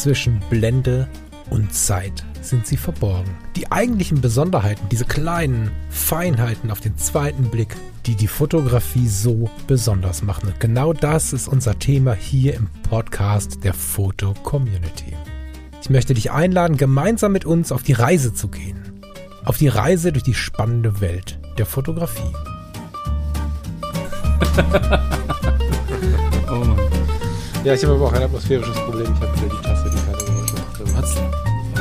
Zwischen 0.00 0.40
Blende 0.48 1.06
und 1.50 1.74
Zeit 1.74 2.24
sind 2.40 2.66
sie 2.66 2.78
verborgen. 2.78 3.36
Die 3.54 3.70
eigentlichen 3.70 4.22
Besonderheiten, 4.22 4.88
diese 4.90 5.04
kleinen 5.04 5.70
Feinheiten 5.90 6.70
auf 6.70 6.80
den 6.80 6.96
zweiten 6.96 7.50
Blick, 7.50 7.76
die 8.06 8.14
die 8.14 8.26
Fotografie 8.26 9.06
so 9.06 9.50
besonders 9.66 10.22
machen. 10.22 10.48
Und 10.48 10.58
genau 10.58 10.94
das 10.94 11.34
ist 11.34 11.48
unser 11.48 11.78
Thema 11.78 12.14
hier 12.14 12.54
im 12.54 12.68
Podcast 12.88 13.62
der 13.62 13.74
Foto 13.74 14.32
Community. 14.42 15.14
Ich 15.82 15.90
möchte 15.90 16.14
dich 16.14 16.30
einladen, 16.30 16.78
gemeinsam 16.78 17.32
mit 17.32 17.44
uns 17.44 17.70
auf 17.70 17.82
die 17.82 17.92
Reise 17.92 18.32
zu 18.32 18.48
gehen. 18.48 19.02
Auf 19.44 19.58
die 19.58 19.68
Reise 19.68 20.12
durch 20.12 20.24
die 20.24 20.32
spannende 20.32 21.02
Welt 21.02 21.38
der 21.58 21.66
Fotografie. 21.66 22.32
oh 26.50 26.64
Mann. 26.64 26.90
Ja, 27.62 27.74
ich 27.74 27.84
habe 27.84 27.94
aber 27.94 28.06
auch 28.06 28.12
ein 28.14 28.22
atmosphärisches 28.22 28.74
Problem. 28.74 29.12
Ich 29.12 29.20
habe 29.20 29.39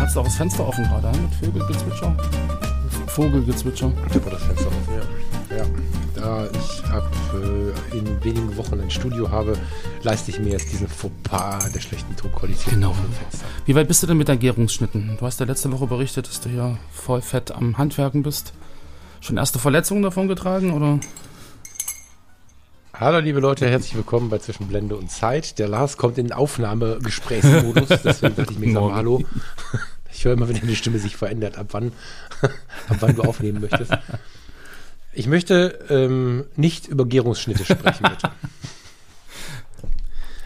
du 0.10 0.16
hast 0.16 0.18
auch 0.18 0.24
das 0.24 0.38
Fenster 0.38 0.68
offen 0.68 0.84
gerade, 0.86 1.08
mit 1.20 1.34
Vögelgezwitscher? 1.36 2.16
Vogelgezwitscher. 3.08 3.92
Ich 4.10 4.16
habe 4.16 4.32
das 4.32 4.44
Fenster 4.44 4.68
offen, 4.68 4.94
ja. 5.52 5.58
ja. 5.58 5.66
Da 6.16 6.48
ich 6.48 6.84
ab 6.86 7.12
äh, 7.36 7.98
in 7.98 8.24
wenigen 8.24 8.58
Wochen 8.58 8.80
ein 8.80 8.90
Studio 8.90 9.30
habe, 9.30 9.56
leiste 10.02 10.32
ich 10.32 10.40
mir 10.40 10.50
jetzt 10.50 10.72
diesen 10.72 10.88
Fauxpas 10.88 11.72
der 11.72 11.80
schlechten 11.80 12.16
Tonqualität 12.16 12.74
genau. 12.74 12.96
Wie 13.66 13.76
weit 13.76 13.88
bist 13.88 14.02
du 14.02 14.08
denn 14.08 14.18
mit 14.18 14.30
deinen 14.30 14.40
Gärungsschnitten? 14.40 15.16
Du 15.20 15.26
hast 15.26 15.40
ja 15.40 15.46
letzte 15.46 15.72
Woche 15.72 15.86
berichtet, 15.86 16.28
dass 16.28 16.42
du 16.42 16.50
hier 16.50 16.80
voll 16.92 17.22
fett 17.22 17.52
am 17.52 17.78
Handwerken 17.78 18.24
bist. 18.24 18.54
Schon 19.22 19.38
erste 19.38 19.60
Verletzungen 19.60 20.02
davon 20.02 20.28
getragen, 20.28 20.72
oder? 20.72 21.00
Hallo 22.96 23.20
liebe 23.20 23.40
Leute, 23.40 23.70
herzlich 23.70 23.96
willkommen 23.96 24.30
bei 24.30 24.40
Zwischen 24.40 24.68
Blende 24.68 24.96
und 24.98 25.12
Zeit. 25.12 25.60
Der 25.60 25.68
Lars 25.68 25.98
kommt 25.98 26.18
in 26.18 26.32
Aufnahmegesprächsmodus, 26.32 27.90
deswegen 28.04 28.36
dachte 28.36 28.54
ich 28.54 28.60
mir 28.60 28.74
mal 28.74 28.94
Hallo. 28.94 29.24
Ich 30.12 30.26
höre 30.26 30.34
immer, 30.34 30.48
wenn 30.50 30.60
deine 30.60 30.76
Stimme 30.76 31.00
sich 31.00 31.16
verändert, 31.16 31.58
ab 31.58 31.68
wann, 31.72 31.92
ab 32.90 32.98
wann 33.00 33.16
du 33.16 33.24
aufnehmen 33.24 33.62
möchtest. 33.62 33.92
Ich 35.14 35.28
möchte 35.28 35.80
ähm, 35.90 36.46
nicht 36.56 36.88
über 36.88 37.06
Gärungsschnitte 37.06 37.66
sprechen, 37.66 38.08
bitte. 38.10 38.32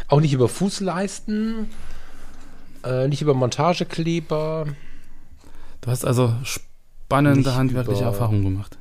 Auch 0.07 0.21
nicht 0.21 0.33
über 0.33 0.47
Fußleisten, 0.47 1.69
äh, 2.83 3.07
nicht 3.07 3.21
über 3.21 3.33
Montagekleber. 3.33 4.67
Du 5.81 5.91
hast 5.91 6.05
also 6.05 6.35
spannende 6.43 7.55
handwerkliche 7.55 8.03
Erfahrungen 8.03 8.43
gemacht 8.43 8.77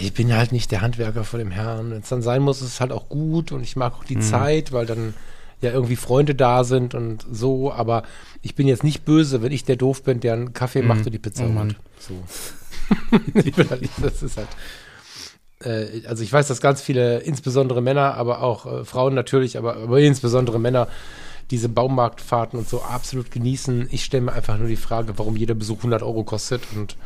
ich 0.00 0.12
bin 0.12 0.34
halt 0.34 0.52
nicht 0.52 0.70
der 0.70 0.80
Handwerker 0.80 1.24
vor 1.24 1.38
dem 1.38 1.50
Herrn. 1.50 1.90
Wenn 1.90 2.00
es 2.00 2.08
dann 2.08 2.22
sein 2.22 2.42
muss, 2.42 2.60
ist 2.60 2.68
es 2.68 2.80
halt 2.80 2.92
auch 2.92 3.08
gut 3.08 3.52
und 3.52 3.62
ich 3.62 3.76
mag 3.76 3.94
auch 3.94 4.04
die 4.04 4.16
mhm. 4.16 4.22
Zeit, 4.22 4.72
weil 4.72 4.86
dann 4.86 5.14
ja 5.60 5.70
irgendwie 5.70 5.96
Freunde 5.96 6.34
da 6.34 6.64
sind 6.64 6.94
und 6.94 7.24
so, 7.30 7.72
aber 7.72 8.02
ich 8.42 8.54
bin 8.54 8.66
jetzt 8.66 8.84
nicht 8.84 9.04
böse, 9.04 9.42
wenn 9.42 9.52
ich 9.52 9.64
der 9.64 9.76
doof 9.76 10.02
bin, 10.02 10.20
der 10.20 10.34
einen 10.34 10.52
Kaffee 10.52 10.82
mhm. 10.82 10.88
macht 10.88 11.06
und 11.06 11.12
die 11.12 11.18
Pizza 11.18 11.46
oh, 11.46 11.48
macht. 11.48 11.76
So. 11.98 12.14
halt, 13.70 13.88
das 14.02 14.22
ist 14.22 14.36
halt. 14.36 14.48
Äh, 15.60 16.06
also 16.06 16.22
ich 16.22 16.32
weiß, 16.32 16.48
dass 16.48 16.60
ganz 16.60 16.82
viele, 16.82 17.18
insbesondere 17.20 17.80
Männer, 17.80 18.14
aber 18.14 18.42
auch 18.42 18.66
äh, 18.66 18.84
Frauen 18.84 19.14
natürlich, 19.14 19.56
aber, 19.56 19.76
aber 19.76 19.98
insbesondere 20.00 20.60
Männer, 20.60 20.88
diese 21.50 21.68
Baumarktfahrten 21.68 22.58
und 22.58 22.68
so 22.68 22.82
absolut 22.82 23.30
genießen. 23.30 23.88
Ich 23.90 24.04
stelle 24.04 24.24
mir 24.24 24.32
einfach 24.32 24.58
nur 24.58 24.68
die 24.68 24.76
Frage, 24.76 25.18
warum 25.18 25.36
jeder 25.36 25.54
Besuch 25.54 25.78
100 25.78 26.02
Euro 26.02 26.24
kostet 26.24 26.62
und 26.74 26.96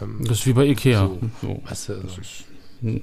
ähm, 0.00 0.20
das 0.22 0.40
ist 0.40 0.46
wie 0.46 0.52
bei 0.52 0.66
Ikea. 0.66 1.06
So, 1.06 1.20
so. 1.40 1.62
Weißt 1.64 1.88
du, 1.88 1.92
also, 1.94 2.20
hm. 2.82 3.02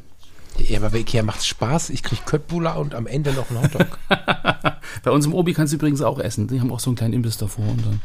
Ja, 0.59 0.80
aber 0.80 0.89
bei 0.89 1.00
Ikea 1.00 1.23
macht 1.23 1.39
es 1.39 1.47
Spaß. 1.47 1.89
Ich 1.91 2.03
kriege 2.03 2.22
Köttbullar 2.25 2.77
und 2.80 2.95
am 2.95 3.08
Ende 3.08 3.33
noch 3.33 3.49
einen 3.49 3.61
Hotdog. 3.64 3.99
bei 5.04 5.11
uns 5.11 5.26
im 5.26 5.33
Obi 5.33 5.54
kannst 5.54 5.73
du 5.73 5.77
übrigens 5.77 6.02
auch 6.02 6.20
essen. 6.20 6.48
Die 6.48 6.59
haben 6.59 6.71
auch 6.71 6.80
so 6.80 6.89
einen 6.89 6.98
kleinen 6.98 7.14
Imbiss 7.14 7.37
davor. 7.37 7.65
Und 7.67 7.86
dann 7.86 8.02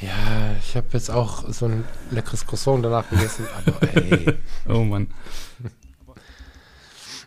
ja, 0.00 0.54
ich 0.60 0.76
habe 0.76 0.86
jetzt 0.92 1.10
auch 1.10 1.52
so 1.52 1.66
ein 1.66 1.84
leckeres 2.10 2.46
Croissant 2.46 2.84
danach 2.84 3.08
gegessen, 3.10 3.46
aber 3.66 3.96
ey. 3.96 4.34
oh 4.68 4.84
Mann. 4.84 5.08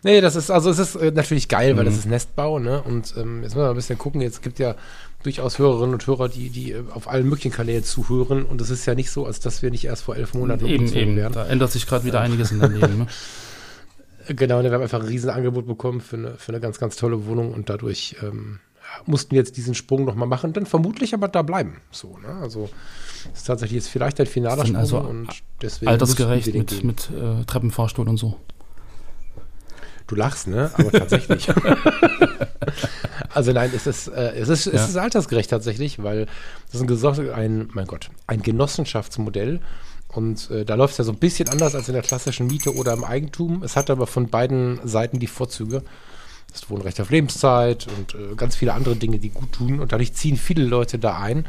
Nee, 0.04 0.20
das 0.20 0.36
ist, 0.36 0.50
also 0.50 0.70
es 0.70 0.78
ist 0.78 0.96
äh, 0.96 1.12
natürlich 1.12 1.48
geil, 1.48 1.74
mhm. 1.74 1.78
weil 1.78 1.84
das 1.84 1.96
ist 1.96 2.06
Nestbau, 2.06 2.58
ne? 2.58 2.82
Und 2.82 3.14
ähm, 3.16 3.42
jetzt 3.42 3.54
müssen 3.54 3.66
wir 3.66 3.70
ein 3.70 3.76
bisschen 3.76 3.98
gucken. 3.98 4.20
Jetzt 4.20 4.42
gibt 4.42 4.58
ja 4.58 4.74
durchaus 5.22 5.58
Hörerinnen 5.58 5.92
und 5.92 6.06
Hörer, 6.06 6.28
die, 6.28 6.50
die 6.50 6.72
äh, 6.72 6.82
auf 6.92 7.08
allen 7.08 7.28
möglichen 7.28 7.52
Kanälen 7.52 7.84
zuhören. 7.84 8.44
Und 8.44 8.60
es 8.60 8.70
ist 8.70 8.86
ja 8.86 8.94
nicht 8.94 9.10
so, 9.10 9.26
als 9.26 9.38
dass 9.38 9.62
wir 9.62 9.70
nicht 9.70 9.84
erst 9.84 10.02
vor 10.02 10.16
elf 10.16 10.34
Monaten 10.34 10.66
eben, 10.66 10.92
eben. 10.92 11.16
wären. 11.16 11.32
Da 11.32 11.46
ändert 11.46 11.70
sich 11.70 11.86
gerade 11.86 12.04
wieder 12.04 12.20
einiges 12.20 12.50
in 12.50 12.58
deinem 12.58 12.80
Leben. 12.80 12.98
Ne? 12.98 13.06
Genau, 14.28 14.62
ne, 14.62 14.70
wir 14.70 14.74
haben 14.74 14.82
einfach 14.82 15.00
ein 15.00 15.06
Riesenangebot 15.06 15.66
bekommen 15.66 16.00
für 16.00 16.16
eine, 16.16 16.34
für 16.36 16.52
eine 16.52 16.60
ganz, 16.60 16.78
ganz 16.78 16.96
tolle 16.96 17.26
Wohnung 17.26 17.52
und 17.52 17.68
dadurch 17.68 18.16
ähm, 18.22 18.60
mussten 19.06 19.32
wir 19.32 19.38
jetzt 19.38 19.56
diesen 19.56 19.74
Sprung 19.74 20.04
nochmal 20.04 20.28
machen, 20.28 20.52
dann 20.52 20.66
vermutlich 20.66 21.14
aber 21.14 21.28
da 21.28 21.42
bleiben. 21.42 21.80
So, 21.90 22.18
ne? 22.18 22.28
Also 22.40 22.68
es 23.32 23.40
ist 23.40 23.46
tatsächlich 23.46 23.76
jetzt 23.76 23.88
vielleicht 23.88 24.20
ein 24.20 24.26
finaler 24.26 24.66
Sprung 24.66 24.76
also 24.76 24.98
und 25.00 25.28
deswegen 25.60 25.90
altersgerecht 25.90 26.54
mit, 26.54 26.84
mit 26.84 27.10
äh, 27.10 27.44
Treppenfahrstuhl 27.44 28.08
und 28.08 28.16
so. 28.16 28.36
Du 30.06 30.16
lachst, 30.16 30.46
ne? 30.46 30.70
Aber 30.74 30.92
tatsächlich. 30.92 31.48
also 33.34 33.52
nein, 33.52 33.70
es 33.74 33.86
ist, 33.86 34.08
äh, 34.08 34.32
es 34.34 34.48
ist, 34.48 34.66
ja. 34.66 34.72
es 34.72 34.88
ist 34.88 34.96
altersgerecht 34.96 35.48
tatsächlich, 35.48 36.02
weil 36.02 36.26
das 36.70 36.80
ist 36.80 37.04
ein, 37.04 37.30
ein, 37.30 37.70
mein 37.72 37.86
Gott, 37.86 38.10
ein 38.26 38.42
Genossenschaftsmodell. 38.42 39.60
Und 40.12 40.50
äh, 40.50 40.64
da 40.64 40.74
läuft 40.74 40.92
es 40.92 40.98
ja 40.98 41.04
so 41.04 41.12
ein 41.12 41.18
bisschen 41.18 41.48
anders 41.48 41.74
als 41.74 41.88
in 41.88 41.94
der 41.94 42.02
klassischen 42.02 42.46
Miete 42.46 42.74
oder 42.74 42.92
im 42.92 43.04
Eigentum. 43.04 43.62
Es 43.62 43.76
hat 43.76 43.90
aber 43.90 44.06
von 44.06 44.28
beiden 44.28 44.78
Seiten 44.84 45.18
die 45.18 45.26
Vorzüge. 45.26 45.82
Das 46.52 46.68
Wohnrecht 46.68 47.00
auf 47.00 47.08
Lebenszeit 47.08 47.86
und 47.96 48.14
äh, 48.14 48.34
ganz 48.36 48.56
viele 48.56 48.74
andere 48.74 48.94
Dinge, 48.94 49.18
die 49.18 49.30
gut 49.30 49.52
tun. 49.52 49.80
Und 49.80 49.92
dadurch 49.92 50.12
ziehen 50.12 50.36
viele 50.36 50.64
Leute 50.64 50.98
da 50.98 51.18
ein 51.18 51.46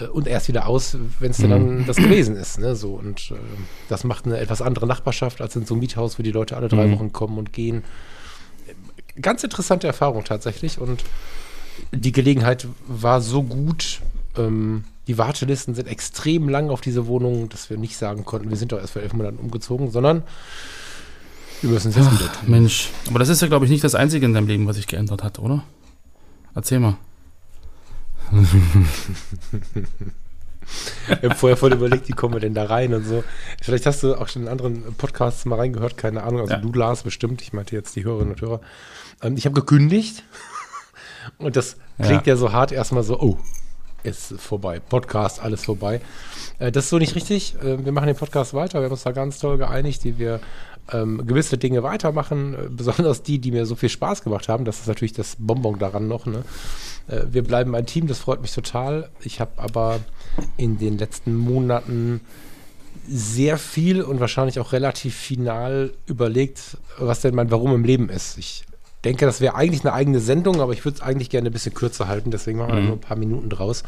äh, 0.00 0.06
und 0.06 0.26
erst 0.26 0.48
wieder 0.48 0.66
aus, 0.66 0.96
wenn 1.18 1.32
es 1.32 1.38
mhm. 1.38 1.50
dann 1.50 1.86
das 1.86 1.96
gewesen 1.96 2.34
ist. 2.34 2.58
Ne? 2.58 2.74
So, 2.74 2.94
und 2.94 3.30
äh, 3.30 3.34
das 3.90 4.04
macht 4.04 4.24
eine 4.24 4.38
etwas 4.38 4.62
andere 4.62 4.86
Nachbarschaft 4.86 5.42
als 5.42 5.54
in 5.54 5.66
so 5.66 5.74
einem 5.74 5.80
Miethaus, 5.80 6.18
wo 6.18 6.22
die 6.22 6.32
Leute 6.32 6.56
alle 6.56 6.68
drei 6.68 6.86
mhm. 6.86 6.92
Wochen 6.92 7.12
kommen 7.12 7.36
und 7.36 7.52
gehen. 7.52 7.84
Ganz 9.20 9.44
interessante 9.44 9.86
Erfahrung 9.86 10.24
tatsächlich. 10.24 10.78
Und 10.78 11.04
die 11.92 12.12
Gelegenheit 12.12 12.66
war 12.86 13.20
so 13.20 13.42
gut. 13.42 14.00
Ähm, 14.38 14.84
die 15.06 15.18
Wartelisten 15.18 15.74
sind 15.74 15.88
extrem 15.88 16.48
lang 16.48 16.70
auf 16.70 16.80
diese 16.80 17.06
Wohnung, 17.06 17.48
dass 17.48 17.70
wir 17.70 17.76
nicht 17.76 17.96
sagen 17.96 18.24
konnten, 18.24 18.50
wir 18.50 18.56
sind 18.56 18.72
doch 18.72 18.78
erst 18.78 18.92
vor 18.92 19.02
elf 19.02 19.12
Monaten 19.12 19.38
umgezogen, 19.38 19.90
sondern 19.90 20.22
wir 21.62 21.70
müssen 21.70 21.88
es 21.88 21.96
jetzt 21.96 22.12
wieder 22.12 22.32
tun. 22.32 22.50
Mensch, 22.50 22.90
aber 23.08 23.18
das 23.18 23.28
ist 23.28 23.42
ja, 23.42 23.48
glaube 23.48 23.64
ich, 23.64 23.70
nicht 23.70 23.82
das 23.82 23.94
Einzige 23.94 24.26
in 24.26 24.34
deinem 24.34 24.46
Leben, 24.46 24.66
was 24.66 24.76
sich 24.76 24.86
geändert 24.86 25.22
hat, 25.22 25.38
oder? 25.38 25.64
Erzähl 26.54 26.78
mal. 26.78 26.96
ich 31.08 31.22
habe 31.22 31.34
vorher 31.34 31.56
voll 31.56 31.72
überlegt, 31.72 32.08
wie 32.08 32.12
kommen 32.12 32.34
wir 32.34 32.40
denn 32.40 32.54
da 32.54 32.66
rein 32.66 32.92
und 32.94 33.04
so. 33.04 33.24
Vielleicht 33.62 33.86
hast 33.86 34.02
du 34.02 34.14
auch 34.14 34.28
schon 34.28 34.42
in 34.42 34.48
anderen 34.48 34.94
Podcasts 34.96 35.46
mal 35.46 35.56
reingehört, 35.56 35.96
keine 35.96 36.22
Ahnung. 36.22 36.42
Also 36.42 36.54
ja. 36.54 36.60
du, 36.60 36.72
Lars, 36.72 37.02
bestimmt. 37.02 37.40
Ich 37.42 37.52
meinte 37.52 37.74
jetzt 37.74 37.96
die 37.96 38.04
Hörerinnen 38.04 38.34
und 38.34 38.40
Hörer. 38.40 38.60
Ähm, 39.22 39.36
ich 39.36 39.46
habe 39.46 39.54
gekündigt. 39.54 40.24
Und 41.38 41.56
das 41.56 41.76
klingt 42.00 42.26
ja. 42.26 42.34
ja 42.34 42.36
so 42.36 42.52
hart 42.52 42.72
erstmal 42.72 43.02
so, 43.02 43.20
oh, 43.20 43.38
ist 44.08 44.34
vorbei. 44.40 44.80
Podcast, 44.80 45.42
alles 45.42 45.64
vorbei. 45.64 46.00
Äh, 46.58 46.72
das 46.72 46.84
ist 46.84 46.90
so 46.90 46.98
nicht 46.98 47.14
richtig. 47.14 47.54
Äh, 47.62 47.84
wir 47.84 47.92
machen 47.92 48.06
den 48.06 48.16
Podcast 48.16 48.54
weiter. 48.54 48.80
Wir 48.80 48.86
haben 48.86 48.92
uns 48.92 49.02
da 49.02 49.12
ganz 49.12 49.38
toll 49.38 49.58
geeinigt, 49.58 50.04
die 50.04 50.18
wir 50.18 50.40
ähm, 50.92 51.26
gewisse 51.26 51.58
Dinge 51.58 51.82
weitermachen, 51.82 52.54
äh, 52.54 52.68
besonders 52.70 53.22
die, 53.22 53.38
die 53.38 53.52
mir 53.52 53.66
so 53.66 53.76
viel 53.76 53.88
Spaß 53.88 54.22
gemacht 54.22 54.48
haben. 54.48 54.64
Das 54.64 54.80
ist 54.80 54.88
natürlich 54.88 55.12
das 55.12 55.36
Bonbon 55.38 55.78
daran 55.78 56.08
noch. 56.08 56.26
Ne? 56.26 56.44
Äh, 57.08 57.22
wir 57.30 57.44
bleiben 57.44 57.74
ein 57.74 57.86
Team, 57.86 58.06
das 58.06 58.18
freut 58.18 58.40
mich 58.40 58.54
total. 58.54 59.10
Ich 59.22 59.40
habe 59.40 59.52
aber 59.56 60.00
in 60.56 60.78
den 60.78 60.98
letzten 60.98 61.36
Monaten 61.36 62.20
sehr 63.08 63.56
viel 63.56 64.02
und 64.02 64.20
wahrscheinlich 64.20 64.60
auch 64.60 64.72
relativ 64.72 65.14
final 65.14 65.92
überlegt, 66.06 66.76
was 66.98 67.20
denn 67.20 67.34
mein 67.34 67.50
Warum 67.50 67.74
im 67.74 67.84
Leben 67.84 68.10
ist. 68.10 68.36
Ich 68.38 68.64
denke, 69.04 69.26
das 69.26 69.40
wäre 69.40 69.54
eigentlich 69.54 69.82
eine 69.82 69.92
eigene 69.92 70.20
Sendung, 70.20 70.60
aber 70.60 70.72
ich 70.72 70.84
würde 70.84 70.96
es 70.96 71.02
eigentlich 71.02 71.30
gerne 71.30 71.50
ein 71.50 71.52
bisschen 71.52 71.74
kürzer 71.74 72.08
halten, 72.08 72.30
deswegen 72.30 72.58
machen 72.58 72.74
wir 72.74 72.80
mhm. 72.80 72.86
nur 72.86 72.96
ein 72.96 73.00
paar 73.00 73.16
Minuten 73.16 73.50
draus. 73.50 73.82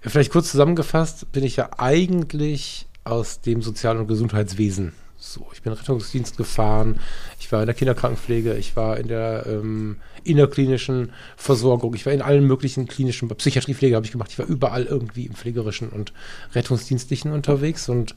Vielleicht 0.00 0.32
kurz 0.32 0.50
zusammengefasst, 0.50 1.30
bin 1.32 1.44
ich 1.44 1.56
ja 1.56 1.70
eigentlich 1.76 2.86
aus 3.04 3.40
dem 3.40 3.62
Sozial- 3.62 3.98
und 3.98 4.06
Gesundheitswesen 4.06 4.92
so, 5.20 5.46
ich 5.52 5.60
bin 5.62 5.72
Rettungsdienst 5.72 6.36
gefahren, 6.38 6.98
ich 7.38 7.52
war 7.52 7.60
in 7.60 7.66
der 7.66 7.74
Kinderkrankenpflege, 7.74 8.54
ich 8.54 8.74
war 8.74 8.96
in 8.96 9.08
der 9.08 9.44
ähm, 9.46 9.96
innerklinischen 10.24 11.12
Versorgung, 11.36 11.94
ich 11.94 12.06
war 12.06 12.12
in 12.12 12.22
allen 12.22 12.46
möglichen 12.46 12.88
klinischen, 12.88 13.28
Psychiatriepflege 13.28 13.96
habe 13.96 14.06
ich 14.06 14.12
gemacht, 14.12 14.30
ich 14.32 14.38
war 14.38 14.46
überall 14.46 14.84
irgendwie 14.84 15.26
im 15.26 15.34
pflegerischen 15.34 15.90
und 15.90 16.14
Rettungsdienstlichen 16.54 17.32
unterwegs 17.32 17.88
und 17.88 18.16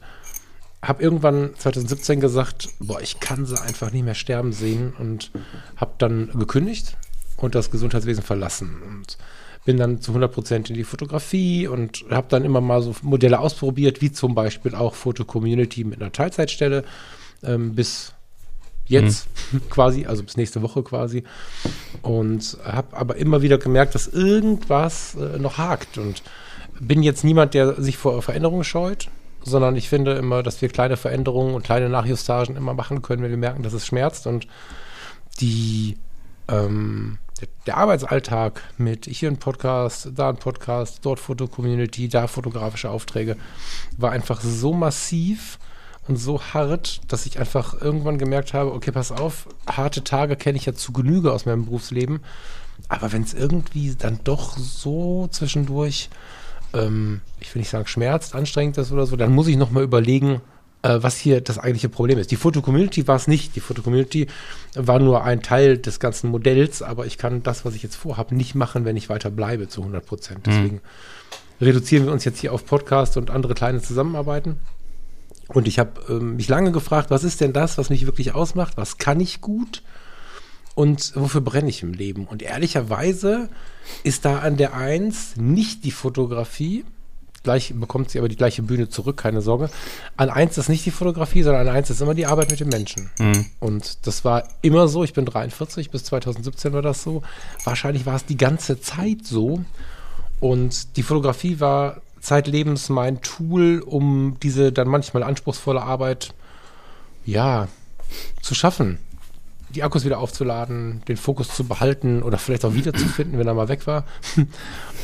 habe 0.86 1.02
irgendwann 1.02 1.50
2017 1.56 2.20
gesagt, 2.20 2.68
boah, 2.78 3.00
ich 3.00 3.20
kann 3.20 3.46
sie 3.46 3.60
einfach 3.60 3.92
nicht 3.92 4.04
mehr 4.04 4.14
sterben 4.14 4.52
sehen 4.52 4.92
und 4.98 5.30
habe 5.76 5.92
dann 5.98 6.30
gekündigt 6.34 6.96
und 7.36 7.54
das 7.54 7.70
Gesundheitswesen 7.70 8.22
verlassen 8.22 8.82
und 8.86 9.18
bin 9.64 9.78
dann 9.78 10.00
zu 10.00 10.12
100% 10.12 10.68
in 10.68 10.74
die 10.74 10.84
Fotografie 10.84 11.66
und 11.66 12.04
habe 12.10 12.26
dann 12.28 12.44
immer 12.44 12.60
mal 12.60 12.82
so 12.82 12.94
Modelle 13.02 13.40
ausprobiert, 13.40 14.02
wie 14.02 14.12
zum 14.12 14.34
Beispiel 14.34 14.74
auch 14.74 14.94
Foto 14.94 15.24
Community 15.24 15.84
mit 15.84 16.00
einer 16.00 16.12
Teilzeitstelle, 16.12 16.84
ähm, 17.42 17.74
bis 17.74 18.12
jetzt 18.86 19.26
mhm. 19.52 19.62
quasi, 19.70 20.06
also 20.06 20.22
bis 20.22 20.36
nächste 20.36 20.62
Woche 20.62 20.82
quasi. 20.82 21.24
Und 22.02 22.58
habe 22.64 22.96
aber 22.96 23.16
immer 23.16 23.40
wieder 23.42 23.58
gemerkt, 23.58 23.94
dass 23.94 24.06
irgendwas 24.06 25.14
äh, 25.14 25.38
noch 25.38 25.56
hakt. 25.56 25.96
Und 25.96 26.22
bin 26.78 27.02
jetzt 27.02 27.24
niemand, 27.24 27.54
der 27.54 27.80
sich 27.80 27.96
vor 27.96 28.20
Veränderungen 28.20 28.64
scheut, 28.64 29.08
sondern 29.44 29.76
ich 29.76 29.88
finde 29.88 30.14
immer, 30.14 30.42
dass 30.42 30.60
wir 30.62 30.68
kleine 30.68 30.96
Veränderungen 30.96 31.54
und 31.54 31.64
kleine 31.64 31.88
Nachjustagen 31.88 32.56
immer 32.56 32.74
machen 32.74 33.02
können, 33.02 33.22
wenn 33.22 33.30
wir 33.30 33.36
merken, 33.36 33.62
dass 33.62 33.72
es 33.72 33.86
schmerzt. 33.86 34.26
Und 34.26 34.46
die 35.40 35.96
ähm, 36.48 37.18
der, 37.66 37.76
Arbeitsalltag 37.76 38.62
mit 38.78 39.06
hier 39.06 39.30
ein 39.30 39.38
Podcast, 39.38 40.10
da 40.14 40.28
ein 40.28 40.36
Podcast, 40.36 41.00
dort 41.02 41.20
Foto-Community, 41.20 42.08
da 42.08 42.26
fotografische 42.26 42.90
Aufträge, 42.90 43.36
war 43.96 44.12
einfach 44.12 44.40
so 44.40 44.72
massiv 44.72 45.58
und 46.06 46.16
so 46.16 46.40
hart, 46.40 47.00
dass 47.08 47.26
ich 47.26 47.38
einfach 47.38 47.80
irgendwann 47.80 48.18
gemerkt 48.18 48.54
habe, 48.54 48.72
okay, 48.72 48.92
pass 48.92 49.10
auf, 49.10 49.48
harte 49.66 50.04
Tage 50.04 50.36
kenne 50.36 50.58
ich 50.58 50.66
ja 50.66 50.74
zu 50.74 50.92
Genüge 50.92 51.32
aus 51.32 51.46
meinem 51.46 51.64
Berufsleben. 51.64 52.20
Aber 52.88 53.12
wenn 53.12 53.22
es 53.22 53.34
irgendwie 53.34 53.94
dann 53.94 54.20
doch 54.24 54.56
so 54.58 55.28
zwischendurch, 55.28 56.10
ähm, 56.74 57.20
ich 57.40 57.54
will 57.54 57.60
nicht 57.60 57.70
sagen 57.70 57.86
schmerzt, 57.86 58.34
anstrengend 58.34 58.78
ist 58.78 58.92
oder 58.92 59.06
so, 59.06 59.16
dann 59.16 59.32
muss 59.32 59.46
ich 59.46 59.56
nochmal 59.56 59.82
überlegen, 59.82 60.40
äh, 60.82 61.02
was 61.02 61.16
hier 61.16 61.40
das 61.40 61.58
eigentliche 61.58 61.88
Problem 61.88 62.18
ist. 62.18 62.30
Die 62.30 62.36
Foto-Community 62.36 63.08
war 63.08 63.16
es 63.16 63.26
nicht. 63.26 63.56
Die 63.56 63.60
Foto-Community 63.60 64.26
war 64.74 64.98
nur 64.98 65.24
ein 65.24 65.42
Teil 65.42 65.78
des 65.78 65.98
ganzen 65.98 66.30
Modells, 66.30 66.82
aber 66.82 67.06
ich 67.06 67.16
kann 67.16 67.42
das, 67.42 67.64
was 67.64 67.74
ich 67.74 67.82
jetzt 67.82 67.96
vorhabe, 67.96 68.34
nicht 68.34 68.54
machen, 68.54 68.84
wenn 68.84 68.96
ich 68.96 69.08
weiter 69.08 69.30
bleibe 69.30 69.68
zu 69.68 69.80
100 69.80 70.04
Prozent. 70.04 70.46
Mhm. 70.46 70.50
Deswegen 70.50 70.74
mhm. 70.74 71.66
reduzieren 71.66 72.06
wir 72.06 72.12
uns 72.12 72.24
jetzt 72.24 72.38
hier 72.38 72.52
auf 72.52 72.66
Podcast 72.66 73.16
und 73.16 73.30
andere 73.30 73.54
kleine 73.54 73.80
Zusammenarbeiten. 73.80 74.56
Und 75.48 75.68
ich 75.68 75.78
habe 75.78 76.00
ähm, 76.08 76.36
mich 76.36 76.48
lange 76.48 76.72
gefragt, 76.72 77.10
was 77.10 77.24
ist 77.24 77.40
denn 77.40 77.52
das, 77.52 77.78
was 77.78 77.90
mich 77.90 78.06
wirklich 78.06 78.34
ausmacht? 78.34 78.76
Was 78.76 78.98
kann 78.98 79.20
ich 79.20 79.40
gut? 79.40 79.82
Und 80.74 81.12
wofür 81.14 81.40
brenne 81.40 81.68
ich 81.68 81.82
im 81.82 81.92
Leben? 81.92 82.26
Und 82.26 82.42
ehrlicherweise 82.42 83.48
ist 84.02 84.24
da 84.24 84.40
an 84.40 84.56
der 84.56 84.74
Eins 84.74 85.36
nicht 85.36 85.84
die 85.84 85.92
Fotografie, 85.92 86.84
gleich 87.44 87.72
bekommt 87.76 88.10
sie 88.10 88.18
aber 88.18 88.28
die 88.28 88.36
gleiche 88.36 88.62
Bühne 88.62 88.88
zurück, 88.88 89.16
keine 89.16 89.40
Sorge. 89.40 89.70
An 90.16 90.30
eins 90.30 90.58
ist 90.58 90.68
nicht 90.68 90.84
die 90.84 90.90
Fotografie, 90.90 91.42
sondern 91.42 91.68
an 91.68 91.76
eins 91.76 91.90
ist 91.90 92.00
immer 92.00 92.14
die 92.14 92.26
Arbeit 92.26 92.50
mit 92.50 92.58
den 92.58 92.70
Menschen. 92.70 93.10
Mhm. 93.18 93.46
Und 93.60 94.06
das 94.06 94.24
war 94.24 94.48
immer 94.62 94.88
so, 94.88 95.04
ich 95.04 95.12
bin 95.12 95.26
43, 95.26 95.90
bis 95.90 96.04
2017 96.04 96.72
war 96.72 96.82
das 96.82 97.02
so. 97.02 97.22
Wahrscheinlich 97.62 98.06
war 98.06 98.16
es 98.16 98.24
die 98.24 98.38
ganze 98.38 98.80
Zeit 98.80 99.24
so. 99.24 99.62
Und 100.40 100.96
die 100.96 101.02
Fotografie 101.02 101.60
war 101.60 102.00
zeitlebens 102.20 102.88
mein 102.88 103.20
Tool, 103.20 103.80
um 103.84 104.38
diese 104.42 104.72
dann 104.72 104.88
manchmal 104.88 105.22
anspruchsvolle 105.22 105.82
Arbeit, 105.82 106.34
ja, 107.26 107.68
zu 108.42 108.54
schaffen 108.54 108.98
die 109.74 109.82
Akkus 109.82 110.04
wieder 110.04 110.18
aufzuladen, 110.18 111.02
den 111.08 111.16
Fokus 111.16 111.48
zu 111.48 111.64
behalten 111.64 112.22
oder 112.22 112.38
vielleicht 112.38 112.64
auch 112.64 112.74
wiederzufinden, 112.74 113.38
wenn 113.38 113.46
er 113.46 113.54
mal 113.54 113.68
weg 113.68 113.86
war. 113.86 114.04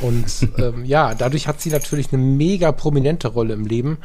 Und 0.01 0.49
ähm, 0.59 0.85
ja, 0.85 1.15
dadurch 1.15 1.49
hat 1.49 1.61
sie 1.61 1.71
natürlich 1.71 2.13
eine 2.13 2.23
mega 2.23 2.73
prominente 2.73 3.29
Rolle 3.29 3.55
im 3.55 3.67
Leben. 3.67 3.99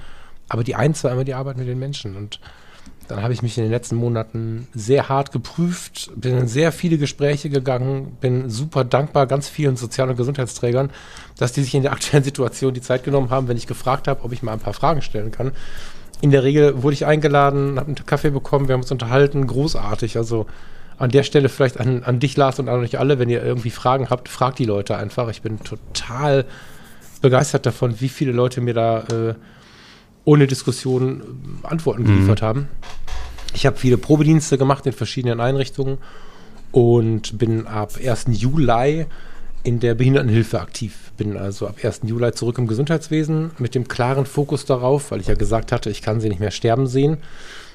Aber 0.49 0.63
die 0.63 0.75
eins 0.75 1.03
war 1.03 1.11
immer 1.11 1.23
die 1.23 1.33
Arbeit 1.33 1.57
mit 1.57 1.67
den 1.67 1.79
Menschen. 1.79 2.15
Und 2.15 2.39
dann 3.07 3.21
habe 3.21 3.33
ich 3.33 3.43
mich 3.43 3.57
in 3.57 3.63
den 3.63 3.71
letzten 3.71 3.95
Monaten 3.95 4.67
sehr 4.73 5.09
hart 5.09 5.31
geprüft, 5.31 6.11
bin 6.15 6.37
in 6.37 6.47
sehr 6.47 6.71
viele 6.71 6.97
Gespräche 6.97 7.49
gegangen, 7.49 8.17
bin 8.19 8.49
super 8.49 8.83
dankbar 8.83 9.27
ganz 9.27 9.47
vielen 9.47 9.75
Sozial- 9.75 10.09
und 10.09 10.17
Gesundheitsträgern, 10.17 10.89
dass 11.37 11.51
die 11.51 11.61
sich 11.61 11.75
in 11.75 11.83
der 11.83 11.91
aktuellen 11.91 12.23
Situation 12.23 12.73
die 12.73 12.81
Zeit 12.81 13.03
genommen 13.03 13.29
haben, 13.29 13.47
wenn 13.47 13.57
ich 13.57 13.67
gefragt 13.67 14.07
habe, 14.07 14.23
ob 14.23 14.31
ich 14.31 14.41
mal 14.41 14.53
ein 14.53 14.59
paar 14.59 14.73
Fragen 14.73 15.03
stellen 15.03 15.31
kann 15.31 15.51
in 16.21 16.31
der 16.31 16.43
Regel 16.43 16.81
wurde 16.81 16.93
ich 16.93 17.05
eingeladen, 17.05 17.77
habe 17.79 17.87
einen 17.87 18.05
Kaffee 18.05 18.31
bekommen, 18.31 18.67
wir 18.67 18.73
haben 18.73 18.81
uns 18.81 18.91
unterhalten, 18.91 19.47
großartig. 19.47 20.17
Also 20.17 20.45
an 20.97 21.11
der 21.11 21.23
Stelle 21.23 21.49
vielleicht 21.49 21.79
an, 21.79 22.03
an 22.03 22.19
dich, 22.19 22.37
Lars, 22.37 22.59
und 22.59 22.69
an 22.69 22.79
euch 22.79 22.99
alle, 22.99 23.19
wenn 23.19 23.29
ihr 23.29 23.43
irgendwie 23.43 23.69
Fragen 23.69 24.09
habt, 24.09 24.29
fragt 24.29 24.59
die 24.59 24.65
Leute 24.65 24.95
einfach. 24.95 25.29
Ich 25.29 25.41
bin 25.41 25.59
total 25.59 26.45
begeistert 27.21 27.65
davon, 27.65 27.99
wie 27.99 28.09
viele 28.09 28.31
Leute 28.31 28.61
mir 28.61 28.73
da 28.73 28.99
äh, 29.01 29.35
ohne 30.23 30.47
Diskussion 30.47 31.21
äh, 31.63 31.67
Antworten 31.67 32.03
mhm. 32.03 32.07
geliefert 32.07 32.41
haben. 32.41 32.67
Ich 33.53 33.65
habe 33.65 33.77
viele 33.77 33.97
Probedienste 33.97 34.57
gemacht 34.57 34.85
in 34.85 34.93
verschiedenen 34.93 35.39
Einrichtungen 35.39 35.97
und 36.71 37.37
bin 37.37 37.67
ab 37.67 37.93
1. 38.03 38.25
Juli 38.29 39.05
in 39.63 39.79
der 39.79 39.95
Behindertenhilfe 39.95 40.59
aktiv. 40.59 41.04
Bin 41.17 41.37
also 41.37 41.67
ab 41.67 41.77
1. 41.81 42.01
Juli 42.03 42.31
zurück 42.33 42.57
im 42.57 42.67
Gesundheitswesen 42.67 43.51
mit 43.57 43.75
dem 43.75 43.87
klaren 43.87 44.25
Fokus 44.25 44.65
darauf, 44.65 45.11
weil 45.11 45.21
ich 45.21 45.27
ja 45.27 45.35
gesagt 45.35 45.71
hatte, 45.71 45.89
ich 45.89 46.01
kann 46.01 46.19
sie 46.19 46.29
nicht 46.29 46.39
mehr 46.39 46.51
sterben 46.51 46.87
sehen, 46.87 47.17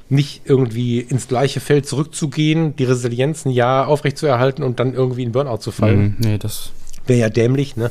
nicht 0.09 0.43
irgendwie 0.45 1.01
ins 1.01 1.29
gleiche 1.29 1.61
Feld 1.61 1.87
zurückzugehen, 1.87 2.77
die 2.77 2.85
Resilienz 2.85 3.47
ein 3.47 3.51
Jahr 3.51 3.89
aufrechtzuerhalten 3.89 4.65
und 4.65 4.81
dann 4.81 4.95
irgendwie 4.95 5.23
in 5.23 5.33
Burnout 5.33 5.59
zu 5.59 5.71
fallen. 5.71 6.17
Mhm, 6.19 6.29
nee, 6.29 6.39
das 6.39 6.73
wäre 7.07 7.21
ja 7.21 7.29
dämlich, 7.29 7.77
ne? 7.77 7.91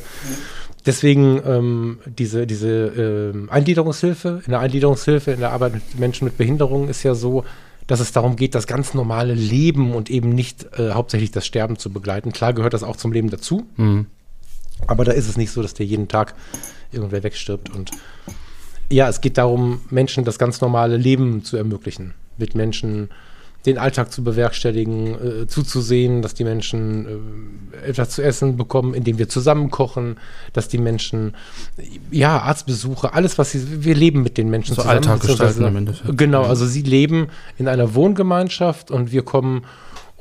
Deswegen 0.86 1.42
ähm, 1.44 1.98
diese, 2.06 2.46
diese 2.46 2.68
äh, 2.68 3.50
Eingliederungshilfe, 3.50 4.42
in 4.44 4.50
der 4.50 4.60
Eingliederungshilfe, 4.60 5.32
in 5.32 5.40
der 5.40 5.52
Arbeit 5.52 5.74
mit 5.74 5.98
Menschen 5.98 6.24
mit 6.24 6.38
Behinderungen 6.38 6.88
ist 6.88 7.02
ja 7.02 7.14
so, 7.14 7.44
dass 7.86 8.00
es 8.00 8.12
darum 8.12 8.36
geht, 8.36 8.54
das 8.54 8.66
ganz 8.66 8.94
normale 8.94 9.34
Leben 9.34 9.92
und 9.92 10.10
eben 10.10 10.30
nicht 10.30 10.78
äh, 10.78 10.92
hauptsächlich 10.92 11.32
das 11.32 11.44
Sterben 11.44 11.76
zu 11.76 11.90
begleiten. 11.90 12.32
Klar 12.32 12.54
gehört 12.54 12.72
das 12.72 12.82
auch 12.82 12.96
zum 12.96 13.12
Leben 13.12 13.30
dazu, 13.30 13.66
mhm. 13.76 14.06
Aber 14.86 15.04
da 15.04 15.12
ist 15.12 15.28
es 15.28 15.36
nicht 15.36 15.50
so, 15.50 15.62
dass 15.62 15.74
dir 15.74 15.84
jeden 15.84 16.08
Tag 16.08 16.34
irgendwer 16.92 17.22
wegstirbt. 17.22 17.70
Und 17.70 17.90
ja, 18.90 19.08
es 19.08 19.20
geht 19.20 19.38
darum, 19.38 19.82
Menschen 19.90 20.24
das 20.24 20.38
ganz 20.38 20.60
normale 20.60 20.96
Leben 20.96 21.44
zu 21.44 21.56
ermöglichen, 21.56 22.14
mit 22.38 22.54
Menschen 22.54 23.10
den 23.66 23.76
Alltag 23.76 24.10
zu 24.10 24.24
bewerkstelligen, 24.24 25.42
äh, 25.42 25.46
zuzusehen, 25.46 26.22
dass 26.22 26.32
die 26.32 26.44
Menschen 26.44 27.06
äh, 27.72 27.88
etwas 27.88 28.10
zu 28.10 28.22
essen 28.22 28.56
bekommen, 28.56 28.94
indem 28.94 29.18
wir 29.18 29.28
zusammen 29.28 29.70
kochen, 29.70 30.16
dass 30.54 30.68
die 30.68 30.78
Menschen, 30.78 31.34
ja, 32.10 32.38
Arztbesuche, 32.40 33.12
alles, 33.12 33.36
was 33.36 33.50
sie, 33.50 33.84
wir 33.84 33.94
leben 33.94 34.22
mit 34.22 34.38
den 34.38 34.48
Menschen 34.48 34.74
so 34.74 34.82
zusammen. 34.82 34.96
Alltag 34.96 35.20
gestalten 35.20 35.64
am 35.64 35.76
Ende. 35.76 35.94
Genau, 36.16 36.44
also 36.44 36.64
sie 36.66 36.82
leben 36.82 37.28
in 37.58 37.68
einer 37.68 37.94
Wohngemeinschaft 37.94 38.90
und 38.90 39.12
wir 39.12 39.22
kommen 39.22 39.64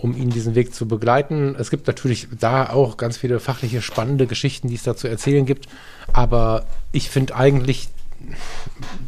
um 0.02 0.16
ihnen 0.16 0.30
diesen 0.30 0.56
Weg 0.56 0.74
zu 0.74 0.88
begleiten. 0.88 1.56
Es 1.60 1.70
gibt 1.70 1.88
natürlich 1.88 2.28
da 2.40 2.70
auch 2.70 2.98
ganz 2.98 3.18
viele 3.18 3.40
fachliche, 3.40 3.82
spannende 3.82 4.28
Geschichten, 4.28 4.70
die 4.70 4.76
es 4.76 4.84
da 4.84 4.96
zu 4.96 5.08
erzählen 5.08 5.46
gibt. 5.46 5.68
Aber 6.14 6.66
ich 6.92 7.10
finde 7.10 7.36
eigentlich, 7.36 7.90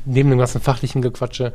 neben 0.05 0.29
dem 0.29 0.39
ganzen 0.39 0.61
fachlichen 0.61 1.01
Gequatsche, 1.01 1.53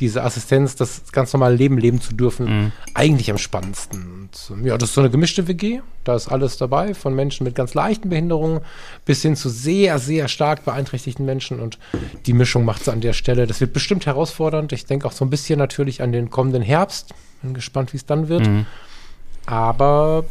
diese 0.00 0.22
Assistenz, 0.24 0.74
das 0.74 1.12
ganz 1.12 1.32
normale 1.32 1.54
Leben 1.54 1.78
leben 1.78 2.00
zu 2.00 2.14
dürfen, 2.14 2.46
mhm. 2.46 2.72
eigentlich 2.94 3.30
am 3.30 3.38
spannendsten. 3.38 4.28
Und, 4.50 4.66
ja, 4.66 4.78
das 4.78 4.90
ist 4.90 4.94
so 4.94 5.00
eine 5.00 5.10
gemischte 5.10 5.46
WG. 5.48 5.80
Da 6.04 6.16
ist 6.16 6.28
alles 6.28 6.56
dabei, 6.56 6.94
von 6.94 7.14
Menschen 7.14 7.44
mit 7.44 7.54
ganz 7.54 7.74
leichten 7.74 8.08
Behinderungen 8.08 8.60
bis 9.04 9.22
hin 9.22 9.36
zu 9.36 9.48
sehr, 9.48 9.98
sehr 9.98 10.28
stark 10.28 10.64
beeinträchtigten 10.64 11.24
Menschen. 11.24 11.60
Und 11.60 11.78
die 12.26 12.32
Mischung 12.32 12.64
macht 12.64 12.82
es 12.82 12.88
an 12.88 13.00
der 13.00 13.12
Stelle. 13.12 13.46
Das 13.46 13.60
wird 13.60 13.72
bestimmt 13.72 14.06
herausfordernd. 14.06 14.72
Ich 14.72 14.86
denke 14.86 15.06
auch 15.06 15.12
so 15.12 15.24
ein 15.24 15.30
bisschen 15.30 15.58
natürlich 15.58 16.02
an 16.02 16.12
den 16.12 16.30
kommenden 16.30 16.62
Herbst. 16.62 17.14
Bin 17.42 17.54
gespannt, 17.54 17.92
wie 17.92 17.98
es 17.98 18.06
dann 18.06 18.28
wird. 18.28 18.46
Mhm. 18.46 18.66
Aber 19.46 20.24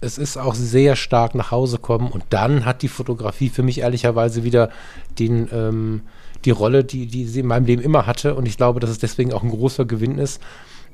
es 0.00 0.18
ist 0.18 0.36
auch 0.36 0.54
sehr 0.54 0.96
stark 0.96 1.34
nach 1.34 1.50
Hause 1.50 1.78
kommen. 1.78 2.10
Und 2.10 2.24
dann 2.30 2.64
hat 2.64 2.82
die 2.82 2.88
Fotografie 2.88 3.50
für 3.50 3.62
mich 3.62 3.80
ehrlicherweise 3.80 4.42
wieder 4.42 4.70
den. 5.18 5.48
Ähm, 5.52 6.02
die 6.44 6.50
Rolle, 6.50 6.84
die, 6.84 7.06
die 7.06 7.26
sie 7.26 7.40
in 7.40 7.46
meinem 7.46 7.66
Leben 7.66 7.82
immer 7.82 8.06
hatte. 8.06 8.34
Und 8.34 8.46
ich 8.46 8.56
glaube, 8.56 8.80
dass 8.80 8.90
es 8.90 8.98
deswegen 8.98 9.32
auch 9.32 9.42
ein 9.42 9.50
großer 9.50 9.84
Gewinn 9.84 10.18
ist. 10.18 10.40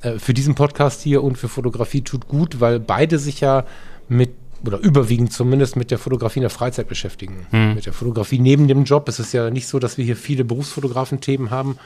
Äh, 0.00 0.18
für 0.18 0.34
diesen 0.34 0.54
Podcast 0.54 1.02
hier 1.02 1.22
und 1.22 1.36
für 1.36 1.48
Fotografie 1.48 2.02
tut 2.02 2.28
gut, 2.28 2.60
weil 2.60 2.80
beide 2.80 3.18
sich 3.18 3.40
ja 3.40 3.64
mit 4.08 4.30
oder 4.64 4.78
überwiegend 4.78 5.32
zumindest 5.32 5.74
mit 5.74 5.90
der 5.90 5.98
Fotografie 5.98 6.38
in 6.38 6.42
der 6.42 6.50
Freizeit 6.50 6.88
beschäftigen. 6.88 7.46
Hm. 7.50 7.74
Mit 7.74 7.86
der 7.86 7.92
Fotografie 7.92 8.38
neben 8.38 8.68
dem 8.68 8.84
Job. 8.84 9.08
Es 9.08 9.18
ist 9.18 9.32
ja 9.32 9.50
nicht 9.50 9.66
so, 9.66 9.78
dass 9.78 9.98
wir 9.98 10.04
hier 10.04 10.16
viele 10.16 10.44
Berufsfotografen-Themen 10.44 11.50
haben. 11.50 11.78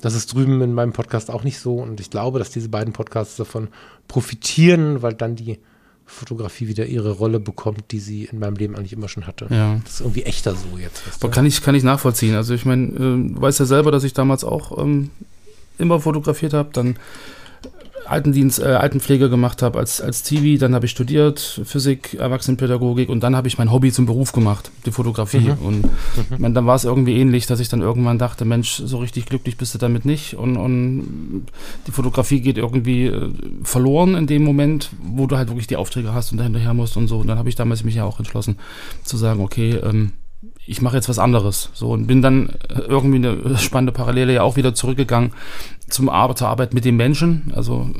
Das 0.00 0.14
ist 0.14 0.32
drüben 0.34 0.60
in 0.60 0.72
meinem 0.72 0.92
Podcast 0.92 1.30
auch 1.30 1.44
nicht 1.44 1.58
so. 1.58 1.76
Und 1.76 2.00
ich 2.00 2.10
glaube, 2.10 2.38
dass 2.38 2.50
diese 2.50 2.68
beiden 2.68 2.92
Podcasts 2.92 3.36
davon 3.36 3.68
profitieren, 4.08 5.02
weil 5.02 5.14
dann 5.14 5.36
die 5.36 5.60
Fotografie 6.10 6.68
wieder 6.68 6.86
ihre 6.86 7.12
Rolle 7.12 7.40
bekommt, 7.40 7.92
die 7.92 8.00
sie 8.00 8.24
in 8.24 8.38
meinem 8.38 8.56
Leben 8.56 8.76
eigentlich 8.76 8.92
immer 8.92 9.08
schon 9.08 9.26
hatte. 9.26 9.46
Ja. 9.50 9.80
Das 9.84 9.94
ist 9.94 10.00
irgendwie 10.00 10.24
echter 10.24 10.54
so 10.54 10.78
jetzt. 10.78 11.06
Weißt 11.06 11.22
du? 11.22 11.28
Kann 11.28 11.46
ich, 11.46 11.62
kann 11.62 11.74
ich 11.74 11.82
nachvollziehen. 11.82 12.34
Also 12.34 12.52
ich 12.54 12.64
meine, 12.64 12.88
äh, 12.88 13.34
du 13.34 13.40
weißt 13.40 13.60
ja 13.60 13.66
selber, 13.66 13.90
dass 13.90 14.04
ich 14.04 14.12
damals 14.12 14.44
auch 14.44 14.76
ähm, 14.78 15.10
immer 15.78 16.00
fotografiert 16.00 16.52
habe. 16.52 16.70
Dann 16.72 16.96
Altendienst, 18.06 18.58
äh, 18.60 18.64
Altenpflege 18.64 19.30
gemacht 19.30 19.62
habe 19.62 19.78
als, 19.78 20.00
als 20.00 20.22
TV, 20.22 20.58
dann 20.58 20.74
habe 20.74 20.86
ich 20.86 20.90
studiert, 20.90 21.60
Physik, 21.64 22.14
Erwachsenenpädagogik 22.14 23.08
und 23.08 23.20
dann 23.22 23.36
habe 23.36 23.48
ich 23.48 23.58
mein 23.58 23.70
Hobby 23.70 23.92
zum 23.92 24.06
Beruf 24.06 24.32
gemacht, 24.32 24.70
die 24.86 24.90
Fotografie. 24.90 25.40
Mhm. 25.40 25.66
Und 25.66 25.84
mhm. 25.84 25.90
Man, 26.38 26.54
dann 26.54 26.66
war 26.66 26.74
es 26.74 26.84
irgendwie 26.84 27.16
ähnlich, 27.18 27.46
dass 27.46 27.60
ich 27.60 27.68
dann 27.68 27.80
irgendwann 27.80 28.18
dachte, 28.18 28.44
Mensch, 28.44 28.82
so 28.84 28.98
richtig 28.98 29.26
glücklich 29.26 29.56
bist 29.56 29.74
du 29.74 29.78
damit 29.78 30.04
nicht. 30.04 30.34
Und, 30.34 30.56
und 30.56 31.46
die 31.86 31.92
Fotografie 31.92 32.40
geht 32.40 32.58
irgendwie 32.58 33.06
äh, 33.06 33.30
verloren 33.62 34.14
in 34.14 34.26
dem 34.26 34.42
Moment, 34.44 34.90
wo 35.02 35.26
du 35.26 35.36
halt 35.36 35.48
wirklich 35.48 35.66
die 35.66 35.76
Aufträge 35.76 36.14
hast 36.14 36.32
und 36.32 36.38
da 36.38 36.44
hinterher 36.44 36.74
musst 36.74 36.96
und 36.96 37.08
so. 37.08 37.18
Und 37.18 37.26
dann 37.26 37.38
habe 37.38 37.48
ich 37.48 37.54
damals 37.54 37.84
mich 37.84 37.94
ja 37.94 38.04
auch 38.04 38.18
entschlossen 38.18 38.56
zu 39.04 39.16
sagen, 39.16 39.40
okay, 39.40 39.76
ähm, 39.82 40.12
ich 40.66 40.80
mache 40.80 40.96
jetzt 40.96 41.08
was 41.08 41.18
anderes. 41.18 41.70
So 41.74 41.90
und 41.90 42.06
bin 42.06 42.22
dann 42.22 42.50
irgendwie 42.88 43.26
eine 43.26 43.58
spannende 43.58 43.92
Parallele 43.92 44.32
ja 44.34 44.42
auch 44.42 44.56
wieder 44.56 44.74
zurückgegangen 44.74 45.32
zum 45.90 46.08
Arbeit, 46.08 46.38
zur 46.38 46.48
Arbeit 46.48 46.74
mit 46.74 46.84
den 46.84 46.96
Menschen. 46.96 47.52
Also 47.54 47.90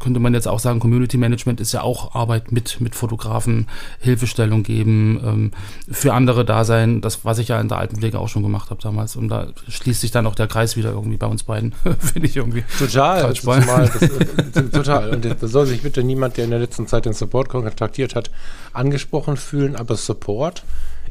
könnte 0.00 0.20
man 0.20 0.34
jetzt 0.34 0.48
auch 0.48 0.58
sagen, 0.58 0.80
Community 0.80 1.16
Management 1.16 1.60
ist 1.60 1.72
ja 1.72 1.82
auch 1.82 2.14
Arbeit 2.14 2.52
mit, 2.52 2.80
mit 2.80 2.94
Fotografen, 2.94 3.68
Hilfestellung 4.00 4.62
geben, 4.62 5.20
ähm, 5.24 5.50
für 5.90 6.12
andere 6.12 6.44
da 6.44 6.64
sein, 6.64 7.00
das, 7.00 7.24
was 7.24 7.38
ich 7.38 7.48
ja 7.48 7.60
in 7.60 7.68
der 7.68 7.78
Altenpflege 7.78 8.18
auch 8.18 8.28
schon 8.28 8.42
gemacht 8.42 8.70
habe 8.70 8.80
damals. 8.82 9.16
Und 9.16 9.28
da 9.28 9.48
schließt 9.68 10.00
sich 10.00 10.10
dann 10.10 10.26
auch 10.26 10.34
der 10.34 10.46
Kreis 10.46 10.76
wieder 10.76 10.90
irgendwie 10.90 11.16
bei 11.16 11.26
uns 11.26 11.44
beiden, 11.44 11.72
finde 11.98 12.28
ich 12.28 12.36
irgendwie. 12.36 12.64
Total, 12.78 13.32
total. 13.32 13.86
Das, 13.86 14.02
äh, 14.02 14.68
total. 14.70 15.10
Und 15.10 15.24
da 15.24 15.48
soll 15.48 15.66
sich 15.66 15.82
bitte 15.82 16.02
niemand, 16.02 16.36
der 16.36 16.44
in 16.44 16.50
der 16.50 16.60
letzten 16.60 16.86
Zeit 16.86 17.06
den 17.06 17.12
Support 17.12 17.48
kontaktiert 17.48 18.14
hat, 18.14 18.30
angesprochen 18.72 19.36
fühlen, 19.36 19.76
aber 19.76 19.96
Support 19.96 20.64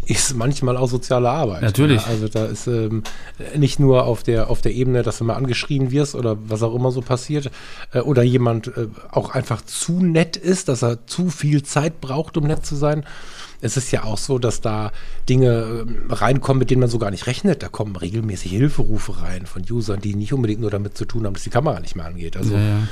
ist 0.05 0.35
manchmal 0.35 0.77
auch 0.77 0.87
soziale 0.87 1.29
Arbeit. 1.29 1.61
Natürlich. 1.61 2.01
Ja, 2.03 2.11
also 2.11 2.27
da 2.27 2.45
ist 2.45 2.67
ähm, 2.67 3.03
nicht 3.55 3.79
nur 3.79 4.05
auf 4.05 4.23
der, 4.23 4.49
auf 4.49 4.61
der 4.61 4.73
Ebene, 4.73 5.03
dass 5.03 5.17
du 5.17 5.23
mal 5.23 5.35
angeschrien 5.35 5.91
wirst 5.91 6.15
oder 6.15 6.37
was 6.47 6.63
auch 6.63 6.75
immer 6.75 6.91
so 6.91 7.01
passiert, 7.01 7.51
äh, 7.91 7.99
oder 7.99 8.23
jemand 8.23 8.67
äh, 8.67 8.87
auch 9.11 9.29
einfach 9.31 9.61
zu 9.61 9.93
nett 10.03 10.37
ist, 10.37 10.69
dass 10.69 10.83
er 10.83 11.05
zu 11.07 11.29
viel 11.29 11.63
Zeit 11.63 12.01
braucht, 12.01 12.37
um 12.37 12.45
nett 12.45 12.65
zu 12.65 12.75
sein, 12.75 13.05
es 13.61 13.77
ist 13.77 13.91
ja 13.91 14.03
auch 14.03 14.17
so, 14.17 14.39
dass 14.39 14.61
da 14.61 14.91
Dinge 15.27 15.85
ähm, 15.87 16.05
reinkommen, 16.09 16.59
mit 16.59 16.69
denen 16.69 16.81
man 16.81 16.89
so 16.89 16.99
gar 16.99 17.11
nicht 17.11 17.27
rechnet. 17.27 17.63
Da 17.63 17.67
kommen 17.67 17.95
regelmäßig 17.95 18.51
Hilferufe 18.51 19.21
rein 19.21 19.45
von 19.45 19.63
Usern, 19.69 20.01
die 20.01 20.15
nicht 20.15 20.33
unbedingt 20.33 20.61
nur 20.61 20.71
damit 20.71 20.97
zu 20.97 21.05
tun 21.05 21.25
haben, 21.25 21.33
dass 21.33 21.43
die 21.43 21.49
Kamera 21.49 21.79
nicht 21.79 21.95
mehr 21.95 22.05
angeht. 22.05 22.37
Also 22.37 22.53
ja, 22.53 22.59
ja. 22.59 22.87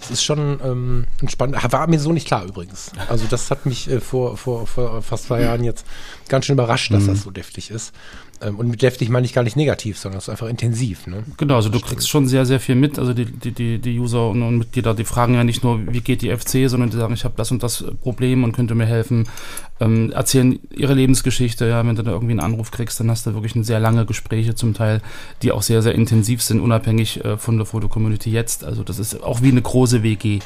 das 0.00 0.10
ist 0.10 0.24
schon 0.24 0.60
ähm, 0.64 1.04
spannend. 1.28 1.56
War 1.72 1.86
mir 1.86 2.00
so 2.00 2.12
nicht 2.12 2.26
klar 2.26 2.44
übrigens. 2.44 2.92
Also 3.08 3.26
das 3.28 3.50
hat 3.50 3.66
mich 3.66 3.90
äh, 3.90 4.00
vor, 4.00 4.36
vor, 4.36 4.66
vor 4.66 5.02
fast 5.02 5.24
zwei 5.24 5.42
Jahren 5.42 5.64
jetzt 5.64 5.86
ganz 6.28 6.46
schön 6.46 6.54
überrascht, 6.54 6.92
dass 6.92 7.04
mhm. 7.04 7.08
das 7.08 7.22
so 7.22 7.30
deftig 7.30 7.70
ist. 7.70 7.92
Ähm, 8.40 8.56
und 8.56 8.68
mit 8.68 8.82
deftig 8.82 9.08
meine 9.08 9.26
ich 9.26 9.32
gar 9.32 9.42
nicht 9.42 9.56
negativ, 9.56 9.98
sondern 9.98 10.18
es 10.18 10.24
ist 10.24 10.30
einfach 10.30 10.48
intensiv. 10.48 11.06
Ne? 11.06 11.24
Genau, 11.36 11.56
also 11.56 11.68
du 11.68 11.80
kriegst 11.80 12.08
schon 12.08 12.26
sehr, 12.26 12.46
sehr 12.46 12.60
viel 12.60 12.74
mit. 12.74 12.98
Also 12.98 13.12
die, 13.12 13.24
die, 13.24 13.52
die, 13.52 13.78
die 13.78 13.98
User 13.98 14.28
und, 14.28 14.42
und 14.42 14.58
Mitglieder, 14.58 14.94
die 14.94 15.04
fragen 15.04 15.34
ja 15.34 15.44
nicht 15.44 15.64
nur, 15.64 15.80
wie 15.92 16.00
geht 16.00 16.22
die 16.22 16.34
FC, 16.34 16.68
sondern 16.68 16.90
die 16.90 16.96
sagen, 16.96 17.14
ich 17.14 17.24
habe 17.24 17.34
das 17.36 17.50
und 17.50 17.62
das 17.62 17.84
Problem 18.02 18.44
und 18.44 18.52
könnte 18.52 18.74
mir 18.74 18.86
helfen. 18.86 19.28
Ähm, 19.80 20.12
erzählen 20.12 20.58
ihre 20.70 20.94
Lebensgeschichte. 20.94 21.66
Ja, 21.66 21.86
wenn 21.86 21.96
du 21.96 22.02
da 22.02 22.12
irgendwie 22.12 22.32
einen 22.32 22.40
Anruf 22.40 22.70
kriegst, 22.70 23.00
dann 23.00 23.10
hast 23.10 23.26
du 23.26 23.34
wirklich 23.34 23.54
sehr 23.66 23.80
lange 23.80 24.06
Gespräche 24.06 24.54
zum 24.54 24.74
Teil, 24.74 25.00
die 25.42 25.52
auch 25.52 25.62
sehr, 25.62 25.82
sehr 25.82 25.94
intensiv 25.94 26.42
sind, 26.42 26.60
unabhängig 26.60 27.24
äh, 27.24 27.36
von 27.36 27.56
der 27.56 27.66
Foto-Community 27.66 28.30
jetzt. 28.30 28.64
Also 28.64 28.82
das 28.82 28.98
ist 28.98 29.22
auch 29.22 29.42
wie 29.42 29.50
eine 29.50 29.62
große 29.62 30.02
WG 30.02 30.40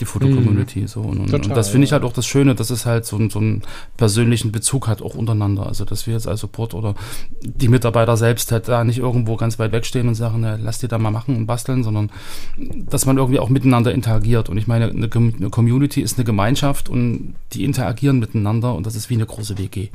die 0.00 0.04
Foto-Community. 0.04 0.80
Mhm. 0.80 0.88
So. 0.88 1.00
Und, 1.00 1.20
und, 1.20 1.32
und 1.32 1.56
das 1.56 1.68
finde 1.68 1.84
ich 1.86 1.92
halt 1.92 2.02
auch 2.02 2.12
das 2.12 2.26
Schöne, 2.26 2.54
dass 2.54 2.70
es 2.70 2.86
halt 2.86 3.04
so, 3.04 3.18
so 3.28 3.38
einen 3.38 3.62
persönlichen 3.96 4.52
Bezug 4.52 4.88
hat, 4.88 5.02
auch 5.02 5.14
untereinander. 5.14 5.66
Also, 5.66 5.84
dass 5.84 6.06
wir 6.06 6.14
jetzt 6.14 6.26
als 6.26 6.40
Support 6.40 6.74
oder 6.74 6.94
die 7.42 7.68
Mitarbeiter 7.68 8.16
selbst 8.16 8.52
halt 8.52 8.68
da 8.68 8.84
nicht 8.84 8.98
irgendwo 8.98 9.36
ganz 9.36 9.58
weit 9.58 9.72
wegstehen 9.72 10.08
und 10.08 10.14
sagen, 10.14 10.40
na, 10.40 10.56
lass 10.60 10.78
dir 10.78 10.88
da 10.88 10.98
mal 10.98 11.10
machen 11.10 11.36
und 11.36 11.46
basteln, 11.46 11.84
sondern 11.84 12.10
dass 12.56 13.06
man 13.06 13.18
irgendwie 13.18 13.38
auch 13.38 13.48
miteinander 13.48 13.92
interagiert. 13.92 14.48
Und 14.48 14.56
ich 14.56 14.66
meine, 14.66 14.90
eine, 14.90 15.10
eine 15.12 15.50
Community 15.50 16.00
ist 16.00 16.18
eine 16.18 16.24
Gemeinschaft 16.24 16.88
und 16.88 17.34
die 17.52 17.64
interagieren 17.64 18.18
miteinander 18.18 18.74
und 18.74 18.86
das 18.86 18.94
ist 18.94 19.10
wie 19.10 19.14
eine 19.14 19.26
große 19.26 19.58
WG. 19.58 19.88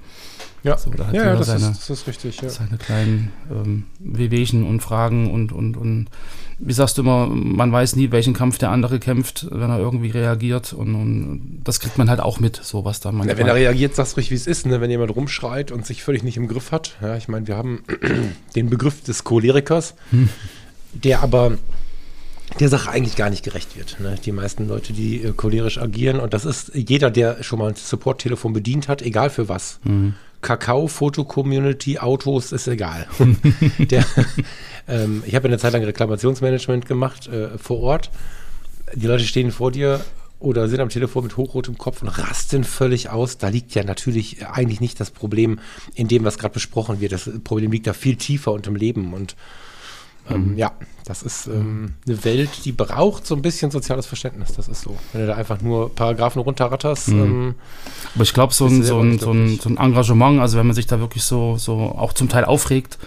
Ja, 0.65 0.79
so, 0.79 0.89
da 0.89 1.11
ja, 1.11 1.25
ja 1.25 1.35
das, 1.35 1.45
seine, 1.45 1.69
ist, 1.69 1.81
das, 1.81 1.89
ist, 1.91 2.07
richtig. 2.07 2.41
Ja. 2.41 2.49
Seine 2.49 2.77
kleinen 2.77 3.31
ähm, 3.51 3.83
Wehwehchen 3.99 4.65
und 4.65 4.79
Fragen 4.81 5.29
und, 5.29 5.51
und, 5.51 5.77
und 5.77 6.07
wie 6.57 6.73
sagst 6.73 6.97
du 6.97 7.03
immer, 7.03 7.27
man 7.27 7.71
weiß 7.71 7.95
nie, 7.95 8.09
welchen 8.09 8.33
Kampf 8.33 8.57
der 8.57 8.71
andere 8.71 8.97
kämpft, 8.99 9.45
wenn 9.51 9.69
er 9.69 9.77
irgendwie 9.77 10.09
reagiert. 10.09 10.73
Und, 10.73 10.95
und 10.95 11.61
das 11.63 11.79
kriegt 11.79 11.99
man 11.99 12.09
halt 12.09 12.19
auch 12.19 12.39
mit, 12.39 12.55
sowas 12.63 12.99
da 12.99 13.11
manchmal. 13.11 13.35
Ja, 13.35 13.37
wenn 13.37 13.47
er 13.47 13.53
reagiert, 13.53 13.93
sagst 13.93 14.13
du 14.13 14.15
ruhig, 14.15 14.31
wie 14.31 14.35
es 14.35 14.47
ist, 14.47 14.65
ne? 14.65 14.81
wenn 14.81 14.89
jemand 14.89 15.15
rumschreit 15.15 15.71
und 15.71 15.85
sich 15.85 16.03
völlig 16.03 16.23
nicht 16.23 16.37
im 16.37 16.47
Griff 16.47 16.71
hat. 16.71 16.95
Ja, 16.99 17.15
ich 17.15 17.27
meine, 17.27 17.45
wir 17.45 17.57
haben 17.57 17.83
den 18.55 18.71
Begriff 18.71 19.03
des 19.03 19.23
Cholerikers, 19.23 19.93
hm. 20.09 20.29
der 20.93 21.21
aber 21.21 21.59
der 22.59 22.69
Sache 22.69 22.89
eigentlich 22.89 23.15
gar 23.15 23.29
nicht 23.29 23.43
gerecht 23.43 23.77
wird. 23.77 23.99
Ne? 23.99 24.15
Die 24.23 24.31
meisten 24.31 24.67
Leute, 24.67 24.93
die 24.93 25.21
äh, 25.21 25.33
cholerisch 25.33 25.77
agieren, 25.77 26.19
und 26.19 26.33
das 26.33 26.45
ist 26.45 26.71
jeder, 26.73 27.11
der 27.11 27.43
schon 27.43 27.59
mal 27.59 27.69
ein 27.69 27.75
Support-Telefon 27.75 28.53
bedient 28.53 28.87
hat, 28.87 29.03
egal 29.03 29.29
für 29.29 29.47
was. 29.47 29.79
Mhm. 29.83 30.15
Kakao, 30.45 30.87
Foto-Community, 30.87 31.97
Autos, 31.97 32.51
ist 32.51 32.67
egal. 32.67 33.07
der, 33.79 34.05
ähm, 34.87 35.23
ich 35.25 35.33
habe 35.33 35.47
eine 35.47 35.57
Zeit 35.57 35.73
lang 35.73 35.83
Reklamationsmanagement 35.83 36.85
gemacht 36.85 37.27
äh, 37.27 37.57
vor 37.57 37.79
Ort. 37.79 38.11
Die 38.93 39.07
Leute 39.07 39.23
stehen 39.23 39.51
vor 39.51 39.71
dir 39.71 40.01
oder 40.39 40.67
sind 40.69 40.81
am 40.81 40.89
Telefon 40.89 41.23
mit 41.23 41.35
hochrotem 41.35 41.79
Kopf 41.79 42.03
und 42.03 42.09
rasten 42.09 42.63
völlig 42.63 43.09
aus. 43.09 43.39
Da 43.39 43.47
liegt 43.47 43.73
ja 43.73 43.83
natürlich 43.83 44.45
eigentlich 44.45 44.81
nicht 44.81 44.99
das 44.99 45.09
Problem 45.09 45.59
in 45.95 46.07
dem, 46.07 46.23
was 46.23 46.37
gerade 46.37 46.53
besprochen 46.53 47.01
wird. 47.01 47.13
Das 47.13 47.27
Problem 47.43 47.71
liegt 47.71 47.87
da 47.87 47.93
viel 47.93 48.15
tiefer 48.15 48.51
unterm 48.51 48.75
Leben 48.75 49.15
und 49.15 49.35
ähm, 50.29 50.51
mhm. 50.51 50.57
Ja, 50.57 50.71
das 51.05 51.21
ist 51.21 51.47
ähm, 51.47 51.93
eine 52.07 52.23
Welt, 52.25 52.65
die 52.65 52.71
braucht 52.71 53.27
so 53.27 53.35
ein 53.35 53.41
bisschen 53.41 53.69
soziales 53.69 54.07
Verständnis. 54.07 54.53
Das 54.53 54.67
ist 54.67 54.81
so. 54.81 54.95
Wenn 55.13 55.21
du 55.21 55.27
da 55.27 55.35
einfach 55.35 55.61
nur 55.61 55.93
Paragraphen 55.93 56.41
runterratterst. 56.41 57.09
Mhm. 57.09 57.21
Ähm, 57.21 57.55
Aber 58.15 58.23
ich 58.23 58.33
glaube, 58.33 58.53
so, 58.53 58.65
ein, 58.65 58.83
so, 58.83 58.99
ein, 58.99 59.19
so, 59.19 59.31
ein, 59.31 59.59
so 59.59 59.69
ein 59.69 59.77
Engagement, 59.77 60.39
also 60.39 60.57
wenn 60.57 60.65
man 60.65 60.75
sich 60.75 60.87
da 60.87 60.99
wirklich 60.99 61.23
so, 61.23 61.57
so 61.57 61.75
auch 61.75 62.13
zum 62.13 62.27
Teil 62.27 62.45
aufregt, 62.45 62.97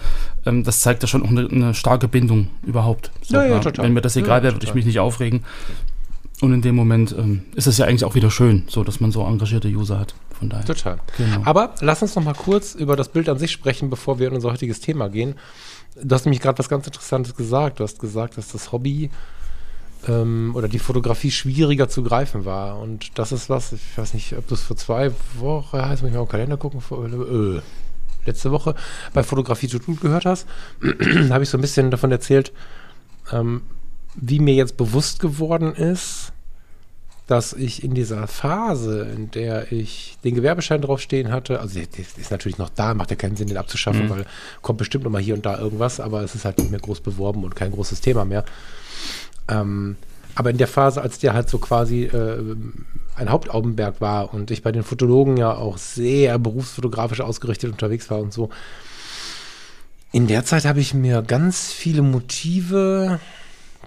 ähm, 0.47 0.63
das 0.63 0.81
zeigt 0.81 1.03
ja 1.03 1.09
schon 1.09 1.25
auch 1.25 1.31
eine, 1.31 1.49
eine 1.49 1.75
starke 1.75 2.07
Bindung 2.07 2.49
überhaupt. 2.65 3.11
So, 3.23 3.37
ja, 3.37 3.47
ja, 3.47 3.59
total. 3.59 3.85
Wenn 3.85 3.95
mir 3.95 4.01
das 4.01 4.17
egal 4.17 4.39
ja, 4.39 4.45
wäre, 4.45 4.55
würde 4.55 4.67
ich 4.67 4.75
mich 4.75 4.87
nicht 4.87 5.01
aufregen. 5.01 5.45
Und 6.41 6.53
in 6.53 6.63
dem 6.63 6.77
Moment 6.77 7.15
ähm, 7.19 7.43
ist 7.57 7.67
es 7.67 7.79
ja 7.79 7.87
eigentlich 7.87 8.05
auch 8.05 8.15
wieder 8.15 8.31
schön, 8.31 8.63
so 8.69 8.85
dass 8.85 9.01
man 9.01 9.11
so 9.11 9.25
engagierte 9.25 9.67
User 9.67 9.99
hat. 9.99 10.15
Von 10.39 10.51
daher. 10.51 10.65
Total. 10.65 10.99
Genau. 11.17 11.41
Aber 11.45 11.75
lass 11.81 12.01
uns 12.01 12.15
noch 12.15 12.23
mal 12.23 12.35
kurz 12.35 12.77
über 12.77 12.95
das 12.95 13.09
Bild 13.09 13.29
an 13.29 13.39
sich 13.39 13.51
sprechen, 13.51 13.91
bevor 13.91 14.21
wir 14.21 14.29
in 14.29 14.35
unser 14.35 14.53
heutiges 14.53 14.79
Thema 14.79 15.09
gehen. 15.09 15.35
Du 16.03 16.15
hast 16.15 16.25
nämlich 16.25 16.41
gerade 16.41 16.59
was 16.59 16.69
ganz 16.69 16.87
Interessantes 16.87 17.35
gesagt. 17.35 17.81
Du 17.81 17.85
hast 17.85 17.99
gesagt, 17.99 18.39
dass 18.39 18.49
das 18.49 18.73
Hobby 18.73 19.11
ähm, 20.07 20.53
oder 20.55 20.69
die 20.69 20.79
Fotografie 20.79 21.31
schwieriger 21.31 21.89
zu 21.89 22.03
greifen 22.03 22.45
war. 22.45 22.79
Und 22.79 23.19
das 23.19 23.33
ist 23.33 23.51
was, 23.51 23.73
ich 23.73 23.97
weiß 23.97 24.15
nicht, 24.15 24.37
ob 24.37 24.47
du 24.47 24.55
es 24.55 24.63
vor 24.63 24.77
zwei 24.77 25.11
Wochen, 25.35 25.77
jetzt 25.77 26.03
muss 26.03 26.11
ich 26.11 26.17
mal 26.17 26.23
im 26.23 26.29
Kalender 26.29 26.57
gucken, 26.57 26.81
vor, 26.81 27.07
äh, 27.07 27.61
letzte 28.27 28.53
Woche 28.53 28.75
bei 29.13 29.23
Fotografie 29.23 29.69
to 29.69 29.79
tun 29.79 29.99
gehört 30.01 30.27
hast, 30.27 30.47
habe 31.31 31.43
ich 31.43 31.51
so 31.51 31.59
ein 31.59 31.63
bisschen 31.63 31.91
davon 31.91 32.13
erzählt, 32.13 32.53
ähm, 33.33 33.63
wie 34.15 34.41
mir 34.41 34.55
jetzt 34.55 34.77
bewusst 34.77 35.21
geworden 35.21 35.75
ist, 35.75 36.33
dass 37.29 37.53
ich 37.53 37.85
in 37.85 37.93
dieser 37.93 38.27
Phase, 38.27 39.07
in 39.15 39.31
der 39.31 39.71
ich 39.71 40.17
den 40.25 40.35
Gewerbeschein 40.35 40.81
draufstehen 40.81 41.31
hatte, 41.31 41.61
also 41.61 41.79
der 41.79 41.87
ist 41.99 42.31
natürlich 42.31 42.57
noch 42.57 42.71
da, 42.71 42.95
macht 42.95 43.11
ja 43.11 43.17
keinen 43.17 43.37
Sinn, 43.37 43.49
den 43.49 43.59
abzuschaffen, 43.59 44.07
mhm. 44.07 44.11
weil 44.11 44.27
kommt 44.63 44.79
bestimmt 44.79 45.05
noch 45.05 45.11
mal 45.11 45.21
hier 45.21 45.35
und 45.35 45.45
da 45.45 45.59
irgendwas, 45.59 46.01
aber 46.01 46.23
es 46.23 46.35
ist 46.35 46.47
halt 46.47 46.57
nicht 46.57 46.71
mehr 46.71 46.81
groß 46.81 47.01
beworben 47.01 47.45
und 47.45 47.55
kein 47.55 47.71
großes 47.71 48.01
Thema 48.01 48.25
mehr. 48.25 48.47
Ähm, 49.47 49.97
aber 50.35 50.51
in 50.51 50.57
der 50.57 50.69
Phase, 50.69 51.03
als 51.03 51.19
der 51.19 51.35
halt 51.35 51.51
so 51.51 51.59
quasi 51.59 52.05
äh, 52.05 52.57
ein 53.17 53.29
Hauptaugenmerk 53.29 54.01
war 54.01 54.33
und 54.33 54.51
ich 54.51 54.63
bei 54.63 54.73
den 54.73 54.83
Fotologen 54.83 55.37
ja 55.37 55.55
auch 55.55 55.77
sehr 55.77 56.39
berufsfotografisch 56.39 57.21
ausgerichtet 57.21 57.71
unterwegs 57.71 58.11
war 58.11 58.21
und 58.21 58.33
so, 58.33 58.49
in 60.13 60.27
der 60.27 60.47
Zeit 60.47 60.65
habe 60.65 60.81
ich 60.81 60.95
mir 60.95 61.21
ganz 61.21 61.71
viele 61.73 62.01
Motive 62.01 63.21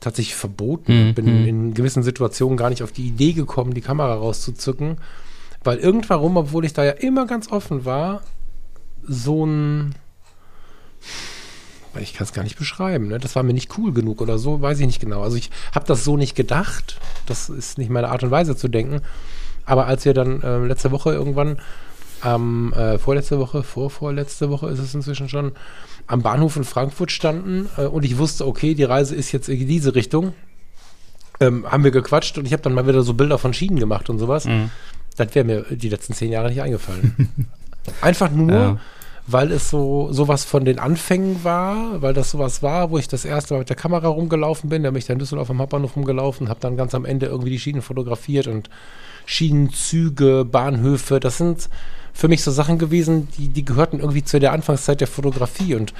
tatsächlich 0.02 0.36
verboten. 0.36 1.10
Mhm. 1.10 1.14
Bin 1.14 1.26
mhm. 1.26 1.48
in 1.48 1.74
gewissen 1.74 2.04
Situationen 2.04 2.58
gar 2.58 2.70
nicht 2.70 2.84
auf 2.84 2.92
die 2.92 3.08
Idee 3.08 3.32
gekommen, 3.32 3.74
die 3.74 3.82
Kamera 3.82 4.14
rauszuzücken, 4.16 4.98
weil 5.64 5.78
irgendwann 5.78 6.20
rum, 6.20 6.36
obwohl 6.36 6.66
ich 6.66 6.74
da 6.74 6.84
ja 6.84 6.92
immer 6.92 7.26
ganz 7.26 7.50
offen 7.50 7.86
war, 7.86 8.22
so 9.08 9.46
ein 9.46 9.96
ich 12.00 12.14
kann 12.14 12.24
es 12.26 12.34
gar 12.34 12.44
nicht 12.44 12.58
beschreiben. 12.58 13.10
Ne? 13.10 13.20
Das 13.20 13.36
war 13.36 13.44
mir 13.44 13.54
nicht 13.54 13.78
cool 13.78 13.92
genug 13.92 14.22
oder 14.22 14.38
so, 14.38 14.62
weiß 14.62 14.80
ich 14.80 14.86
nicht 14.86 15.02
genau. 15.02 15.22
Also 15.22 15.36
ich 15.36 15.50
habe 15.74 15.86
das 15.86 16.04
so 16.04 16.16
nicht 16.16 16.36
gedacht. 16.36 17.00
Das 17.26 17.50
ist 17.50 17.78
nicht 17.78 17.90
meine 17.90 18.10
Art 18.10 18.24
und 18.24 18.32
Weise 18.32 18.56
zu 18.56 18.70
denken. 18.70 19.02
Aber 19.66 19.88
als 19.88 20.06
wir 20.06 20.14
dann 20.14 20.42
äh, 20.42 20.60
letzte 20.60 20.92
Woche 20.92 21.12
irgendwann, 21.12 21.58
ähm, 22.24 22.74
äh, 22.74 22.98
vorletzte 22.98 23.40
Woche, 23.40 23.64
vorvorletzte 23.64 24.50
Woche 24.50 24.70
ist 24.70 24.80
es 24.80 24.94
inzwischen 24.94 25.30
schon, 25.30 25.54
am 26.08 26.22
Bahnhof 26.22 26.56
in 26.56 26.64
Frankfurt 26.64 27.12
standen 27.12 27.70
äh, 27.78 27.86
und 27.86 28.04
ich 28.04 28.18
wusste, 28.18 28.46
okay, 28.48 28.74
die 28.76 28.84
Reise 28.84 29.16
ist 29.16 29.32
jetzt 29.32 29.50
in 29.50 29.68
diese 29.68 29.96
Richtung, 29.96 30.34
ähm, 31.40 31.66
haben 31.70 31.84
wir 31.84 31.92
gequatscht 31.92 32.38
und 32.38 32.46
ich 32.46 32.54
habe 32.54 32.62
dann 32.62 32.74
mal 32.74 32.88
wieder 32.88 33.02
so 33.02 33.14
Bilder 33.14 33.38
von 33.38 33.54
Schienen 33.54 33.80
gemacht 33.80 34.10
und 34.10 34.20
sowas. 34.20 34.46
Mhm. 34.46 34.70
Das 35.18 35.34
wäre 35.36 35.46
mir 35.46 35.66
die 35.70 35.90
letzten 35.90 36.14
zehn 36.14 36.32
Jahre 36.32 36.50
nicht 36.50 36.62
eingefallen. 36.62 37.30
Einfach 38.02 38.32
nur, 38.32 38.52
ja. 38.52 38.80
weil 39.26 39.52
es 39.52 39.70
so 39.70 40.12
sowas 40.12 40.46
von 40.46 40.66
den 40.66 40.80
Anfängen 40.80 41.44
war, 41.44 42.02
weil 42.02 42.14
das 42.14 42.32
sowas 42.32 42.62
war, 42.62 42.92
wo 42.92 42.98
ich 42.98 43.08
das 43.08 43.26
erste 43.26 43.54
Mal 43.54 43.60
mit 43.60 43.70
der 43.70 43.76
Kamera 43.76 44.08
rumgelaufen 44.08 44.70
bin, 44.70 44.84
da 44.84 44.92
bin 44.92 45.00
ich 45.00 45.06
dann 45.06 45.16
in 45.16 45.20
Düsseldorf 45.20 45.50
am 45.50 45.60
Hauptbahnhof 45.60 45.96
rumgelaufen, 45.96 46.48
habe 46.48 46.60
dann 46.60 46.78
ganz 46.78 46.94
am 46.94 47.06
Ende 47.06 47.26
irgendwie 47.26 47.50
die 47.50 47.60
Schienen 47.60 47.82
fotografiert 47.82 48.48
und 48.48 48.70
Schienenzüge, 49.26 50.46
Bahnhöfe, 50.46 51.20
das 51.20 51.38
sind 51.38 51.70
für 52.14 52.28
mich 52.28 52.44
so 52.44 52.52
Sachen 52.52 52.78
gewesen, 52.78 53.28
die, 53.38 53.50
die 53.50 53.66
gehörten 53.66 54.00
irgendwie 54.00 54.24
zu 54.24 54.40
der 54.40 54.54
Anfangszeit 54.54 55.02
der 55.02 55.08
Fotografie 55.08 55.76
und 55.76 55.94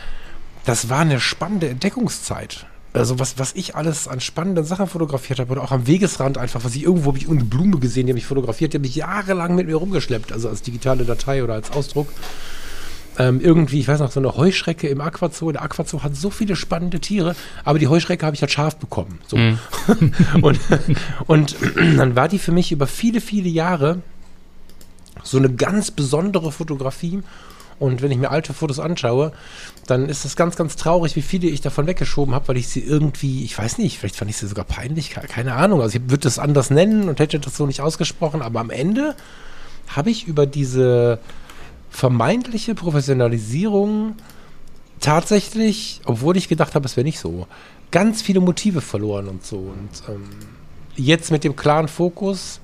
das 0.66 0.90
war 0.90 1.00
eine 1.00 1.20
spannende 1.20 1.70
Entdeckungszeit. 1.70 2.68
Also 2.94 3.20
was, 3.20 3.40
was 3.40 3.54
ich 3.54 3.76
alles 3.76 4.08
an 4.10 4.20
spannenden 4.20 4.66
Sachen 4.66 4.86
fotografiert 4.86 5.40
habe 5.40 5.52
oder 5.54 5.64
auch 5.64 5.72
am 5.72 5.88
Wegesrand 5.88 6.38
einfach, 6.38 6.64
was 6.66 6.76
ich 6.76 6.84
irgendwo 6.84 7.08
habe 7.08 7.18
ich 7.18 7.24
irgendeine 7.24 7.50
Blume 7.50 7.80
gesehen, 7.80 8.06
die 8.06 8.12
habe 8.12 8.20
ich 8.20 8.26
fotografiert, 8.26 8.74
die 8.74 8.78
habe 8.78 8.86
ich 8.86 8.96
jahrelang 8.96 9.56
mit 9.56 9.68
mir 9.68 9.76
rumgeschleppt, 9.76 10.34
also 10.34 10.50
als 10.50 10.62
digitale 10.62 11.06
Datei 11.06 11.44
oder 11.44 11.54
als 11.54 11.72
Ausdruck. 11.72 12.08
ähm, 13.18 13.40
irgendwie, 13.40 13.80
ich 13.80 13.88
weiß 13.88 14.00
noch, 14.00 14.12
so 14.12 14.20
eine 14.20 14.36
Heuschrecke 14.36 14.88
im 14.90 15.00
Aquazoo. 15.00 15.52
Der 15.52 15.62
Aquazoo 15.62 16.04
hat 16.04 16.16
so 16.16 16.30
viele 16.30 16.58
spannende 16.58 17.00
Tiere, 17.00 17.36
aber 17.64 17.80
die 17.80 17.88
Heuschrecke 17.88 18.26
habe 18.26 18.36
ich 18.36 18.42
halt 18.42 18.52
scharf 18.52 18.76
bekommen. 18.76 19.20
So. 19.26 19.38
Mhm. 19.38 19.58
und, 20.42 20.60
und 21.28 21.56
dann 21.98 22.16
war 22.16 22.28
die 22.28 22.40
für 22.40 22.52
mich 22.52 22.74
über 22.74 22.88
viele, 22.88 23.22
viele 23.22 23.50
Jahre 23.50 24.02
so 25.24 25.38
eine 25.38 25.52
ganz 25.54 25.92
besondere 25.92 26.52
Fotografie. 26.52 27.22
Und 27.80 28.04
wenn 28.04 28.12
ich 28.12 28.18
mir 28.18 28.30
alte 28.30 28.54
Fotos 28.54 28.80
anschaue, 28.80 29.32
dann 29.88 30.08
ist 30.08 30.24
es 30.24 30.36
ganz, 30.36 30.56
ganz 30.56 30.76
traurig, 30.76 31.16
wie 31.16 31.24
viele 31.24 31.48
ich 31.48 31.62
davon 31.62 31.88
weggeschoben 31.88 32.36
habe, 32.36 32.50
weil 32.50 32.58
ich 32.58 32.68
sie 32.68 32.82
irgendwie, 32.82 33.44
ich 33.44 33.58
weiß 33.58 33.80
nicht, 33.80 33.98
vielleicht 33.98 34.16
fand 34.16 34.30
ich 34.30 34.38
sie 34.38 34.48
sogar 34.48 34.66
peinlich, 34.66 35.10
keine 35.10 35.56
Ahnung. 35.56 35.82
Also 35.82 35.98
ich 35.98 36.04
würde 36.04 36.20
das 36.20 36.38
anders 36.38 36.70
nennen 36.70 37.10
und 37.10 37.20
hätte 37.20 37.40
das 37.40 37.58
so 37.58 37.66
nicht 37.66 37.82
ausgesprochen, 37.82 38.44
aber 38.44 38.60
am 38.60 38.70
Ende 38.70 39.16
habe 39.88 40.12
ich 40.12 40.28
über 40.28 40.46
diese 40.46 41.20
vermeintliche 41.90 42.76
Professionalisierung 42.76 44.16
tatsächlich, 45.00 46.02
obwohl 46.06 46.38
ich 46.38 46.48
gedacht 46.48 46.76
habe, 46.76 46.86
es 46.86 46.96
wäre 46.96 47.06
nicht 47.06 47.20
so, 47.20 47.48
ganz 47.92 48.22
viele 48.22 48.40
Motive 48.40 48.82
verloren 48.82 49.28
und 49.28 49.46
so. 49.46 49.58
Und 49.58 50.04
ähm, 50.08 50.30
jetzt 50.96 51.32
mit 51.32 51.44
dem 51.44 51.56
klaren 51.56 51.88
Fokus, 51.88 52.61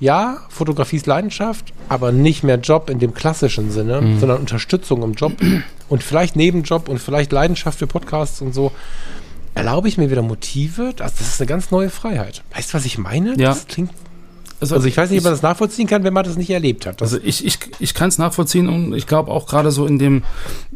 ja, 0.00 0.38
Fotografie 0.48 0.96
ist 0.96 1.06
Leidenschaft, 1.06 1.72
aber 1.88 2.10
nicht 2.10 2.42
mehr 2.42 2.56
Job 2.56 2.88
in 2.90 2.98
dem 2.98 3.14
klassischen 3.14 3.70
Sinne, 3.70 4.00
mhm. 4.00 4.18
sondern 4.18 4.38
Unterstützung 4.38 5.02
im 5.02 5.12
Job 5.12 5.34
und 5.88 6.02
vielleicht 6.02 6.36
Nebenjob 6.36 6.88
und 6.88 6.98
vielleicht 6.98 7.32
Leidenschaft 7.32 7.78
für 7.78 7.86
Podcasts 7.86 8.40
und 8.40 8.54
so. 8.54 8.72
Erlaube 9.54 9.88
ich 9.88 9.98
mir 9.98 10.10
wieder 10.10 10.22
Motive? 10.22 10.94
Das, 10.96 11.16
das 11.16 11.28
ist 11.28 11.40
eine 11.40 11.48
ganz 11.48 11.70
neue 11.70 11.90
Freiheit. 11.90 12.42
Weißt 12.54 12.72
du, 12.72 12.78
was 12.78 12.86
ich 12.86 12.98
meine? 12.98 13.30
Ja. 13.30 13.50
Das 13.50 13.66
klingt 13.66 13.90
also, 14.60 14.74
also, 14.74 14.86
ich 14.86 14.96
weiß 14.96 15.10
nicht, 15.10 15.20
ob 15.20 15.24
man 15.24 15.32
das 15.32 15.42
nachvollziehen 15.42 15.86
kann, 15.86 16.04
wenn 16.04 16.12
man 16.12 16.24
das 16.24 16.36
nicht 16.36 16.50
erlebt 16.50 16.84
hat. 16.84 17.00
also 17.00 17.18
ich, 17.22 17.44
ich, 17.44 17.58
ich 17.78 17.94
kann 17.94 18.08
es 18.08 18.18
nachvollziehen 18.18 18.68
und 18.68 18.94
ich 18.94 19.06
glaube 19.06 19.30
auch 19.30 19.46
gerade 19.46 19.70
so 19.70 19.86
in 19.86 19.98
dem 19.98 20.22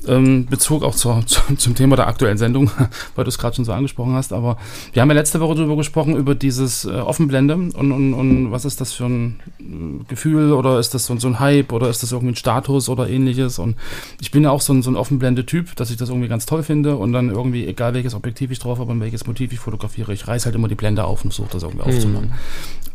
ähm, 0.06 0.46
Bezug 0.46 0.82
auch 0.82 0.94
zur, 0.94 1.22
zu, 1.26 1.40
zum 1.56 1.74
Thema 1.74 1.96
der 1.96 2.06
aktuellen 2.06 2.38
Sendung, 2.38 2.70
weil 3.14 3.24
du 3.24 3.28
es 3.28 3.38
gerade 3.38 3.56
schon 3.56 3.64
so 3.64 3.72
angesprochen 3.72 4.14
hast, 4.14 4.32
aber 4.32 4.56
wir 4.92 5.02
haben 5.02 5.10
ja 5.10 5.14
letzte 5.14 5.40
Woche 5.40 5.54
darüber 5.54 5.76
gesprochen, 5.76 6.16
über 6.16 6.34
dieses 6.34 6.86
äh, 6.86 6.92
Offenblende 6.92 7.54
und, 7.54 7.74
und, 7.74 8.14
und 8.14 8.52
was 8.52 8.64
ist 8.64 8.80
das 8.80 8.92
für 8.92 9.04
ein 9.04 9.40
äh, 9.60 10.04
Gefühl 10.08 10.52
oder 10.52 10.78
ist 10.78 10.94
das 10.94 11.04
so, 11.04 11.18
so 11.18 11.28
ein 11.28 11.38
Hype 11.38 11.72
oder 11.72 11.90
ist 11.90 12.02
das 12.02 12.12
irgendwie 12.12 12.32
ein 12.32 12.36
Status 12.36 12.88
oder 12.88 13.08
ähnliches 13.08 13.58
und 13.58 13.76
ich 14.20 14.30
bin 14.30 14.44
ja 14.44 14.50
auch 14.50 14.62
so 14.62 14.72
ein, 14.72 14.82
so 14.82 14.90
ein 14.90 14.96
Offenblende-Typ, 14.96 15.76
dass 15.76 15.90
ich 15.90 15.98
das 15.98 16.08
irgendwie 16.08 16.28
ganz 16.28 16.46
toll 16.46 16.62
finde 16.62 16.96
und 16.96 17.12
dann 17.12 17.28
irgendwie, 17.28 17.66
egal 17.66 17.92
welches 17.92 18.14
Objektiv 18.14 18.50
ich 18.50 18.58
drauf 18.58 18.78
habe 18.78 18.90
und 18.90 19.00
welches 19.00 19.26
Motiv 19.26 19.52
ich 19.52 19.58
fotografiere, 19.58 20.12
ich 20.14 20.26
reiß 20.26 20.46
halt 20.46 20.54
immer 20.54 20.68
die 20.68 20.74
Blende 20.74 21.04
auf 21.04 21.24
und 21.24 21.34
versuche 21.34 21.52
das 21.52 21.62
irgendwie 21.62 22.06
mhm. 22.06 22.32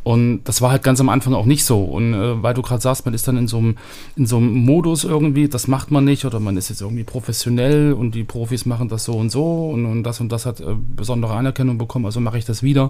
Und 0.10 0.46
das 0.46 0.60
war 0.60 0.72
halt 0.72 0.82
ganz 0.82 1.00
am 1.00 1.08
Anfang 1.08 1.36
auch 1.36 1.46
nicht 1.46 1.64
so. 1.64 1.84
Und 1.84 2.16
äh, 2.16 2.42
weil 2.42 2.56
du 2.56 2.64
gerade 2.64 2.82
sagst, 2.82 3.06
man 3.06 3.14
ist 3.14 3.28
dann 3.28 3.38
in 3.38 3.48
so 3.48 3.58
einem 3.58 4.66
Modus 4.66 5.04
irgendwie, 5.04 5.48
das 5.48 5.68
macht 5.68 5.92
man 5.92 6.04
nicht 6.04 6.26
oder 6.26 6.40
man 6.40 6.58
ist 6.58 6.70
jetzt 6.70 6.82
irgendwie 6.82 7.04
professionell 7.04 7.94
und 7.94 8.16
die 8.16 8.24
Profis 8.24 8.66
machen 8.66 8.90
das 8.90 9.04
so 9.04 9.14
und 9.14 9.30
so 9.30 9.70
und, 9.70 9.86
und 9.86 10.02
das 10.02 10.20
und 10.20 10.32
das 10.32 10.48
hat 10.48 10.62
äh, 10.62 10.74
besondere 10.96 11.36
Anerkennung 11.36 11.78
bekommen, 11.78 12.06
also 12.06 12.20
mache 12.22 12.40
ich 12.40 12.46
das 12.46 12.64
wieder. 12.64 12.90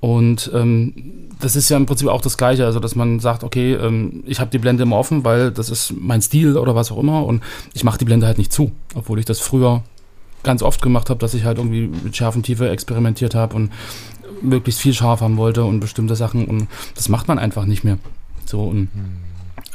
Und 0.00 0.50
ähm, 0.54 0.94
das 1.38 1.54
ist 1.54 1.68
ja 1.68 1.76
im 1.76 1.84
Prinzip 1.84 2.08
auch 2.08 2.22
das 2.22 2.38
Gleiche, 2.38 2.64
also 2.64 2.80
dass 2.80 2.94
man 2.94 3.20
sagt, 3.20 3.44
okay, 3.44 3.74
ähm, 3.74 4.24
ich 4.24 4.40
habe 4.40 4.50
die 4.50 4.58
Blende 4.58 4.84
immer 4.84 4.96
offen, 4.96 5.26
weil 5.26 5.50
das 5.50 5.68
ist 5.68 5.92
mein 6.00 6.22
Stil 6.22 6.56
oder 6.56 6.74
was 6.74 6.90
auch 6.90 6.98
immer 6.98 7.26
und 7.26 7.42
ich 7.74 7.84
mache 7.84 7.98
die 7.98 8.06
Blende 8.06 8.26
halt 8.26 8.38
nicht 8.38 8.54
zu, 8.54 8.72
obwohl 8.94 9.18
ich 9.18 9.26
das 9.26 9.38
früher 9.38 9.82
ganz 10.44 10.62
oft 10.62 10.80
gemacht 10.80 11.10
habe, 11.10 11.20
dass 11.20 11.34
ich 11.34 11.44
halt 11.44 11.58
irgendwie 11.58 11.88
mit 11.88 12.16
scharfen 12.16 12.42
Tiefe 12.42 12.70
experimentiert 12.70 13.34
habe 13.34 13.54
und 13.54 13.70
möglichst 14.42 14.80
viel 14.80 14.94
scharf 14.94 15.20
haben 15.20 15.36
wollte 15.36 15.64
und 15.64 15.80
bestimmte 15.80 16.16
Sachen 16.16 16.46
und 16.46 16.68
das 16.94 17.08
macht 17.08 17.28
man 17.28 17.38
einfach 17.38 17.64
nicht 17.64 17.84
mehr. 17.84 17.98
So 18.44 18.64
und 18.64 18.88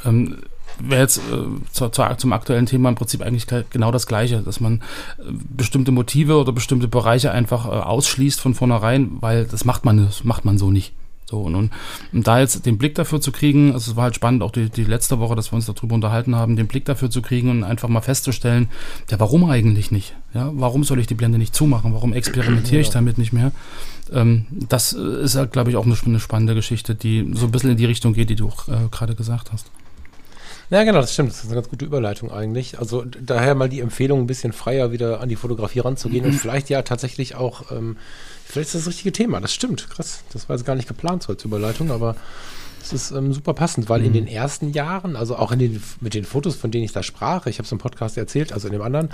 ähm, 0.04 0.36
wäre 0.78 1.02
jetzt 1.02 1.18
äh, 1.18 1.70
zu, 1.72 1.88
zu, 1.88 2.02
zum 2.16 2.32
aktuellen 2.32 2.66
Thema 2.66 2.88
im 2.88 2.94
Prinzip 2.94 3.22
eigentlich 3.22 3.46
genau 3.70 3.90
das 3.90 4.06
Gleiche, 4.06 4.40
dass 4.40 4.60
man 4.60 4.80
äh, 5.18 5.22
bestimmte 5.56 5.92
Motive 5.92 6.36
oder 6.36 6.52
bestimmte 6.52 6.88
Bereiche 6.88 7.32
einfach 7.32 7.66
äh, 7.66 7.70
ausschließt 7.70 8.40
von 8.40 8.54
vornherein, 8.54 9.10
weil 9.20 9.44
das 9.44 9.64
macht 9.64 9.84
man, 9.84 10.06
das 10.06 10.24
macht 10.24 10.44
man 10.44 10.58
so 10.58 10.70
nicht. 10.70 10.92
So, 11.26 11.40
und, 11.40 11.54
und, 11.56 11.70
und 12.14 12.26
da 12.26 12.40
jetzt 12.40 12.64
den 12.64 12.78
Blick 12.78 12.94
dafür 12.94 13.20
zu 13.20 13.32
kriegen, 13.32 13.74
also 13.74 13.90
es 13.90 13.96
war 13.98 14.04
halt 14.04 14.14
spannend, 14.14 14.42
auch 14.42 14.50
die, 14.50 14.70
die 14.70 14.84
letzte 14.84 15.18
Woche, 15.18 15.34
dass 15.34 15.52
wir 15.52 15.56
uns 15.56 15.66
darüber 15.66 15.94
unterhalten 15.94 16.34
haben, 16.34 16.56
den 16.56 16.68
Blick 16.68 16.86
dafür 16.86 17.10
zu 17.10 17.20
kriegen 17.20 17.50
und 17.50 17.64
einfach 17.64 17.90
mal 17.90 18.00
festzustellen, 18.00 18.70
ja, 19.10 19.20
warum 19.20 19.44
eigentlich 19.44 19.90
nicht? 19.90 20.14
Ja, 20.32 20.50
warum 20.54 20.84
soll 20.84 21.00
ich 21.00 21.06
die 21.06 21.14
Blende 21.14 21.36
nicht 21.36 21.54
zumachen? 21.54 21.92
Warum 21.92 22.14
experimentiere 22.14 22.80
ich 22.80 22.88
damit 22.88 23.18
nicht 23.18 23.34
mehr? 23.34 23.52
Ähm, 24.12 24.46
das 24.50 24.92
ist 24.92 25.36
halt, 25.36 25.52
glaube 25.52 25.70
ich, 25.70 25.76
auch 25.76 25.86
eine, 25.86 25.96
eine, 26.04 26.20
spannende 26.20 26.54
Geschichte, 26.54 26.94
die 26.94 27.30
so 27.34 27.46
ein 27.46 27.50
bisschen 27.50 27.70
in 27.70 27.76
die 27.76 27.84
Richtung 27.86 28.12
geht, 28.12 28.30
die 28.30 28.36
du 28.36 28.48
äh, 28.68 28.88
gerade 28.90 29.14
gesagt 29.14 29.52
hast. 29.52 29.70
Ja, 30.70 30.84
genau, 30.84 31.00
das 31.00 31.14
stimmt. 31.14 31.30
Das 31.30 31.38
ist 31.38 31.46
eine 31.46 31.54
ganz 31.54 31.68
gute 31.70 31.84
Überleitung 31.86 32.30
eigentlich. 32.30 32.78
Also 32.78 33.04
daher 33.04 33.54
mal 33.54 33.70
die 33.70 33.80
Empfehlung, 33.80 34.20
ein 34.20 34.26
bisschen 34.26 34.52
freier 34.52 34.92
wieder 34.92 35.20
an 35.20 35.28
die 35.28 35.36
Fotografie 35.36 35.80
ranzugehen 35.80 36.26
und 36.26 36.32
vielleicht 36.34 36.68
ja 36.68 36.82
tatsächlich 36.82 37.36
auch 37.36 37.72
ähm, 37.72 37.96
Vielleicht 38.48 38.68
ist 38.68 38.76
das 38.76 38.84
das 38.84 38.94
richtige 38.94 39.12
Thema. 39.12 39.40
Das 39.40 39.52
stimmt. 39.52 39.90
Krass. 39.90 40.24
Das 40.32 40.48
war 40.48 40.56
jetzt 40.56 40.64
gar 40.64 40.74
nicht 40.74 40.88
geplant 40.88 41.22
so 41.22 41.34
als 41.34 41.44
Überleitung, 41.44 41.90
aber 41.90 42.16
es 42.82 42.94
ist 42.94 43.10
ähm, 43.10 43.34
super 43.34 43.52
passend, 43.52 43.90
weil 43.90 44.00
mhm. 44.00 44.06
in 44.06 44.12
den 44.14 44.26
ersten 44.26 44.70
Jahren, 44.70 45.16
also 45.16 45.36
auch 45.36 45.52
in 45.52 45.58
den, 45.58 45.82
mit 46.00 46.14
den 46.14 46.24
Fotos, 46.24 46.56
von 46.56 46.70
denen 46.70 46.84
ich 46.84 46.92
da 46.92 47.02
sprach, 47.02 47.44
ich 47.44 47.58
habe 47.58 47.66
es 47.66 47.72
im 47.72 47.78
Podcast 47.78 48.16
erzählt, 48.16 48.54
also 48.54 48.68
in 48.68 48.72
dem 48.72 48.80
anderen, 48.80 49.10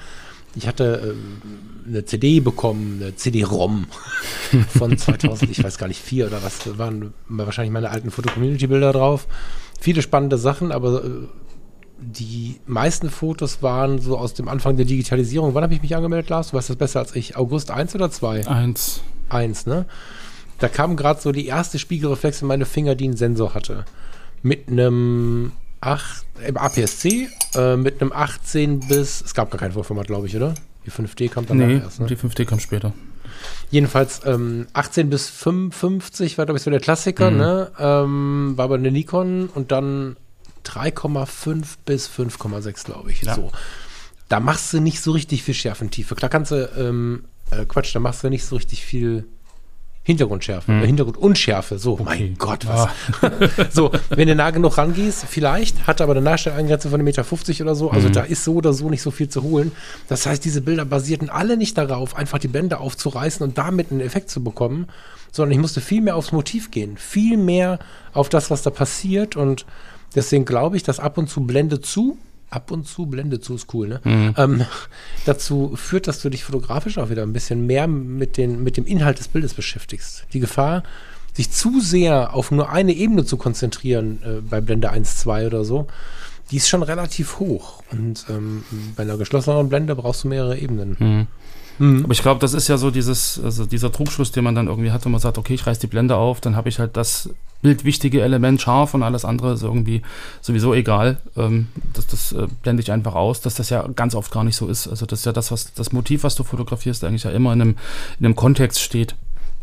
ich 0.56 0.66
hatte 0.66 1.14
ähm, 1.14 1.40
eine 1.86 2.04
CD 2.04 2.40
bekommen, 2.40 3.00
eine 3.00 3.16
CD-ROM 3.16 3.86
von 4.68 4.96
2000, 4.96 5.50
ich 5.50 5.62
weiß 5.62 5.78
gar 5.78 5.88
nicht, 5.88 6.00
vier 6.00 6.26
oder 6.26 6.42
was, 6.42 6.60
da 6.60 6.78
waren 6.78 7.12
wahrscheinlich 7.28 7.72
meine 7.72 7.90
alten 7.90 8.10
Foto-Community-Bilder 8.10 8.92
drauf. 8.92 9.26
Viele 9.80 10.02
spannende 10.02 10.38
Sachen, 10.38 10.72
aber 10.72 11.04
äh, 11.04 11.08
die 11.98 12.60
meisten 12.66 13.10
Fotos 13.10 13.62
waren 13.62 14.00
so 14.00 14.18
aus 14.18 14.34
dem 14.34 14.48
Anfang 14.48 14.76
der 14.76 14.86
Digitalisierung. 14.86 15.54
Wann 15.54 15.62
habe 15.62 15.74
ich 15.74 15.82
mich 15.82 15.94
angemeldet, 15.94 16.30
Lars? 16.30 16.50
Du 16.50 16.56
weißt 16.56 16.70
das 16.70 16.76
besser 16.76 17.00
als 17.00 17.14
ich. 17.16 17.36
August 17.36 17.70
1 17.70 17.94
oder 17.94 18.10
2? 18.10 18.46
1. 18.46 19.02
1, 19.28 19.66
ne? 19.66 19.86
Da 20.58 20.68
kam 20.68 20.96
gerade 20.96 21.20
so 21.20 21.32
die 21.32 21.46
erste 21.46 21.78
Spiegelreflex 21.78 22.42
in 22.42 22.48
meine 22.48 22.66
Finger, 22.66 22.94
die 22.94 23.04
einen 23.04 23.16
Sensor 23.16 23.54
hatte. 23.54 23.84
Mit 24.42 24.68
einem 24.68 25.52
8, 25.85 26.27
im 26.47 26.57
APS-C, 26.57 27.29
äh, 27.55 27.77
mit 27.77 28.01
einem 28.01 28.12
18 28.12 28.81
bis, 28.81 29.20
es 29.20 29.35
gab 29.35 29.51
gar 29.51 29.59
kein 29.59 29.73
Vorformat, 29.73 30.07
glaube 30.07 30.27
ich, 30.27 30.37
oder? 30.37 30.55
Die 30.87 30.90
5D 30.90 31.31
kam 31.31 31.47
dann 31.47 31.59
nee, 31.59 31.79
erst, 31.79 32.01
ne? 32.01 32.07
die 32.07 32.16
5D 32.16 32.44
kam 32.44 32.61
später. 32.61 32.92
Jedenfalls 33.70 34.23
ähm, 34.25 34.66
18 34.73 35.11
bis 35.11 35.29
55 35.29 36.38
war, 36.38 36.47
glaube 36.47 36.59
ich, 36.59 36.62
so 36.62 36.70
der 36.70 36.81
Klassiker, 36.81 37.31
mhm. 37.31 37.37
ne? 37.37 37.70
Ähm, 37.79 38.53
war 38.57 38.66
aber 38.66 38.77
eine 38.77 38.90
Nikon 38.90 39.49
und 39.55 39.73
dann 39.73 40.16
3,5 40.64 41.64
bis 41.85 42.09
5,6, 42.09 42.85
glaube 42.85 43.11
ich. 43.11 43.23
Ja. 43.23 43.35
So. 43.35 43.51
Da 44.29 44.40
machst 44.40 44.73
du 44.73 44.81
nicht 44.81 45.01
so 45.01 45.12
richtig 45.12 45.42
viel 45.42 45.55
Schärfentiefe. 45.55 46.14
Klar 46.14 46.31
kannst 46.31 46.53
du, 46.53 46.70
ähm, 46.79 47.25
äh, 47.51 47.64
Quatsch, 47.66 47.94
da 47.94 48.01
machst 48.01 48.25
du 48.25 48.31
nicht 48.31 48.44
so 48.44 48.57
richtig 48.57 48.85
viel 48.85 49.27
Hintergrundschärfe, 50.04 50.70
mhm. 50.70 50.82
Hintergrundunschärfe. 50.82 51.78
So, 51.78 51.94
okay. 51.94 52.04
mein 52.04 52.34
Gott, 52.38 52.66
was. 52.66 52.88
Ah. 53.22 53.30
so, 53.70 53.90
wenn 54.10 54.28
du 54.28 54.34
nah 54.34 54.50
genug 54.50 54.78
rangehst, 54.78 55.24
vielleicht, 55.28 55.86
hat 55.86 56.00
aber 56.00 56.12
eine 56.12 56.20
Nahstelleingrenze 56.20 56.90
von 56.90 57.00
1,50 57.00 57.02
Meter 57.02 57.64
oder 57.64 57.74
so. 57.74 57.90
Also 57.90 58.08
mhm. 58.08 58.12
da 58.12 58.22
ist 58.22 58.44
so 58.44 58.54
oder 58.54 58.72
so 58.72 58.90
nicht 58.90 59.02
so 59.02 59.10
viel 59.10 59.28
zu 59.28 59.42
holen. 59.42 59.72
Das 60.08 60.26
heißt, 60.26 60.44
diese 60.44 60.60
Bilder 60.60 60.84
basierten 60.84 61.30
alle 61.30 61.56
nicht 61.56 61.76
darauf, 61.78 62.16
einfach 62.16 62.38
die 62.38 62.48
Blende 62.48 62.78
aufzureißen 62.78 63.44
und 63.44 63.58
damit 63.58 63.90
einen 63.90 64.00
Effekt 64.00 64.30
zu 64.30 64.44
bekommen, 64.44 64.88
sondern 65.32 65.52
ich 65.52 65.58
musste 65.58 65.80
viel 65.80 66.02
mehr 66.02 66.16
aufs 66.16 66.32
Motiv 66.32 66.70
gehen. 66.70 66.96
Viel 66.96 67.36
mehr 67.36 67.78
auf 68.12 68.28
das, 68.28 68.50
was 68.50 68.62
da 68.62 68.70
passiert 68.70 69.36
und 69.36 69.66
Deswegen 70.14 70.44
glaube 70.44 70.76
ich, 70.76 70.82
dass 70.82 71.00
ab 71.00 71.18
und 71.18 71.28
zu 71.28 71.44
Blende 71.44 71.80
zu, 71.80 72.16
ab 72.54 72.70
und 72.70 72.86
zu 72.86 73.06
Blende 73.06 73.40
zu 73.40 73.54
ist 73.54 73.72
cool, 73.74 73.88
ne? 73.88 74.00
Mhm. 74.04 74.34
Ähm, 74.36 74.64
dazu 75.24 75.72
führt, 75.76 76.06
dass 76.06 76.20
du 76.20 76.30
dich 76.30 76.44
fotografisch 76.44 76.98
auch 76.98 77.10
wieder 77.10 77.22
ein 77.22 77.32
bisschen 77.32 77.66
mehr 77.66 77.86
mit, 77.86 78.36
den, 78.36 78.62
mit 78.62 78.76
dem 78.76 78.86
Inhalt 78.86 79.18
des 79.18 79.28
Bildes 79.28 79.54
beschäftigst. 79.54 80.26
Die 80.32 80.40
Gefahr, 80.40 80.82
sich 81.32 81.50
zu 81.50 81.80
sehr 81.80 82.34
auf 82.34 82.50
nur 82.50 82.70
eine 82.70 82.92
Ebene 82.92 83.24
zu 83.24 83.36
konzentrieren, 83.36 84.20
äh, 84.24 84.40
bei 84.40 84.60
Blende 84.60 84.90
1, 84.90 85.18
2 85.18 85.46
oder 85.46 85.64
so, 85.64 85.88
die 86.50 86.56
ist 86.58 86.68
schon 86.68 86.82
relativ 86.82 87.38
hoch. 87.38 87.82
Und 87.90 88.26
ähm, 88.28 88.64
bei 88.96 89.02
einer 89.02 89.16
geschlossenen 89.16 89.68
Blende 89.68 89.96
brauchst 89.96 90.24
du 90.24 90.28
mehrere 90.28 90.58
Ebenen. 90.58 90.96
Mhm. 90.98 91.26
Mhm. 91.78 92.04
Aber 92.04 92.12
ich 92.12 92.22
glaube, 92.22 92.40
das 92.40 92.54
ist 92.54 92.68
ja 92.68 92.76
so 92.76 92.90
dieses, 92.90 93.40
also 93.42 93.66
dieser 93.66 93.90
Trugschluss, 93.90 94.32
den 94.32 94.44
man 94.44 94.54
dann 94.54 94.68
irgendwie 94.68 94.90
hat, 94.90 95.04
wenn 95.04 95.12
man 95.12 95.20
sagt, 95.20 95.38
okay, 95.38 95.54
ich 95.54 95.66
reiß 95.66 95.78
die 95.78 95.87
Blende 95.87 96.16
auf, 96.16 96.40
dann 96.40 96.56
habe 96.56 96.68
ich 96.68 96.78
halt 96.78 96.96
das 96.96 97.30
bildwichtige 97.62 98.20
Element 98.20 98.60
scharf 98.60 98.92
und 98.92 99.02
alles 99.02 99.24
andere 99.24 99.54
ist 99.54 99.62
irgendwie 99.62 100.02
sowieso 100.42 100.74
egal. 100.74 101.16
Ähm, 101.37 101.68
das 101.94 102.06
das 102.06 102.32
äh, 102.32 102.46
blende 102.62 102.82
ich 102.82 102.92
einfach 102.92 103.14
aus, 103.14 103.40
dass 103.40 103.54
das 103.54 103.70
ja 103.70 103.88
ganz 103.96 104.14
oft 104.14 104.30
gar 104.30 104.44
nicht 104.44 104.56
so 104.56 104.68
ist. 104.68 104.87
Also 104.87 105.06
das 105.06 105.20
ist 105.20 105.24
ja 105.24 105.32
das, 105.32 105.50
was 105.50 105.72
das 105.72 105.90
Motiv, 105.90 106.24
was 106.24 106.34
du 106.34 106.44
fotografierst, 106.44 107.02
eigentlich 107.04 107.24
ja 107.24 107.30
immer 107.30 107.54
in 107.54 107.62
einem, 107.62 107.76
in 108.20 108.26
einem 108.26 108.37
Kontext 108.37 108.80
steht. 108.80 109.14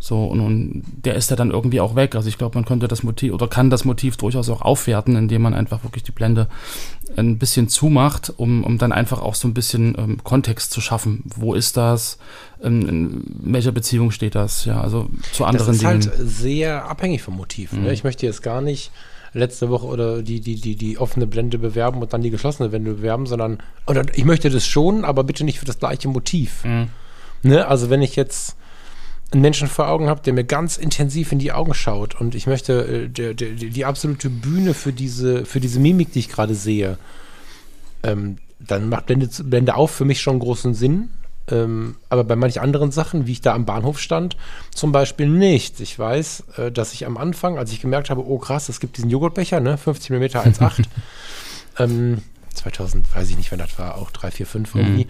So, 0.04 0.26
und, 0.26 0.40
und 0.40 0.84
der 1.06 1.14
ist 1.14 1.30
ja 1.30 1.36
dann 1.36 1.52
irgendwie 1.52 1.80
auch 1.80 1.96
weg. 1.96 2.16
Also 2.16 2.28
ich 2.28 2.40
glaube, 2.40 2.58
man 2.58 2.66
könnte 2.66 2.88
das 2.88 3.04
Motiv 3.04 3.34
oder 3.34 3.48
kann 3.48 3.70
das 3.70 3.86
Motiv 3.86 4.18
durchaus 4.18 4.50
auch 4.50 4.64
aufwerten, 4.64 5.16
indem 5.16 5.44
man 5.44 5.54
einfach 5.54 5.84
wirklich 5.84 6.02
die 6.02 6.12
Blende 6.12 6.48
ein 7.16 7.38
bisschen 7.38 7.70
zumacht, 7.70 8.34
um, 8.36 8.64
um 8.64 8.80
dann 8.80 8.94
einfach 8.94 9.22
auch 9.22 9.36
so 9.36 9.48
ein 9.48 9.54
bisschen 9.54 9.96
ähm, 10.00 10.18
Kontext 10.24 10.72
zu 10.72 10.82
schaffen. 10.82 11.24
Wo 11.36 11.54
ist 11.54 11.78
das? 11.78 12.18
Ähm, 12.64 12.90
in 12.90 13.54
welcher 13.54 13.72
Beziehung 13.72 14.10
steht 14.10 14.34
das? 14.34 14.66
Ja, 14.66 14.82
also 14.82 15.08
zu 15.34 15.46
anderen 15.46 15.78
Dingen. 15.78 15.98
Das 15.98 16.06
ist 16.08 16.14
Dingen. 16.14 16.18
halt 16.18 16.30
sehr 16.32 16.90
abhängig 16.90 17.22
vom 17.22 17.38
Motiv. 17.38 17.72
Ne? 17.72 17.80
Mhm. 17.80 17.86
Ne? 17.86 17.94
Ich 17.94 18.04
möchte 18.04 18.26
jetzt 18.26 18.42
gar 18.42 18.62
nicht 18.62 18.90
letzte 19.34 19.70
Woche 19.70 19.86
oder 19.86 20.24
die, 20.24 20.42
die, 20.42 20.60
die, 20.60 20.76
die 20.76 20.98
offene 20.98 21.28
Blende 21.28 21.60
bewerben 21.60 22.02
und 22.02 22.12
dann 22.12 22.24
die 22.24 22.32
geschlossene 22.32 22.70
Blende 22.70 22.96
bewerben, 22.96 23.28
sondern, 23.28 23.60
oder 23.86 24.04
ich 24.16 24.26
möchte 24.26 24.50
das 24.50 24.66
schon, 24.66 25.06
aber 25.06 25.24
bitte 25.24 25.44
nicht 25.44 25.60
für 25.60 25.66
das 25.66 25.78
gleiche 25.78 26.08
Motiv. 26.08 26.66
Mhm. 26.66 26.88
Ne? 27.44 27.68
Also 27.68 27.92
wenn 27.92 28.02
ich 28.02 28.16
jetzt 28.16 28.58
einen 29.32 29.42
Menschen 29.42 29.68
vor 29.68 29.88
Augen 29.88 30.10
habe, 30.10 30.22
der 30.22 30.34
mir 30.34 30.44
ganz 30.44 30.78
intensiv 30.78 31.32
in 31.32 31.40
die 31.40 31.52
Augen 31.52 31.74
schaut 31.74 32.20
und 32.20 32.36
ich 32.36 32.48
möchte 32.48 32.86
äh, 32.86 33.10
der, 33.10 33.34
der, 33.34 33.52
die 33.52 33.86
absolute 33.86 34.30
Bühne 34.30 34.74
für 34.74 34.92
diese, 34.92 35.46
für 35.46 35.60
diese 35.60 35.80
Mimik, 35.80 36.12
die 36.12 36.20
ich 36.20 36.30
gerade 36.30 36.56
sehe, 36.56 36.98
ähm, 38.04 38.38
dann 38.60 38.90
macht 38.90 39.08
Blende, 39.08 39.30
Blende 39.44 39.76
auf 39.76 39.92
für 39.92 40.06
mich 40.06 40.22
schon 40.22 40.40
großen 40.40 40.74
Sinn. 40.74 41.10
Ähm, 41.50 41.96
aber 42.10 42.24
bei 42.24 42.36
manch 42.36 42.62
anderen 42.62 42.92
Sachen, 42.92 43.26
wie 43.26 43.32
ich 43.32 43.42
da 43.42 43.54
am 43.54 43.66
Bahnhof 43.66 44.00
stand, 44.00 44.38
zum 44.74 44.92
Beispiel 44.92 45.28
nicht. 45.28 45.80
Ich 45.80 45.98
weiß, 45.98 46.44
äh, 46.58 46.72
dass 46.72 46.94
ich 46.94 47.06
am 47.06 47.18
Anfang, 47.18 47.58
als 47.58 47.72
ich 47.72 47.82
gemerkt 47.82 48.10
habe, 48.10 48.26
oh 48.26 48.38
krass, 48.38 48.70
es 48.70 48.80
gibt 48.80 48.98
diesen 48.98 49.10
Joghurtbecher, 49.10 49.60
ne, 49.60 49.78
50 49.78 50.12
mm 50.12 50.24
1,8, 50.24 50.84
ähm, 51.80 52.22
2000, 52.54 53.16
weiß 53.16 53.30
ich 53.30 53.38
nicht, 53.38 53.52
wann 53.52 53.60
das 53.60 53.78
war, 53.80 53.96
auch 53.98 54.12
3, 54.12 54.32
4, 54.32 54.46
5 54.46 54.76
irgendwie. 54.76 55.06
Mhm. 55.06 55.10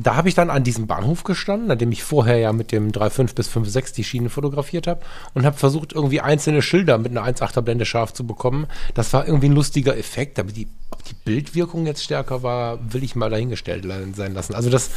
Da 0.00 0.14
habe 0.14 0.28
ich 0.28 0.34
dann 0.34 0.48
an 0.48 0.62
diesem 0.62 0.86
Bahnhof 0.86 1.24
gestanden, 1.24 1.66
nachdem 1.66 1.90
ich 1.90 2.04
vorher 2.04 2.38
ja 2.38 2.52
mit 2.52 2.70
dem 2.70 2.92
3,5 2.92 3.34
bis 3.34 3.50
5,6 3.50 3.94
die 3.94 4.04
Schienen 4.04 4.30
fotografiert 4.30 4.86
habe 4.86 5.00
und 5.34 5.44
habe 5.44 5.56
versucht, 5.56 5.92
irgendwie 5.92 6.20
einzelne 6.20 6.62
Schilder 6.62 6.98
mit 6.98 7.10
einer 7.10 7.26
1,8er 7.26 7.62
Blende 7.62 7.84
scharf 7.84 8.12
zu 8.12 8.26
bekommen. 8.26 8.68
Das 8.94 9.12
war 9.12 9.26
irgendwie 9.26 9.48
ein 9.48 9.54
lustiger 9.54 9.96
Effekt, 9.96 10.38
aber 10.38 10.52
die, 10.52 10.68
ob 10.90 11.02
die 11.02 11.14
Bildwirkung 11.14 11.86
jetzt 11.86 12.04
stärker 12.04 12.44
war, 12.44 12.78
will 12.92 13.02
ich 13.02 13.16
mal 13.16 13.30
dahingestellt 13.30 13.86
sein 14.14 14.34
lassen. 14.34 14.54
Also 14.54 14.70
das, 14.70 14.90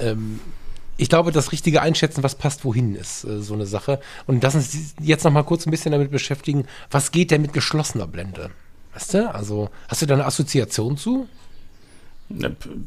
ähm, 0.00 0.40
ich 0.96 1.08
glaube, 1.08 1.32
das 1.32 1.52
richtige 1.52 1.82
Einschätzen, 1.82 2.22
was 2.22 2.34
passt 2.34 2.64
wohin, 2.64 2.94
ist 2.94 3.24
äh, 3.24 3.40
so 3.40 3.54
eine 3.54 3.66
Sache. 3.66 4.00
Und 4.26 4.42
lass 4.42 4.54
uns 4.54 4.94
jetzt 5.00 5.24
noch 5.24 5.32
mal 5.32 5.44
kurz 5.44 5.66
ein 5.66 5.70
bisschen 5.70 5.92
damit 5.92 6.10
beschäftigen, 6.10 6.66
was 6.90 7.12
geht 7.12 7.30
denn 7.30 7.42
mit 7.42 7.52
geschlossener 7.52 8.06
Blende? 8.06 8.50
Weißt 8.94 9.14
du? 9.14 9.34
Also, 9.34 9.70
hast 9.88 10.02
du 10.02 10.06
da 10.06 10.14
eine 10.14 10.26
Assoziation 10.26 10.96
zu? 10.96 11.28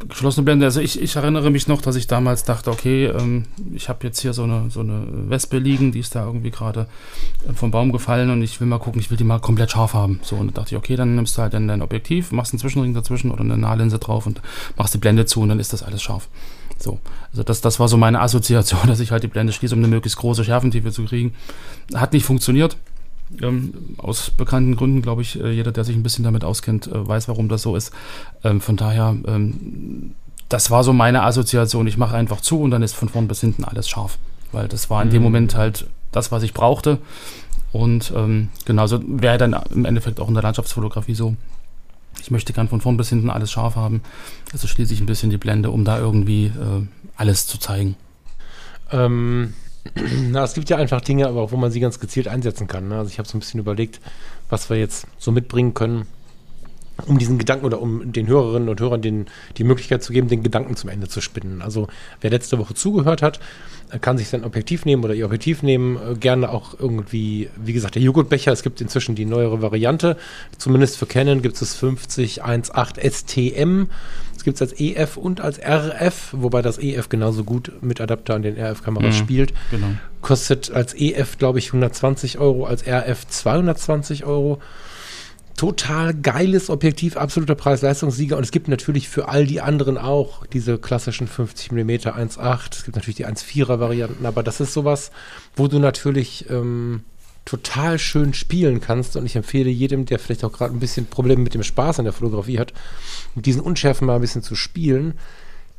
Geschlossene 0.10 0.44
Blende, 0.44 0.66
also 0.66 0.82
ich, 0.82 1.00
ich 1.00 1.16
erinnere 1.16 1.52
mich 1.52 1.68
noch, 1.68 1.82
dass 1.82 1.96
ich 1.96 2.08
damals 2.08 2.44
dachte, 2.44 2.72
okay, 2.72 3.06
ähm, 3.06 3.46
ich 3.74 3.88
habe 3.88 4.06
jetzt 4.08 4.20
hier 4.20 4.34
so 4.34 4.44
eine, 4.44 4.72
so 4.72 4.80
eine 4.80 5.06
Wespe 5.30 5.60
liegen, 5.60 5.92
die 5.92 6.00
ist 6.00 6.16
da 6.16 6.26
irgendwie 6.26 6.50
gerade 6.50 6.88
äh, 7.48 7.54
vom 7.54 7.70
Baum 7.70 7.92
gefallen 7.92 8.32
und 8.32 8.42
ich 8.42 8.60
will 8.60 8.68
mal 8.68 8.80
gucken, 8.80 9.00
ich 9.00 9.12
will 9.12 9.18
die 9.18 9.24
mal 9.24 9.40
komplett 9.40 9.72
scharf 9.72 9.94
haben. 9.94 10.20
So, 10.24 10.38
und 10.38 10.48
da 10.48 10.62
dachte 10.62 10.74
ich, 10.74 10.78
okay, 10.78 10.96
dann 10.96 11.16
nimmst 11.16 11.38
du 11.38 11.44
halt 11.44 11.54
dann 11.54 11.68
dein 11.68 11.84
Objektiv, 11.84 12.32
machst 12.32 12.52
einen 12.52 12.60
Zwischenring 12.60 12.96
dazwischen 12.96 13.30
oder 13.30 13.42
eine 13.42 13.58
Nahlinse 13.58 14.00
drauf 14.00 14.26
und 14.26 14.42
machst 14.76 14.96
die 14.96 14.98
Blende 14.98 15.28
zu 15.28 15.42
und 15.42 15.50
dann 15.50 15.60
ist 15.60 15.72
das 15.72 15.84
alles 15.84 16.02
scharf. 16.02 16.30
So, 16.80 17.00
also 17.32 17.44
das, 17.44 17.62
das 17.62 17.80
war 17.80 17.88
so 17.88 17.98
meine 17.98 18.22
Assoziation, 18.22 18.82
dass 18.88 19.00
ich 19.00 19.12
halt 19.12 19.24
die 19.24 19.28
Blende 19.28 19.54
schließe, 19.54 19.76
um 19.76 19.80
eine 19.82 19.88
möglichst 19.88 20.18
große 20.18 20.44
Schärfentiefe 20.44 20.92
zu 20.92 21.06
kriegen. 21.06 21.36
Hat 21.94 22.14
nicht 22.14 22.26
funktioniert. 22.26 22.76
Ähm, 23.42 23.74
aus 23.98 24.32
bekannten 24.32 24.76
Gründen, 24.76 25.02
glaube 25.02 25.22
ich, 25.22 25.40
äh, 25.40 25.52
jeder, 25.52 25.72
der 25.72 25.84
sich 25.84 25.96
ein 25.96 26.04
bisschen 26.04 26.24
damit 26.24 26.44
auskennt, 26.44 26.88
äh, 26.88 27.08
weiß, 27.08 27.28
warum 27.28 27.50
das 27.50 27.62
so 27.62 27.76
ist. 27.76 27.92
Ähm, 28.44 28.62
von 28.62 28.78
daher, 28.78 29.16
ähm, 29.28 30.14
das 30.50 30.72
war 30.72 30.84
so 30.84 30.94
meine 30.94 31.24
Assoziation. 31.24 31.88
Ich 31.88 31.98
mache 31.98 32.16
einfach 32.16 32.42
zu 32.42 32.62
und 32.62 32.72
dann 32.72 32.84
ist 32.84 32.96
von 32.96 33.10
vorn 33.10 33.28
bis 33.28 33.42
hinten 33.42 33.66
alles 33.66 33.90
scharf. 33.90 34.18
Weil 34.52 34.68
das 34.68 34.90
war 34.90 35.02
in 35.02 35.10
mhm. 35.10 35.14
dem 35.14 35.24
Moment 35.24 35.56
halt 35.56 35.88
das, 36.12 36.32
was 36.32 36.44
ich 36.44 36.54
brauchte. 36.54 37.00
Und 37.74 38.14
ähm, 38.16 38.50
genauso 38.66 39.02
wäre 39.06 39.38
dann 39.38 39.54
im 39.72 39.86
Endeffekt 39.86 40.20
auch 40.20 40.30
in 40.30 40.34
der 40.34 40.44
Landschaftsfotografie 40.44 41.16
so. 41.16 41.36
Ich 42.22 42.32
möchte 42.32 42.54
gern 42.54 42.68
von 42.68 42.82
vorn 42.82 42.98
bis 42.98 43.10
hinten 43.10 43.30
alles 43.30 43.52
scharf 43.52 43.76
haben. 43.76 44.02
Also 44.54 44.68
schließe 44.68 44.94
ich 44.94 45.02
ein 45.02 45.06
bisschen 45.06 45.30
die 45.30 45.38
Blende, 45.38 45.70
um 45.70 45.84
da 45.86 46.00
irgendwie 46.00 46.46
äh, 46.46 46.88
alles 47.16 47.46
zu 47.46 47.60
zeigen. 47.60 47.96
Ähm, 48.92 49.54
na, 50.32 50.44
es 50.44 50.54
gibt 50.54 50.70
ja 50.70 50.78
einfach 50.78 51.02
Dinge, 51.02 51.28
aber 51.28 51.52
wo 51.52 51.58
man 51.58 51.72
sie 51.72 51.80
ganz 51.80 52.00
gezielt 52.00 52.28
einsetzen 52.28 52.68
kann. 52.68 52.88
Ne? 52.88 52.98
Also 52.98 53.12
ich 53.12 53.20
habe 53.20 53.28
so 53.28 53.38
ein 53.38 53.40
bisschen 53.40 53.60
überlegt, 53.60 54.00
was 54.50 54.70
wir 54.70 54.78
jetzt 54.78 55.08
so 55.18 55.32
mitbringen 55.32 55.74
können, 55.74 56.06
um 57.06 57.20
diesen 57.20 57.38
Gedanken 57.38 57.66
oder 57.66 57.82
um 57.82 58.12
den 58.12 58.28
Hörerinnen 58.28 58.70
und 58.70 58.80
Hörern 58.80 59.02
den, 59.02 59.28
die 59.58 59.64
Möglichkeit 59.64 60.04
zu 60.04 60.14
geben, 60.14 60.28
den 60.28 60.44
Gedanken 60.44 60.76
zum 60.76 60.90
Ende 60.90 61.08
zu 61.08 61.22
spinnen. 61.22 61.62
Also 61.62 61.88
wer 62.22 62.32
letzte 62.32 62.58
Woche 62.58 62.74
zugehört 62.74 63.22
hat, 63.22 63.40
kann 64.02 64.18
sich 64.18 64.28
sein 64.28 64.44
Objektiv 64.44 64.86
nehmen 64.86 65.04
oder 65.04 65.14
ihr 65.14 65.26
Objektiv 65.26 65.64
nehmen. 65.64 65.98
Äh, 65.98 66.16
gerne 66.16 66.50
auch 66.50 66.78
irgendwie, 66.78 67.50
wie 67.56 67.74
gesagt, 67.74 67.96
der 67.96 68.02
Joghurtbecher. 68.02 68.52
Es 68.52 68.64
gibt 68.64 68.82
inzwischen 68.82 69.16
die 69.16 69.26
neuere 69.26 69.62
Variante. 69.62 70.18
Zumindest 70.58 70.98
für 70.98 71.06
Canon 71.06 71.42
gibt 71.42 71.62
es 71.62 71.76
5018 71.76 73.12
STM. 73.12 73.88
Gibt 74.48 74.62
es 74.62 74.62
als 74.62 74.80
EF 74.80 75.18
und 75.18 75.42
als 75.42 75.60
RF, 75.60 76.30
wobei 76.32 76.62
das 76.62 76.78
EF 76.78 77.10
genauso 77.10 77.44
gut 77.44 77.70
mit 77.82 78.00
Adapter 78.00 78.34
an 78.34 78.44
den 78.44 78.58
RF-Kameras 78.58 79.16
mhm, 79.16 79.20
spielt. 79.20 79.54
Genau. 79.72 79.88
Kostet 80.22 80.72
als 80.72 80.94
EF, 80.94 81.38
glaube 81.38 81.60
ich, 81.60 81.68
120 81.68 82.40
Euro, 82.40 82.66
als 82.66 82.88
RF 82.88 83.28
220 83.28 84.24
Euro 84.24 84.62
total 85.58 86.14
geiles 86.14 86.70
Objektiv, 86.70 87.18
absoluter 87.18 87.56
Preis-Leistungssieger. 87.56 88.38
Und 88.38 88.44
es 88.44 88.52
gibt 88.52 88.70
natürlich 88.70 89.10
für 89.10 89.28
all 89.28 89.46
die 89.46 89.60
anderen 89.60 89.98
auch 89.98 90.46
diese 90.46 90.78
klassischen 90.78 91.28
50 91.28 91.74
mm 91.74 91.90
1.8. 91.90 92.68
Es 92.72 92.86
gibt 92.86 92.96
natürlich 92.96 93.18
die 93.18 93.28
1.4er 93.28 93.82
Varianten, 93.82 94.26
aber 94.26 94.44
das 94.44 94.62
ist 94.62 94.72
sowas, 94.72 95.12
wo 95.58 95.68
du 95.68 95.78
natürlich 95.80 96.50
ähm, 96.50 97.02
total 97.48 97.98
schön 97.98 98.34
spielen 98.34 98.82
kannst. 98.82 99.16
Und 99.16 99.26
ich 99.26 99.36
empfehle 99.36 99.70
jedem, 99.70 100.06
der 100.06 100.20
vielleicht 100.20 100.44
auch 100.44 100.52
gerade 100.52 100.74
ein 100.74 100.80
bisschen 100.80 101.06
Probleme 101.06 101.42
mit 101.42 101.54
dem 101.54 101.64
Spaß 101.64 102.00
an 102.00 102.06
der 102.06 102.14
Fotografie 102.14 102.60
hat, 102.60 102.74
mit 103.36 103.46
diesen 103.46 103.62
Unschärfen 103.62 104.06
mal 104.06 104.16
ein 104.16 104.22
bisschen 104.22 104.44
zu 104.44 104.56
spielen. 104.56 105.14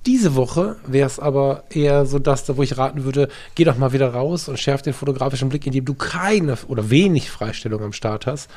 Diese 0.06 0.34
Woche 0.34 0.76
wäre 0.86 1.06
es 1.06 1.20
aber 1.20 1.64
eher 1.70 2.06
so 2.06 2.18
das, 2.18 2.56
wo 2.56 2.62
ich 2.62 2.78
raten 2.78 3.04
würde, 3.04 3.28
geh 3.54 3.64
doch 3.64 3.76
mal 3.76 3.92
wieder 3.92 4.14
raus 4.14 4.48
und 4.48 4.58
schärf 4.58 4.80
den 4.80 4.94
fotografischen 4.94 5.50
Blick, 5.50 5.66
indem 5.66 5.84
du 5.84 5.94
keine 5.94 6.56
oder 6.68 6.88
wenig 6.88 7.30
Freistellung 7.30 7.82
am 7.82 7.92
Start 7.92 8.26
hast 8.26 8.48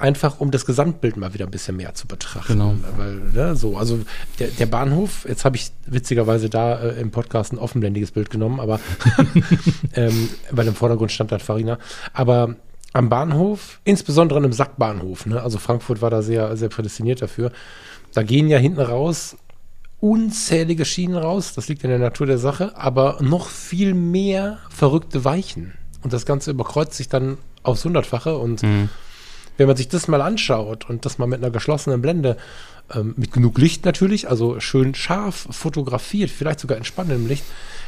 einfach 0.00 0.40
um 0.40 0.50
das 0.50 0.66
Gesamtbild 0.66 1.16
mal 1.16 1.34
wieder 1.34 1.46
ein 1.46 1.50
bisschen 1.50 1.76
mehr 1.76 1.94
zu 1.94 2.06
betrachten. 2.06 2.54
Genau. 2.54 2.74
Weil, 2.96 3.14
ne, 3.16 3.56
so, 3.56 3.76
also 3.76 4.00
der, 4.38 4.48
der 4.48 4.66
Bahnhof, 4.66 5.26
jetzt 5.28 5.44
habe 5.44 5.56
ich 5.56 5.70
witzigerweise 5.86 6.48
da 6.48 6.80
äh, 6.80 7.00
im 7.00 7.10
Podcast 7.10 7.52
ein 7.52 7.58
offenblendiges 7.58 8.12
Bild 8.12 8.30
genommen, 8.30 8.60
aber 8.60 8.80
ähm, 9.94 10.28
weil 10.50 10.66
im 10.66 10.74
Vordergrund 10.74 11.12
stand 11.12 11.32
dann 11.32 11.40
Farina. 11.40 11.78
Aber 12.12 12.56
am 12.92 13.08
Bahnhof, 13.08 13.80
insbesondere 13.84 14.38
an 14.38 14.44
einem 14.44 14.52
Sackbahnhof, 14.52 15.26
ne, 15.26 15.42
also 15.42 15.58
Frankfurt 15.58 16.02
war 16.02 16.10
da 16.10 16.22
sehr, 16.22 16.56
sehr 16.56 16.68
prädestiniert 16.68 17.22
dafür, 17.22 17.52
da 18.14 18.22
gehen 18.22 18.48
ja 18.48 18.58
hinten 18.58 18.80
raus 18.80 19.36
unzählige 20.00 20.86
Schienen 20.86 21.16
raus, 21.16 21.52
das 21.54 21.68
liegt 21.68 21.84
in 21.84 21.90
der 21.90 21.98
Natur 21.98 22.26
der 22.26 22.38
Sache, 22.38 22.74
aber 22.74 23.18
noch 23.20 23.48
viel 23.48 23.92
mehr 23.92 24.58
verrückte 24.70 25.26
Weichen. 25.26 25.74
Und 26.02 26.14
das 26.14 26.24
Ganze 26.24 26.52
überkreuzt 26.52 26.94
sich 26.94 27.10
dann 27.10 27.36
aufs 27.62 27.84
Hundertfache 27.84 28.38
und 28.38 28.62
mhm 28.62 28.88
wenn 29.56 29.66
man 29.66 29.76
sich 29.76 29.88
das 29.88 30.08
mal 30.08 30.22
anschaut 30.22 30.88
und 30.88 31.04
das 31.04 31.18
mal 31.18 31.26
mit 31.26 31.42
einer 31.42 31.50
geschlossenen 31.50 32.00
Blende, 32.00 32.36
ähm, 32.94 33.14
mit 33.16 33.32
genug 33.32 33.58
Licht 33.58 33.84
natürlich, 33.84 34.28
also 34.28 34.58
schön 34.60 34.94
scharf 34.94 35.46
fotografiert, 35.50 36.30
vielleicht 36.30 36.60
sogar 36.60 36.76
in 36.76 36.84
spannendem 36.84 37.28
Licht, 37.28 37.44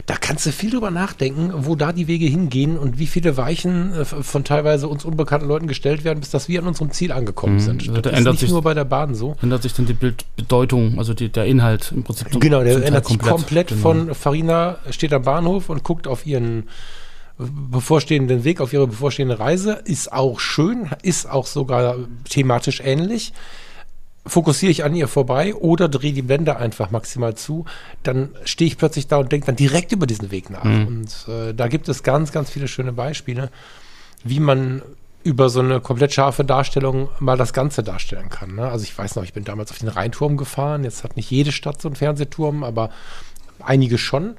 da 0.07 0.15
kannst 0.17 0.47
du 0.47 0.53
viel 0.53 0.71
drüber 0.71 0.91
nachdenken, 0.91 1.53
wo 1.55 1.75
da 1.75 1.93
die 1.93 2.07
Wege 2.07 2.27
hingehen 2.27 2.79
und 2.79 2.99
wie 2.99 3.07
viele 3.07 3.37
Weichen 3.37 3.93
äh, 3.93 4.05
von 4.05 4.45
teilweise 4.45 4.89
uns 4.89 5.05
unbekannten 5.05 5.49
Leuten 5.49 5.67
gestellt 5.67 6.05
werden, 6.05 6.21
bis 6.21 6.31
dass 6.31 6.49
wir 6.49 6.61
an 6.61 6.69
unserem 6.69 6.93
Ziel 6.93 7.13
angekommen 7.13 7.55
mhm. 7.55 7.61
sind. 7.61 7.89
Also 7.89 8.01
das 8.01 8.13
ist 8.13 8.27
nicht 8.27 8.41
sich, 8.41 8.51
nur 8.51 8.63
bei 8.63 8.75
der 8.75 8.85
Bahn 8.85 9.15
so. 9.15 9.37
Ändert 9.43 9.63
sich 9.63 9.75
dann 9.75 9.87
die 9.87 9.93
Bildbedeutung, 9.93 10.99
also 10.99 11.15
die, 11.15 11.29
der 11.29 11.47
Inhalt 11.47 11.93
im 11.93 12.05
Prinzip. 12.05 12.29
Genau, 12.41 12.63
der 12.63 12.85
ändert 12.85 13.07
sich 13.07 13.19
komplett, 13.19 13.37
komplett 13.37 13.69
genau. 13.69 13.81
von 13.81 14.15
Farina 14.15 14.79
steht 14.91 15.13
am 15.13 15.23
Bahnhof 15.23 15.69
und 15.69 15.83
guckt 15.83 16.07
auf 16.07 16.27
ihren 16.27 16.69
bevorstehenden 17.39 18.45
Weg, 18.45 18.61
auf 18.61 18.73
ihre 18.73 18.87
bevorstehende 18.87 19.39
Reise. 19.39 19.81
Ist 19.85 20.13
auch 20.13 20.41
schön, 20.41 20.91
ist 21.03 21.29
auch 21.29 21.47
sogar 21.47 21.97
thematisch 22.29 22.81
ähnlich. 22.81 23.33
Fokussiere 24.25 24.71
ich 24.71 24.85
an 24.85 24.95
ihr 24.95 25.09
vorbei 25.09 25.55
oder 25.55 25.89
drehe 25.89 26.13
die 26.13 26.23
Blende 26.23 26.57
einfach 26.57 26.93
maximal 26.93 27.35
zu, 27.35 27.65
dann 28.05 28.31
stehe 28.45 28.69
ich 28.69 28.79
plötzlich 28.79 29.09
da 29.09 29.17
und 29.17 29.33
denke 29.33 29.47
dann 29.47 29.57
direkt 29.57 29.91
über 29.91 30.07
diesen 30.07 30.31
Weg 30.31 30.49
nach. 30.49 30.63
Mhm. 30.63 30.87
Und 30.87 31.27
äh, 31.29 31.53
da 31.53 31.67
gibt 31.67 31.89
es 31.89 32.05
ganz, 32.05 32.31
ganz 32.31 32.51
viele 32.51 32.69
schöne 32.69 32.93
Beispiele, 32.93 33.51
wie 34.23 34.39
man 34.39 34.83
über 35.25 35.49
so 35.49 35.61
eine 35.61 35.81
komplett 35.81 36.13
scharfe 36.13 36.45
Darstellung 36.45 37.09
mal 37.19 37.37
das 37.37 37.53
Ganze 37.53 37.83
darstellen 37.83 38.29
kann. 38.29 38.55
Ne? 38.55 38.69
Also 38.69 38.85
ich 38.85 38.97
weiß 38.97 39.17
noch, 39.17 39.25
ich 39.25 39.33
bin 39.33 39.45
damals 39.45 39.71
auf 39.71 39.79
den 39.79 39.89
Rheinturm 39.89 40.37
gefahren. 40.37 40.85
Jetzt 40.85 41.03
hat 41.05 41.17
nicht 41.17 41.31
jede 41.31 41.53
Stadt 41.53 41.81
so 41.81 41.89
einen 41.89 41.97
Fernsehturm, 41.97 42.65
aber 42.65 42.91
einige 43.61 43.99
schon. 43.99 44.37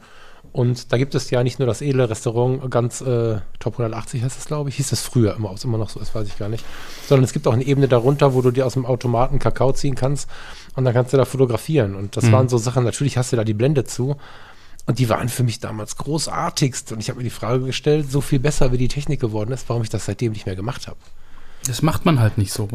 Und 0.53 0.93
da 0.93 0.97
gibt 0.97 1.15
es 1.15 1.31
ja 1.31 1.43
nicht 1.43 1.57
nur 1.57 1.65
das 1.65 1.81
edle 1.81 2.07
Restaurant, 2.07 2.69
ganz 2.69 3.01
äh, 3.01 3.37
Top 3.59 3.73
180 3.73 4.21
heißt 4.21 4.37
es, 4.37 4.45
glaube 4.45 4.69
ich, 4.69 4.75
hieß 4.75 4.91
es 4.91 5.01
früher 5.01 5.35
immer, 5.35 5.49
ob 5.49 5.57
es 5.57 5.63
immer 5.63 5.79
noch 5.79 5.89
so 5.89 5.99
ist, 5.99 6.13
weiß 6.13 6.27
ich 6.27 6.37
gar 6.37 6.47
nicht. 6.47 6.63
Sondern 7.07 7.23
es 7.23 7.33
gibt 7.33 7.47
auch 7.47 7.53
eine 7.53 7.63
Ebene 7.63 7.87
darunter, 7.87 8.35
wo 8.35 8.41
du 8.41 8.51
dir 8.51 8.67
aus 8.67 8.73
dem 8.73 8.85
Automaten 8.85 9.39
Kakao 9.39 9.71
ziehen 9.71 9.95
kannst 9.95 10.29
und 10.75 10.85
dann 10.85 10.93
kannst 10.93 11.11
du 11.11 11.17
da 11.17 11.25
fotografieren. 11.25 11.95
Und 11.95 12.15
das 12.17 12.25
mhm. 12.25 12.31
waren 12.33 12.49
so 12.49 12.59
Sachen, 12.59 12.83
natürlich 12.83 13.17
hast 13.17 13.31
du 13.31 13.35
da 13.35 13.43
die 13.43 13.55
Blende 13.55 13.83
zu. 13.83 14.15
Und 14.85 14.99
die 14.99 15.09
waren 15.09 15.29
für 15.29 15.43
mich 15.43 15.59
damals 15.59 15.97
großartigst. 15.97 16.91
Und 16.91 16.99
ich 16.99 17.09
habe 17.09 17.17
mir 17.17 17.23
die 17.23 17.29
Frage 17.31 17.65
gestellt, 17.65 18.11
so 18.11 18.21
viel 18.21 18.39
besser 18.39 18.71
wie 18.71 18.77
die 18.77 18.89
Technik 18.89 19.19
geworden 19.19 19.51
ist, 19.51 19.67
warum 19.69 19.81
ich 19.81 19.89
das 19.89 20.05
seitdem 20.05 20.33
nicht 20.33 20.45
mehr 20.45 20.55
gemacht 20.55 20.87
habe. 20.87 20.97
Das 21.67 21.81
macht 21.81 22.05
man 22.05 22.19
halt 22.19 22.37
nicht 22.37 22.51
so. 22.51 22.67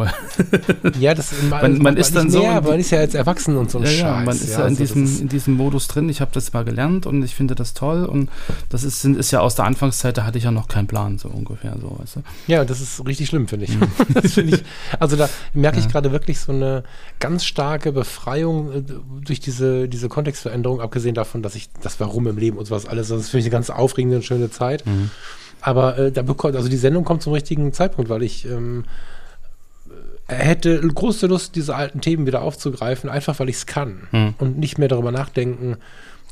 ja, 0.98 1.14
das 1.14 1.32
man, 1.50 1.78
man 1.78 1.96
ist 1.96 2.16
dann 2.16 2.30
so. 2.30 2.40
Mehr, 2.40 2.62
man 2.62 2.80
ist 2.80 2.90
ja 2.90 3.00
jetzt 3.00 3.14
erwachsen 3.14 3.56
und 3.56 3.70
so 3.70 3.78
ein 3.78 3.84
ja, 3.84 3.90
Scheiß. 3.90 4.00
Ja, 4.00 4.20
man 4.20 4.36
ist 4.36 4.50
ja, 4.50 4.60
ja 4.60 4.66
in, 4.66 4.70
also 4.70 4.82
diesem, 4.82 5.20
in 5.20 5.28
diesem 5.28 5.54
Modus 5.54 5.88
drin. 5.88 6.08
Ich 6.08 6.20
habe 6.20 6.30
das 6.32 6.52
mal 6.52 6.64
gelernt 6.64 7.04
und 7.04 7.22
ich 7.22 7.34
finde 7.34 7.54
das 7.54 7.74
toll. 7.74 8.06
Und 8.06 8.30
das 8.70 8.84
ist, 8.84 9.04
ist 9.04 9.30
ja 9.30 9.40
aus 9.40 9.56
der 9.56 9.66
Anfangszeit, 9.66 10.16
da 10.16 10.24
hatte 10.24 10.38
ich 10.38 10.44
ja 10.44 10.50
noch 10.50 10.68
keinen 10.68 10.86
Plan, 10.86 11.18
so 11.18 11.28
ungefähr. 11.28 11.76
So, 11.80 11.98
weißt 11.98 12.16
du? 12.16 12.20
Ja, 12.46 12.64
das 12.64 12.80
ist 12.80 13.06
richtig 13.06 13.28
schlimm, 13.28 13.46
finde 13.46 13.66
ich. 13.66 13.76
Mhm. 13.76 13.88
find 14.28 14.54
ich. 14.54 14.64
Also 14.98 15.16
da 15.16 15.28
merke 15.52 15.78
ich 15.78 15.88
gerade 15.88 16.10
wirklich 16.10 16.40
so 16.40 16.52
eine 16.52 16.82
ganz 17.20 17.44
starke 17.44 17.92
Befreiung 17.92 18.72
äh, 18.72 18.82
durch 19.22 19.40
diese, 19.40 19.88
diese 19.88 20.08
Kontextveränderung, 20.08 20.80
abgesehen 20.80 21.14
davon, 21.14 21.42
dass 21.42 21.54
ich 21.54 21.68
das 21.82 22.00
Warum 22.00 22.26
im 22.26 22.38
Leben 22.38 22.56
und 22.56 22.64
sowas 22.64 22.86
alles, 22.86 23.08
das 23.08 23.28
finde 23.28 23.40
ich 23.40 23.46
eine 23.46 23.52
ganz 23.52 23.68
aufregende 23.68 24.16
und 24.16 24.22
schöne 24.22 24.50
Zeit. 24.50 24.86
Mhm. 24.86 25.10
Aber 25.60 25.98
äh, 25.98 26.12
da 26.12 26.22
bekommt, 26.22 26.56
also 26.56 26.68
die 26.68 26.76
Sendung 26.76 27.04
kommt 27.04 27.22
zum 27.22 27.32
richtigen 27.32 27.72
Zeitpunkt, 27.72 28.10
weil 28.10 28.22
ich 28.22 28.44
ähm, 28.44 28.77
hätte 30.26 30.80
große 30.80 31.26
Lust, 31.26 31.56
diese 31.56 31.74
alten 31.74 32.00
Themen 32.00 32.26
wieder 32.26 32.42
aufzugreifen, 32.42 33.08
einfach 33.08 33.38
weil 33.40 33.48
ich 33.48 33.56
es 33.56 33.66
kann 33.66 34.08
hm. 34.10 34.34
und 34.38 34.58
nicht 34.58 34.78
mehr 34.78 34.88
darüber 34.88 35.10
nachdenken 35.10 35.78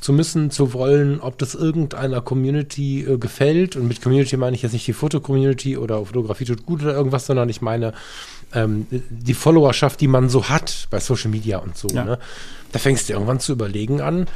zu 0.07 0.13
müssen, 0.13 0.53
zu 0.53 0.73
wollen, 0.73 1.19
ob 1.19 1.37
das 1.37 1.57
irgendeiner 1.57 2.21
Community 2.21 3.03
äh, 3.03 3.19
gefällt. 3.19 3.75
Und 3.75 3.89
mit 3.89 4.01
Community 4.01 4.37
meine 4.37 4.55
ich 4.55 4.63
jetzt 4.63 4.73
nicht 4.73 4.87
die 4.87 4.93
Foto-Community 4.93 5.77
oder 5.77 6.07
Fotografie 6.07 6.45
tut 6.45 6.65
gut 6.65 6.83
oder 6.83 6.95
irgendwas, 6.95 7.27
sondern 7.27 7.49
ich 7.49 7.61
meine 7.61 7.93
ähm, 8.55 8.87
die 9.11 9.35
Followerschaft, 9.35 10.01
die 10.01 10.07
man 10.07 10.29
so 10.29 10.49
hat 10.49 10.87
bei 10.91 11.01
Social 11.01 11.33
Media 11.33 11.59
und 11.59 11.77
so. 11.77 11.89
Ja. 11.89 12.05
Ne? 12.05 12.19
Da 12.71 12.79
fängst 12.79 13.09
du 13.09 13.15
irgendwann 13.15 13.41
zu 13.41 13.51
überlegen 13.51 14.01
an, 14.01 14.29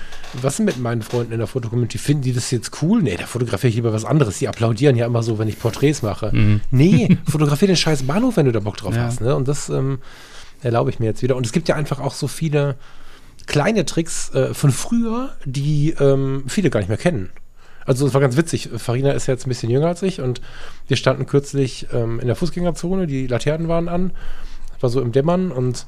was 0.42 0.58
mit 0.58 0.76
meinen 0.76 1.02
Freunden 1.02 1.34
in 1.34 1.38
der 1.38 1.46
Fotocommunity? 1.46 1.98
Finden 1.98 2.24
die 2.24 2.32
das 2.32 2.50
jetzt 2.50 2.82
cool? 2.82 3.00
Nee, 3.00 3.16
da 3.16 3.26
fotografiere 3.26 3.68
ich 3.68 3.76
lieber 3.76 3.92
was 3.92 4.04
anderes. 4.04 4.38
Die 4.38 4.48
applaudieren 4.48 4.96
ja 4.96 5.06
immer 5.06 5.22
so, 5.22 5.38
wenn 5.38 5.46
ich 5.46 5.60
Porträts 5.60 6.02
mache. 6.02 6.34
Mhm. 6.34 6.62
Nee, 6.72 7.16
fotografiere 7.30 7.68
den 7.68 7.76
scheiß 7.76 8.02
Bahnhof, 8.08 8.36
wenn 8.36 8.46
du 8.46 8.52
da 8.52 8.58
Bock 8.58 8.76
drauf 8.76 8.96
ja. 8.96 9.04
hast. 9.04 9.20
Ne? 9.20 9.36
Und 9.36 9.46
das 9.46 9.68
ähm, 9.68 10.00
erlaube 10.62 10.90
ich 10.90 10.98
mir 10.98 11.06
jetzt 11.06 11.22
wieder. 11.22 11.36
Und 11.36 11.46
es 11.46 11.52
gibt 11.52 11.68
ja 11.68 11.76
einfach 11.76 12.00
auch 12.00 12.14
so 12.14 12.26
viele 12.26 12.74
kleine 13.50 13.84
Tricks 13.84 14.32
äh, 14.32 14.54
von 14.54 14.70
früher, 14.70 15.32
die 15.44 15.90
ähm, 15.98 16.44
viele 16.46 16.70
gar 16.70 16.78
nicht 16.78 16.88
mehr 16.88 16.96
kennen. 16.96 17.30
Also 17.84 18.06
es 18.06 18.14
war 18.14 18.20
ganz 18.20 18.36
witzig. 18.36 18.70
Farina 18.76 19.10
ist 19.10 19.26
jetzt 19.26 19.44
ein 19.44 19.48
bisschen 19.48 19.70
jünger 19.70 19.88
als 19.88 20.02
ich 20.02 20.20
und 20.20 20.40
wir 20.86 20.96
standen 20.96 21.26
kürzlich 21.26 21.88
ähm, 21.92 22.20
in 22.20 22.28
der 22.28 22.36
Fußgängerzone, 22.36 23.08
die 23.08 23.26
Laternen 23.26 23.66
waren 23.66 23.88
an, 23.88 24.12
war 24.78 24.88
so 24.88 25.00
im 25.00 25.10
Dämmern 25.10 25.50
und 25.50 25.86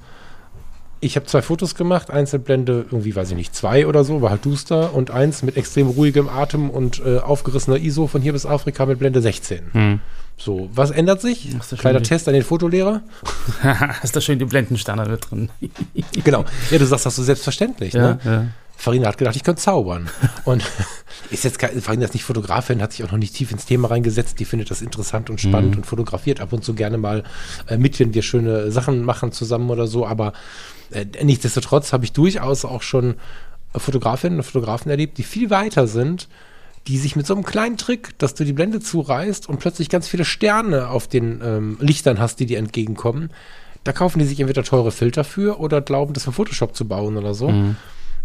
ich 0.99 1.15
habe 1.15 1.27
zwei 1.27 1.41
Fotos 1.41 1.77
gemacht, 1.77 2.11
eins 2.11 2.33
mit 2.33 2.45
Blende 2.45 2.85
irgendwie, 2.91 3.15
weiß 3.15 3.31
ich 3.31 3.37
nicht, 3.37 3.55
zwei 3.55 3.87
oder 3.87 4.03
so, 4.03 4.23
war 4.23 4.31
halt 4.31 4.45
duster 4.45 4.93
und 4.93 5.13
eins 5.13 5.45
mit 5.45 5.57
extrem 5.57 5.87
ruhigem 5.87 6.29
Atem 6.29 6.69
und 6.69 7.01
äh, 7.07 7.19
aufgerissener 7.19 7.77
ISO 7.77 8.09
von 8.09 8.23
hier 8.23 8.33
bis 8.33 8.45
Afrika 8.45 8.87
mit 8.87 8.99
Blende 8.99 9.23
16. 9.23 9.71
Hm. 9.71 10.01
So, 10.45 10.69
was 10.75 10.91
ändert 10.91 11.21
sich? 11.21 11.51
Kleiner 11.79 12.03
Test 12.03 12.27
an 12.27 12.35
den 12.35 12.43
Fotolehrer. 12.43 13.03
Hast 13.63 14.17
da 14.17 14.21
schön 14.21 14.41
die 14.41 14.45
Blendensterne 14.45 15.09
mit 15.09 15.31
drin. 15.31 15.51
genau. 16.25 16.45
Ja, 16.73 16.79
du 16.79 16.85
sagst 16.85 17.07
das 17.07 17.15
so 17.15 17.23
selbstverständlich, 17.23 17.93
ja, 17.93 18.15
ne? 18.15 18.19
Ja. 18.25 18.47
Farina 18.77 19.07
hat 19.07 19.19
gedacht, 19.19 19.37
ich 19.37 19.45
könnte 19.45 19.63
zaubern. 19.63 20.11
Und 20.45 20.65
ist 21.31 21.45
jetzt 21.45 21.61
kein, 21.61 21.81
Farina 21.81 22.07
ist 22.07 22.15
nicht 22.15 22.25
Fotografin, 22.25 22.83
hat 22.83 22.91
sich 22.91 23.05
auch 23.05 23.13
noch 23.13 23.19
nicht 23.19 23.37
tief 23.37 23.53
ins 23.53 23.67
Thema 23.67 23.89
reingesetzt. 23.89 24.41
Die 24.41 24.45
findet 24.45 24.73
das 24.73 24.83
interessant 24.83 25.31
und 25.31 25.41
spannend 25.41 25.77
mhm. 25.77 25.83
und 25.83 25.85
fotografiert 25.85 26.41
ab 26.41 26.53
und 26.53 26.65
zu 26.65 26.75
gerne 26.75 26.99
mal 26.99 27.23
äh, 27.69 27.77
mit, 27.77 28.01
wenn 28.01 28.13
wir 28.13 28.23
schöne 28.23 28.73
Sachen 28.73 29.05
machen 29.05 29.31
zusammen 29.31 29.71
oder 29.71 29.87
so. 29.87 30.05
Aber 30.05 30.33
äh, 30.91 31.07
nichtsdestotrotz 31.23 31.93
habe 31.93 32.05
ich 32.05 32.13
durchaus 32.13 32.65
auch 32.65 32.83
schon 32.83 33.15
Fotografinnen 33.77 34.41
und 34.41 34.45
Fotografen 34.45 34.91
erlebt, 34.91 35.19
die 35.19 35.23
viel 35.23 35.51
weiter 35.51 35.87
sind, 35.87 36.27
die 36.89 36.99
sich 36.99 37.17
mit 37.17 37.27
so 37.27 37.35
einem 37.35 37.45
kleinen 37.45 37.77
Trick, 37.77 38.19
dass 38.19 38.35
du 38.35 38.45
die 38.45 38.53
Blende 38.53 38.81
zureißt 38.81 39.49
und 39.49 39.61
plötzlich 39.61 39.89
ganz 39.89 40.09
viele 40.09 40.25
Sterne 40.25 40.89
auf 40.89 41.07
den 41.07 41.41
ähm, 41.43 41.77
Lichtern 41.81 42.19
hast, 42.19 42.41
die 42.41 42.47
dir 42.47 42.59
entgegenkommen. 42.59 43.31
Da 43.85 43.93
kaufen 43.93 44.19
die 44.19 44.25
sich 44.25 44.41
entweder 44.41 44.63
teure 44.63 44.93
Filter 44.93 45.25
für 45.25 45.61
oder 45.61 45.81
glauben, 45.81 46.13
das 46.13 46.25
für 46.25 46.33
Photoshop 46.33 46.75
zu 46.75 46.87
bauen 46.87 47.17
oder 47.17 47.35
so. 47.35 47.51
Mhm. 47.51 47.77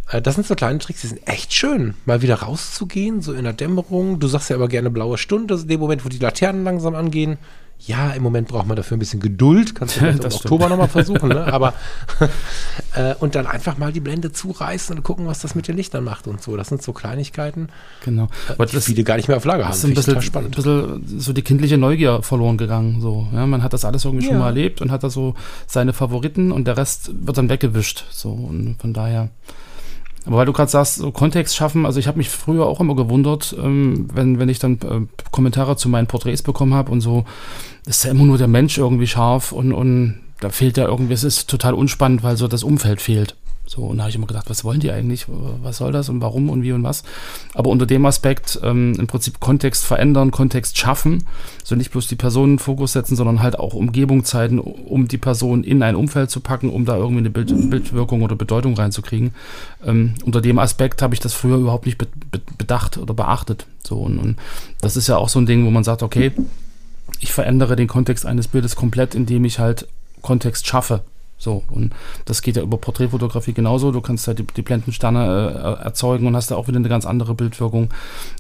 Äh, 0.10 0.22
das 0.22 0.36
sind 0.36 0.48
so 0.48 0.56
kleine 0.56 0.80
Tricks, 0.80 1.02
die 1.02 1.08
sind 1.08 1.28
echt 1.28 1.54
schön, 1.54 1.94
mal 2.06 2.22
wieder 2.22 2.36
rauszugehen, 2.36 3.22
so 3.22 3.34
in 3.34 3.44
der 3.44 3.54
Dämmerung. 3.54 4.20
Du 4.20 4.28
sagst 4.28 4.50
ja 4.50 4.56
aber 4.56 4.68
gerne 4.68 4.90
blaue 4.90 5.18
Stunde, 5.18 5.54
ist 5.54 5.70
der 5.70 5.78
Moment, 5.78 6.06
wo 6.06 6.10
die 6.10 6.20
Laternen 6.20 6.64
langsam 6.64 6.96
angehen. 6.96 7.38
Ja, 7.86 8.12
im 8.12 8.24
Moment 8.24 8.48
braucht 8.48 8.68
man 8.68 8.76
dafür 8.76 8.98
ein 8.98 9.00
bisschen 9.00 9.20
Geduld. 9.20 9.76
Kannst 9.76 9.96
du 9.96 10.00
vielleicht 10.00 10.24
im 10.24 10.32
Oktober 10.32 10.68
nochmal 10.68 10.88
versuchen, 10.88 11.30
ne? 11.30 11.52
Aber 11.54 11.74
äh, 12.96 13.14
und 13.20 13.36
dann 13.36 13.46
einfach 13.46 13.78
mal 13.78 13.94
die 13.94 14.00
Blende 14.00 14.32
zureißen 14.32 14.98
und 14.98 15.04
gucken, 15.04 15.28
was 15.28 15.40
das 15.40 15.56
mit 15.56 15.68
den 15.68 15.78
Lichtern 15.78 16.04
macht 16.04 16.28
und 16.28 16.42
so. 16.42 16.58
Das 16.58 16.70
sind 16.70 16.82
so 16.82 16.92
Kleinigkeiten, 16.92 17.70
genau. 18.04 18.30
äh, 18.58 18.66
die 18.66 18.82
viele 18.82 19.04
gar 19.04 19.18
nicht 19.18 19.28
mehr 19.28 19.38
auf 19.38 19.46
Lager 19.46 19.66
haben. 19.66 19.72
Das 19.72 19.80
ist 19.80 19.86
ein 19.86 19.94
bisschen, 19.94 20.22
spannend. 20.22 20.58
ein 20.58 20.64
bisschen 20.64 21.20
so 21.20 21.34
die 21.34 21.44
kindliche 21.44 21.78
Neugier 21.78 22.24
verloren 22.24 22.58
gegangen. 22.58 23.00
So. 23.00 23.28
Ja, 23.34 23.46
man 23.46 23.64
hat 23.64 23.74
das 23.74 23.86
alles 23.86 24.06
irgendwie 24.06 24.26
ja. 24.26 24.32
schon 24.32 24.40
mal 24.40 24.48
erlebt 24.48 24.82
und 24.82 24.92
hat 24.92 25.04
da 25.04 25.10
so 25.10 25.36
seine 25.68 25.94
Favoriten 25.94 26.52
und 26.52 26.66
der 26.66 26.78
Rest 26.78 27.12
wird 27.14 27.38
dann 27.38 27.50
weggewischt. 27.50 28.06
So. 28.10 28.32
Und 28.32 28.78
von 28.80 28.94
daher. 28.94 29.30
Aber 30.28 30.38
weil 30.38 30.46
du 30.46 30.54
gerade 30.54 30.70
sagst, 30.70 30.96
so 30.96 31.12
Kontext 31.12 31.56
schaffen, 31.56 31.86
also 31.86 32.00
ich 32.00 32.08
habe 32.08 32.18
mich 32.18 32.30
früher 32.30 32.66
auch 32.66 32.82
immer 32.82 32.96
gewundert, 32.96 33.56
ähm, 33.58 34.08
wenn, 34.14 34.40
wenn 34.40 34.50
ich 34.50 34.60
dann 34.60 34.74
äh, 34.74 35.24
Kommentare 35.32 35.78
zu 35.78 35.88
meinen 35.88 36.08
Porträts 36.08 36.44
bekommen 36.44 36.74
habe 36.74 36.92
und 36.92 37.00
so, 37.00 37.24
ist 37.86 38.04
ja 38.04 38.12
immer 38.12 38.26
nur 38.26 38.38
der 38.38 38.50
Mensch 38.50 38.78
irgendwie 38.78 39.08
scharf 39.08 39.54
und, 39.54 39.72
und 39.72 40.20
da 40.42 40.50
fehlt 40.50 40.78
ja 40.78 40.86
irgendwie, 40.86 41.14
es 41.14 41.24
ist 41.24 41.50
total 41.50 41.74
unspannend, 41.74 42.24
weil 42.24 42.36
so 42.36 42.48
das 42.50 42.64
Umfeld 42.64 43.02
fehlt. 43.02 43.36
So, 43.68 43.82
und 43.84 43.98
da 43.98 44.04
habe 44.04 44.10
ich 44.10 44.16
immer 44.16 44.28
gedacht, 44.28 44.50
was 44.50 44.64
wollen 44.64 44.80
die 44.80 44.92
eigentlich? 44.92 45.26
Was 45.28 45.78
soll 45.78 45.92
das 45.92 46.08
und 46.08 46.22
warum 46.22 46.50
und 46.50 46.64
wie 46.64 46.72
und 46.72 46.84
was? 46.84 47.04
Aber 47.54 47.70
unter 47.70 47.86
dem 47.86 48.06
Aspekt 48.06 48.58
ähm, 48.64 48.96
im 48.98 49.08
Prinzip 49.08 49.42
Kontext 49.42 49.84
verändern, 49.84 50.32
Kontext 50.32 50.78
schaffen, 50.78 51.26
so 51.66 51.76
nicht 51.76 51.92
bloß 51.92 52.08
die 52.08 52.16
Personen 52.16 52.54
in 52.54 52.60
Fokus 52.60 52.94
setzen, 52.94 53.18
sondern 53.18 53.44
halt 53.44 53.60
auch 53.60 53.74
Umgebung 53.74 54.24
zeigen, 54.24 54.60
um 54.60 55.10
die 55.10 55.18
Person 55.18 55.66
in 55.66 55.84
ein 55.84 55.98
Umfeld 55.98 56.32
zu 56.32 56.40
packen, 56.40 56.70
um 56.70 56.86
da 56.86 56.96
irgendwie 56.96 57.20
eine 57.20 57.30
Bild, 57.30 57.70
Bildwirkung 57.70 58.22
oder 58.22 58.38
Bedeutung 58.38 58.74
reinzukriegen. 58.74 59.36
Ähm, 59.86 60.14
unter 60.24 60.40
dem 60.40 60.60
Aspekt 60.60 61.02
habe 61.02 61.14
ich 61.14 61.20
das 61.20 61.34
früher 61.34 61.58
überhaupt 61.58 61.86
nicht 61.86 61.98
be 61.98 62.08
be 62.32 62.40
bedacht 62.58 62.98
oder 62.98 63.14
beachtet. 63.14 63.68
So, 63.84 63.98
und, 63.98 64.18
und 64.18 64.38
das 64.80 64.96
ist 64.96 65.08
ja 65.08 65.18
auch 65.18 65.30
so 65.30 65.40
ein 65.40 65.46
Ding, 65.46 65.66
wo 65.66 65.72
man 65.72 65.84
sagt, 65.84 66.04
okay, 66.04 66.32
ich 67.20 67.34
verändere 67.34 67.76
den 67.76 67.88
Kontext 67.88 68.26
eines 68.26 68.48
Bildes 68.48 68.78
komplett, 68.78 69.14
indem 69.14 69.44
ich 69.44 69.60
halt 69.60 69.88
Kontext 70.22 70.68
schaffe. 70.68 71.02
So, 71.40 71.64
und 71.70 71.94
das 72.26 72.42
geht 72.42 72.56
ja 72.56 72.64
über 72.64 72.78
Porträtfotografie 72.78 73.54
genauso. 73.54 73.92
Du 73.92 74.02
kannst 74.02 74.28
halt 74.28 74.40
die, 74.40 74.48
die 74.48 74.64
Blendensterne 74.64 75.78
äh, 75.80 75.84
erzeugen 75.84 76.26
und 76.26 76.36
hast 76.36 76.50
da 76.50 76.56
auch 76.56 76.68
wieder 76.68 76.78
eine 76.78 76.90
ganz 76.90 77.06
andere 77.06 77.36
Bildwirkung. 77.36 77.90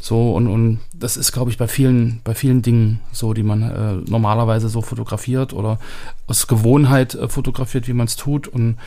So, 0.01 0.33
und, 0.33 0.47
und 0.47 0.79
das 0.93 1.15
ist, 1.15 1.31
glaube 1.31 1.51
ich, 1.51 1.57
bei 1.57 1.67
vielen, 1.67 2.21
bei 2.23 2.33
vielen 2.33 2.63
Dingen 2.63 2.99
so, 3.11 3.33
die 3.33 3.43
man 3.43 3.61
äh, 3.61 3.93
normalerweise 4.09 4.67
so 4.67 4.81
fotografiert 4.81 5.53
oder 5.53 5.79
aus 6.25 6.47
Gewohnheit 6.47 7.13
äh, 7.13 7.27
fotografiert, 7.29 7.87
wie 7.87 7.93
man 7.93 8.07
es 8.07 8.15
tut 8.15 8.47
und 8.47 8.77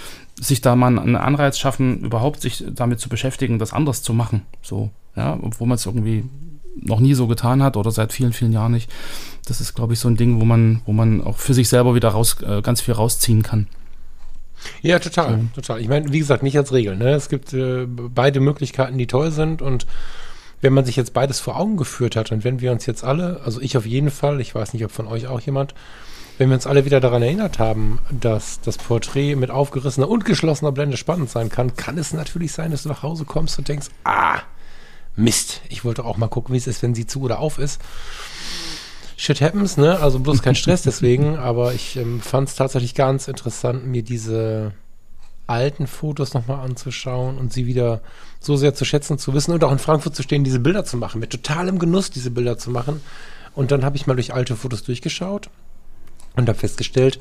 sich 0.40 0.60
da 0.60 0.74
mal 0.74 0.98
einen 0.98 1.16
Anreiz 1.16 1.58
schaffen, 1.58 2.00
überhaupt 2.00 2.40
sich 2.40 2.64
damit 2.68 2.98
zu 2.98 3.08
beschäftigen, 3.08 3.58
das 3.58 3.72
anders 3.72 4.02
zu 4.02 4.12
machen. 4.12 4.42
So, 4.62 4.90
ja, 5.14 5.38
obwohl 5.40 5.68
man 5.68 5.76
es 5.76 5.86
irgendwie 5.86 6.24
noch 6.76 7.00
nie 7.00 7.14
so 7.14 7.26
getan 7.26 7.62
hat 7.62 7.76
oder 7.76 7.90
seit 7.90 8.12
vielen, 8.12 8.32
vielen 8.32 8.52
Jahren 8.52 8.72
nicht. 8.72 8.90
Das 9.46 9.60
ist, 9.60 9.74
glaube 9.74 9.92
ich, 9.92 10.00
so 10.00 10.08
ein 10.08 10.16
Ding, 10.16 10.40
wo 10.40 10.44
man, 10.44 10.82
wo 10.86 10.92
man 10.92 11.22
auch 11.22 11.36
für 11.36 11.54
sich 11.54 11.68
selber 11.68 11.94
wieder 11.94 12.08
raus, 12.08 12.38
äh, 12.42 12.62
ganz 12.62 12.80
viel 12.80 12.94
rausziehen 12.94 13.42
kann. 13.42 13.66
Ja, 14.82 14.98
total, 14.98 15.40
so. 15.54 15.60
total. 15.60 15.80
Ich 15.80 15.88
meine, 15.88 16.12
wie 16.12 16.18
gesagt, 16.18 16.42
nicht 16.42 16.56
als 16.56 16.72
Regel. 16.72 16.96
Ne? 16.96 17.14
Es 17.14 17.28
gibt 17.28 17.52
äh, 17.52 17.86
beide 17.86 18.40
Möglichkeiten, 18.40 18.98
die 18.98 19.06
toll 19.06 19.30
sind 19.30 19.62
und 19.62 19.86
wenn 20.60 20.72
man 20.72 20.84
sich 20.84 20.96
jetzt 20.96 21.14
beides 21.14 21.40
vor 21.40 21.58
Augen 21.58 21.76
geführt 21.76 22.16
hat 22.16 22.32
und 22.32 22.44
wenn 22.44 22.60
wir 22.60 22.72
uns 22.72 22.86
jetzt 22.86 23.02
alle, 23.02 23.40
also 23.44 23.60
ich 23.60 23.76
auf 23.76 23.86
jeden 23.86 24.10
Fall, 24.10 24.40
ich 24.40 24.54
weiß 24.54 24.74
nicht, 24.74 24.84
ob 24.84 24.90
von 24.90 25.06
euch 25.06 25.26
auch 25.26 25.40
jemand, 25.40 25.74
wenn 26.38 26.48
wir 26.48 26.54
uns 26.54 26.66
alle 26.66 26.84
wieder 26.84 27.00
daran 27.00 27.22
erinnert 27.22 27.58
haben, 27.58 27.98
dass 28.10 28.60
das 28.60 28.78
Porträt 28.78 29.36
mit 29.36 29.50
aufgerissener 29.50 30.08
und 30.08 30.24
geschlossener 30.24 30.72
Blende 30.72 30.96
spannend 30.96 31.30
sein 31.30 31.48
kann, 31.48 31.76
kann 31.76 31.98
es 31.98 32.12
natürlich 32.12 32.52
sein, 32.52 32.70
dass 32.70 32.82
du 32.82 32.88
nach 32.88 33.02
Hause 33.02 33.24
kommst 33.24 33.58
und 33.58 33.68
denkst, 33.68 33.88
ah, 34.04 34.40
Mist, 35.16 35.60
ich 35.68 35.84
wollte 35.84 36.04
auch 36.04 36.16
mal 36.16 36.28
gucken, 36.28 36.54
wie 36.54 36.58
es 36.58 36.66
ist, 36.66 36.82
wenn 36.82 36.94
sie 36.94 37.06
zu 37.06 37.22
oder 37.22 37.40
auf 37.40 37.58
ist 37.58 37.80
shit 39.20 39.40
happens, 39.42 39.76
ne? 39.76 39.98
Also 40.00 40.18
bloß 40.18 40.42
kein 40.42 40.54
Stress 40.54 40.82
deswegen, 40.82 41.36
aber 41.38 41.74
ich 41.74 41.96
ähm, 41.96 42.20
fand 42.20 42.48
es 42.48 42.54
tatsächlich 42.54 42.94
ganz 42.94 43.28
interessant, 43.28 43.86
mir 43.86 44.02
diese 44.02 44.72
alten 45.46 45.86
Fotos 45.86 46.32
nochmal 46.32 46.64
anzuschauen 46.64 47.36
und 47.36 47.52
sie 47.52 47.66
wieder 47.66 48.00
so 48.38 48.56
sehr 48.56 48.74
zu 48.74 48.84
schätzen 48.84 49.18
zu 49.18 49.34
wissen 49.34 49.52
und 49.52 49.62
auch 49.64 49.72
in 49.72 49.78
Frankfurt 49.78 50.14
zu 50.14 50.22
stehen, 50.22 50.44
diese 50.44 50.60
Bilder 50.60 50.84
zu 50.84 50.96
machen, 50.96 51.20
mit 51.20 51.30
totalem 51.30 51.78
Genuss 51.78 52.10
diese 52.10 52.30
Bilder 52.30 52.56
zu 52.56 52.70
machen. 52.70 53.02
Und 53.54 53.72
dann 53.72 53.84
habe 53.84 53.96
ich 53.96 54.06
mal 54.06 54.14
durch 54.14 54.32
alte 54.32 54.56
Fotos 54.56 54.84
durchgeschaut 54.84 55.50
und 56.36 56.48
habe 56.48 56.58
festgestellt, 56.58 57.18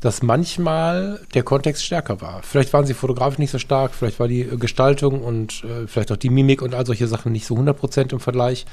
dass 0.00 0.22
manchmal 0.22 1.20
der 1.34 1.44
Kontext 1.44 1.84
stärker 1.84 2.20
war. 2.20 2.42
Vielleicht 2.42 2.72
waren 2.72 2.84
sie 2.84 2.94
fotografisch 2.94 3.38
nicht 3.38 3.52
so 3.52 3.58
stark, 3.58 3.94
vielleicht 3.94 4.20
war 4.20 4.28
die 4.28 4.44
Gestaltung 4.58 5.22
und 5.22 5.64
äh, 5.64 5.86
vielleicht 5.86 6.12
auch 6.12 6.16
die 6.16 6.30
Mimik 6.30 6.62
und 6.62 6.74
all 6.74 6.84
solche 6.84 7.06
Sachen 7.06 7.32
nicht 7.32 7.46
so 7.46 7.54
100% 7.54 8.12
im 8.12 8.20
Vergleich. 8.20 8.66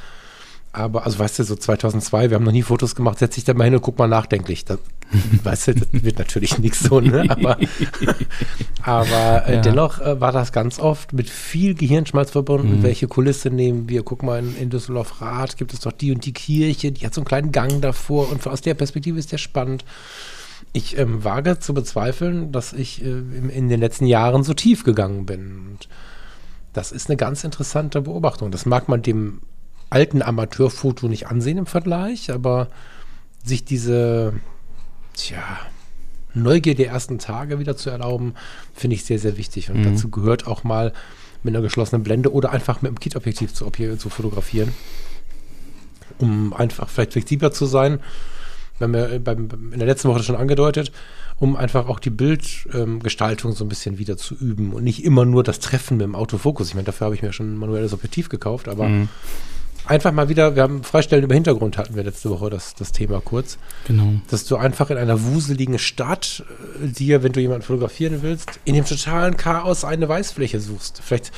Aber, 0.75 1.05
also 1.05 1.19
weißt 1.19 1.39
du, 1.39 1.43
so 1.45 1.55
2002, 1.55 2.29
wir 2.29 2.35
haben 2.35 2.43
noch 2.43 2.51
nie 2.51 2.61
Fotos 2.61 2.95
gemacht, 2.95 3.19
setz 3.19 3.35
dich 3.35 3.45
da 3.45 3.53
mal 3.53 3.63
hin 3.63 3.75
und 3.75 3.81
guck 3.81 3.97
mal 3.97 4.09
nachdenklich. 4.09 4.65
Das, 4.65 4.79
weißt 5.43 5.69
du, 5.69 5.75
das 5.75 5.87
wird 5.91 6.19
natürlich 6.19 6.57
nichts 6.59 6.81
so, 6.81 6.99
ne? 6.99 7.29
Aber, 7.29 7.57
aber 8.83 9.47
äh, 9.47 9.55
ja. 9.55 9.61
dennoch 9.61 10.01
äh, 10.01 10.19
war 10.19 10.33
das 10.33 10.51
ganz 10.51 10.79
oft 10.79 11.13
mit 11.13 11.29
viel 11.29 11.75
Gehirnschmalz 11.75 12.31
verbunden. 12.31 12.79
Mhm. 12.79 12.83
Welche 12.83 13.07
Kulisse 13.07 13.51
nehmen 13.51 13.87
wir? 13.87 14.03
Guck 14.03 14.21
mal, 14.21 14.39
in, 14.39 14.53
in 14.57 14.69
Düsseldorf 14.69 15.21
Rath 15.21 15.55
gibt 15.55 15.73
es 15.73 15.79
doch 15.79 15.93
die 15.93 16.11
und 16.11 16.25
die 16.25 16.33
Kirche, 16.33 16.91
die 16.91 17.05
hat 17.05 17.13
so 17.13 17.21
einen 17.21 17.27
kleinen 17.27 17.53
Gang 17.53 17.81
davor 17.81 18.29
und 18.29 18.45
aus 18.45 18.59
der 18.59 18.73
Perspektive 18.73 19.17
ist 19.17 19.31
der 19.31 19.37
spannend. 19.37 19.85
Ich 20.73 20.97
ähm, 20.97 21.23
wage 21.23 21.59
zu 21.59 21.73
bezweifeln, 21.73 22.51
dass 22.51 22.73
ich 22.73 23.01
äh, 23.01 23.07
in, 23.07 23.49
in 23.49 23.69
den 23.69 23.79
letzten 23.79 24.07
Jahren 24.07 24.43
so 24.43 24.53
tief 24.53 24.83
gegangen 24.83 25.25
bin. 25.25 25.67
Und 25.69 25.87
das 26.73 26.91
ist 26.91 27.09
eine 27.09 27.15
ganz 27.15 27.45
interessante 27.45 28.01
Beobachtung. 28.01 28.51
Das 28.51 28.65
mag 28.65 28.89
man 28.89 29.01
dem 29.01 29.39
alten 29.95 30.21
Amateurfoto 30.21 31.07
nicht 31.07 31.27
ansehen 31.27 31.57
im 31.57 31.65
Vergleich, 31.67 32.29
aber 32.29 32.67
sich 33.45 33.63
diese, 33.63 34.33
tja, 35.13 35.41
Neugier 36.33 36.75
der 36.75 36.89
ersten 36.89 37.17
Tage 37.17 37.59
wieder 37.59 37.77
zu 37.77 37.89
erlauben, 37.89 38.33
finde 38.73 38.95
ich 38.95 39.05
sehr, 39.05 39.19
sehr 39.19 39.37
wichtig. 39.37 39.69
Und 39.69 39.79
mhm. 39.79 39.93
dazu 39.93 40.09
gehört 40.09 40.47
auch 40.47 40.65
mal 40.65 40.91
mit 41.43 41.55
einer 41.55 41.61
geschlossenen 41.61 42.03
Blende 42.03 42.33
oder 42.33 42.51
einfach 42.51 42.81
mit 42.81 42.89
dem 42.89 42.99
Kit-Objektiv 42.99 43.53
zu, 43.53 43.69
zu 43.69 44.09
fotografieren, 44.09 44.73
um 46.17 46.53
einfach 46.53 46.89
vielleicht 46.89 47.13
flexibler 47.13 47.53
zu 47.53 47.65
sein. 47.65 48.01
Wir 48.77 48.87
haben 48.87 48.95
ja 48.95 49.17
beim, 49.19 49.47
in 49.71 49.79
der 49.79 49.87
letzten 49.87 50.09
Woche 50.09 50.23
schon 50.23 50.35
angedeutet, 50.35 50.91
um 51.39 51.55
einfach 51.55 51.87
auch 51.87 51.99
die 52.01 52.09
Bildgestaltung 52.09 53.51
ähm, 53.51 53.55
so 53.55 53.63
ein 53.63 53.69
bisschen 53.69 53.97
wieder 53.97 54.17
zu 54.17 54.35
üben 54.35 54.73
und 54.73 54.83
nicht 54.83 55.05
immer 55.05 55.23
nur 55.23 55.43
das 55.43 55.59
Treffen 55.61 55.95
mit 55.95 56.03
dem 56.03 56.15
Autofokus. 56.15 56.67
Ich 56.67 56.75
meine, 56.75 56.83
dafür 56.83 57.05
habe 57.05 57.15
ich 57.15 57.21
mir 57.21 57.31
schon 57.31 57.53
ein 57.53 57.57
manuelles 57.57 57.93
Objektiv 57.93 58.27
gekauft, 58.27 58.67
aber 58.67 58.89
mhm 58.89 59.07
einfach 59.87 60.11
mal 60.11 60.29
wieder, 60.29 60.55
wir 60.55 60.63
haben 60.63 60.83
Freistellen 60.83 61.23
über 61.23 61.33
Hintergrund 61.33 61.77
hatten 61.77 61.95
wir 61.95 62.03
letzte 62.03 62.29
Woche 62.29 62.49
das, 62.49 62.75
das 62.75 62.91
Thema 62.91 63.21
kurz. 63.21 63.57
Genau. 63.87 64.13
Dass 64.29 64.45
du 64.45 64.57
einfach 64.57 64.89
in 64.89 64.97
einer 64.97 65.23
wuseligen 65.23 65.79
Stadt 65.79 66.43
äh, 66.81 66.87
dir, 66.87 67.23
wenn 67.23 67.31
du 67.31 67.39
jemanden 67.39 67.63
fotografieren 67.63 68.21
willst, 68.21 68.59
in 68.65 68.75
dem 68.75 68.85
totalen 68.85 69.37
Chaos 69.37 69.83
eine 69.83 70.07
Weißfläche 70.07 70.59
suchst. 70.59 71.01
Vielleicht 71.03 71.31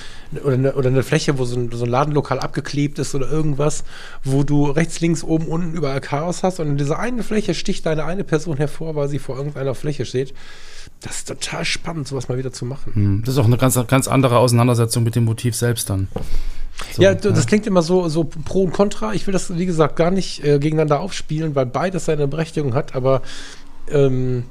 oder 0.43 0.53
eine, 0.53 0.73
oder 0.73 0.89
eine 0.89 1.03
Fläche, 1.03 1.37
wo 1.37 1.45
so 1.45 1.57
ein, 1.57 1.71
so 1.71 1.85
ein 1.85 1.89
Ladenlokal 1.89 2.39
abgeklebt 2.39 2.99
ist 2.99 3.15
oder 3.15 3.29
irgendwas, 3.29 3.83
wo 4.23 4.43
du 4.43 4.65
rechts, 4.65 4.99
links, 4.99 5.23
oben, 5.23 5.47
unten 5.47 5.73
überall 5.73 6.01
Chaos 6.01 6.43
hast 6.43 6.59
und 6.59 6.67
in 6.67 6.77
dieser 6.77 6.99
einen 6.99 7.23
Fläche 7.23 7.53
sticht 7.53 7.85
deine 7.85 8.05
eine 8.05 8.23
Person 8.23 8.57
hervor, 8.57 8.95
weil 8.95 9.07
sie 9.07 9.19
vor 9.19 9.37
irgendeiner 9.37 9.75
Fläche 9.75 10.05
steht. 10.05 10.33
Das 11.01 11.17
ist 11.17 11.27
total 11.27 11.63
spannend, 11.65 12.07
sowas 12.07 12.27
mal 12.27 12.37
wieder 12.37 12.51
zu 12.51 12.65
machen. 12.65 12.93
Hm, 12.95 13.21
das 13.23 13.35
ist 13.35 13.39
auch 13.39 13.45
eine 13.45 13.57
ganz, 13.57 13.79
ganz 13.87 14.07
andere 14.07 14.39
Auseinandersetzung 14.39 15.03
mit 15.03 15.15
dem 15.15 15.25
Motiv 15.25 15.55
selbst 15.55 15.89
dann. 15.89 16.07
So, 16.93 17.01
ja, 17.01 17.13
das 17.15 17.37
ja. 17.37 17.45
klingt 17.45 17.67
immer 17.67 17.81
so, 17.81 18.07
so 18.07 18.23
pro 18.23 18.63
und 18.63 18.71
contra. 18.71 19.13
Ich 19.13 19.25
will 19.27 19.31
das, 19.31 19.55
wie 19.57 19.65
gesagt, 19.65 19.95
gar 19.95 20.11
nicht 20.11 20.43
äh, 20.43 20.59
gegeneinander 20.59 20.99
aufspielen, 20.99 21.55
weil 21.55 21.65
beides 21.65 22.05
seine 22.05 22.27
Berechtigung 22.27 22.73
hat, 22.73 22.95
aber 22.95 23.21
ähm, 23.89 24.43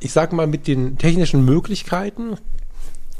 ich 0.00 0.12
sag 0.12 0.32
mal, 0.32 0.46
mit 0.46 0.66
den 0.66 0.98
technischen 0.98 1.44
Möglichkeiten 1.44 2.36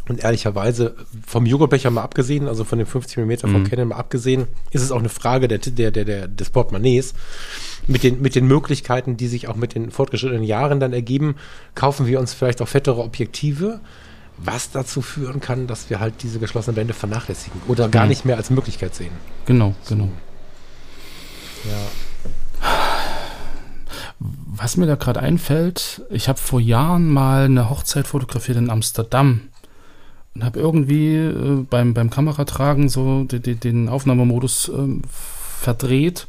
und 0.09 0.23
ehrlicherweise 0.23 0.95
vom 1.27 1.47
Joghurtbecher 1.47 1.91
mal 1.91 2.03
abgesehen, 2.03 2.47
also 2.47 2.65
von 2.65 2.79
den 2.79 2.87
50 2.87 3.17
mm 3.19 3.33
vom 3.41 3.53
mhm. 3.53 3.65
Canon 3.65 3.89
mal 3.89 3.97
abgesehen, 3.97 4.49
ist 4.71 4.83
es 4.83 4.93
auch 4.93 4.99
eine 4.99 5.09
Frage 5.09 5.49
der, 5.49 5.59
der, 5.59 5.91
der, 5.91 6.05
der, 6.05 6.29
des 6.29 6.51
Portemonnaies. 6.51 7.15
Mit 7.87 8.03
den, 8.03 8.21
mit 8.21 8.35
den 8.35 8.47
Möglichkeiten, 8.47 9.17
die 9.17 9.29
sich 9.29 9.49
auch 9.49 9.57
mit 9.57 9.75
den 9.75 9.91
fortgeschrittenen 9.91 10.45
Jahren 10.45 10.81
dann 10.81 10.93
ergeben, 10.93 11.37
kaufen 11.75 12.07
wir 12.07 12.21
uns 12.21 12.35
vielleicht 12.35 12.61
auch 12.61 12.69
fettere 12.69 13.03
Objektive 13.03 13.81
was 14.39 14.71
dazu 14.71 15.03
führen 15.03 15.41
kann, 15.41 15.67
dass 15.67 15.91
wir 15.91 16.01
halt 16.01 16.23
diese 16.23 16.39
geschlossene 16.39 16.75
Bände 16.75 16.95
vernachlässigen 16.95 17.61
oder 17.69 17.89
gar 17.89 18.05
mhm. 18.05 18.09
nicht 18.11 18.25
mehr 18.25 18.37
als 18.37 18.51
Möglichkeit 18.51 18.95
sehen. 18.95 19.13
Genau, 19.47 19.75
so. 19.83 19.95
genau. 19.95 20.11
Ja. 21.65 22.71
Was 24.19 24.77
mir 24.77 24.87
da 24.87 24.95
gerade 24.95 25.21
einfällt, 25.21 26.03
ich 26.11 26.29
habe 26.29 26.39
vor 26.39 26.61
Jahren 26.61 27.09
mal 27.09 27.45
eine 27.45 27.71
Hochzeit 27.71 28.07
fotografiert 28.07 28.59
in 28.59 28.71
Amsterdam 28.71 29.43
und 30.35 30.45
habe 30.45 30.59
irgendwie 30.59 31.17
äh, 31.17 31.67
beim, 31.69 31.95
beim 31.95 32.11
Kameratragen 32.11 32.89
so 32.89 33.25
den, 33.25 33.43
den, 33.43 33.61
den 33.61 33.89
Aufnahmemodus 33.89 34.69
äh, 34.69 35.01
verdreht 35.61 36.27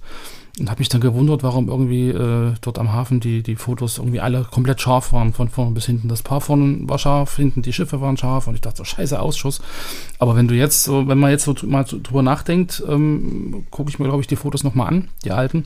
und 0.59 0.69
habe 0.69 0.79
mich 0.79 0.89
dann 0.89 1.01
gewundert, 1.01 1.43
warum 1.43 1.67
irgendwie 1.67 2.09
äh, 2.09 2.53
dort 2.61 2.79
am 2.79 2.93
Hafen 2.93 3.19
die, 3.19 3.43
die 3.43 3.57
Fotos 3.57 3.97
irgendwie 3.97 4.21
alle 4.21 4.43
komplett 4.43 4.79
scharf 4.79 5.11
waren, 5.11 5.33
von 5.33 5.49
vorne 5.49 5.71
bis 5.71 5.85
hinten. 5.85 6.07
Das 6.07 6.23
Paar 6.23 6.39
vorne 6.39 6.79
war 6.87 6.97
scharf, 6.97 7.35
hinten 7.35 7.61
die 7.61 7.73
Schiffe 7.73 7.99
waren 7.99 8.15
scharf 8.15 8.47
und 8.47 8.55
ich 8.55 8.61
dachte 8.61 8.77
so, 8.77 8.83
scheiße 8.85 9.19
Ausschuss. 9.19 9.61
Aber 10.17 10.35
wenn 10.37 10.47
du 10.47 10.55
jetzt 10.55 10.83
so, 10.85 11.07
wenn 11.07 11.19
man 11.19 11.31
jetzt 11.31 11.43
so 11.43 11.55
mal 11.63 11.83
drüber 11.83 12.21
nachdenkt, 12.21 12.81
ähm, 12.87 13.65
gucke 13.69 13.89
ich 13.89 13.99
mir, 13.99 14.05
glaube 14.05 14.21
ich, 14.21 14.27
die 14.27 14.37
Fotos 14.37 14.63
nochmal 14.63 14.87
an, 14.87 15.09
die 15.25 15.31
alten. 15.31 15.65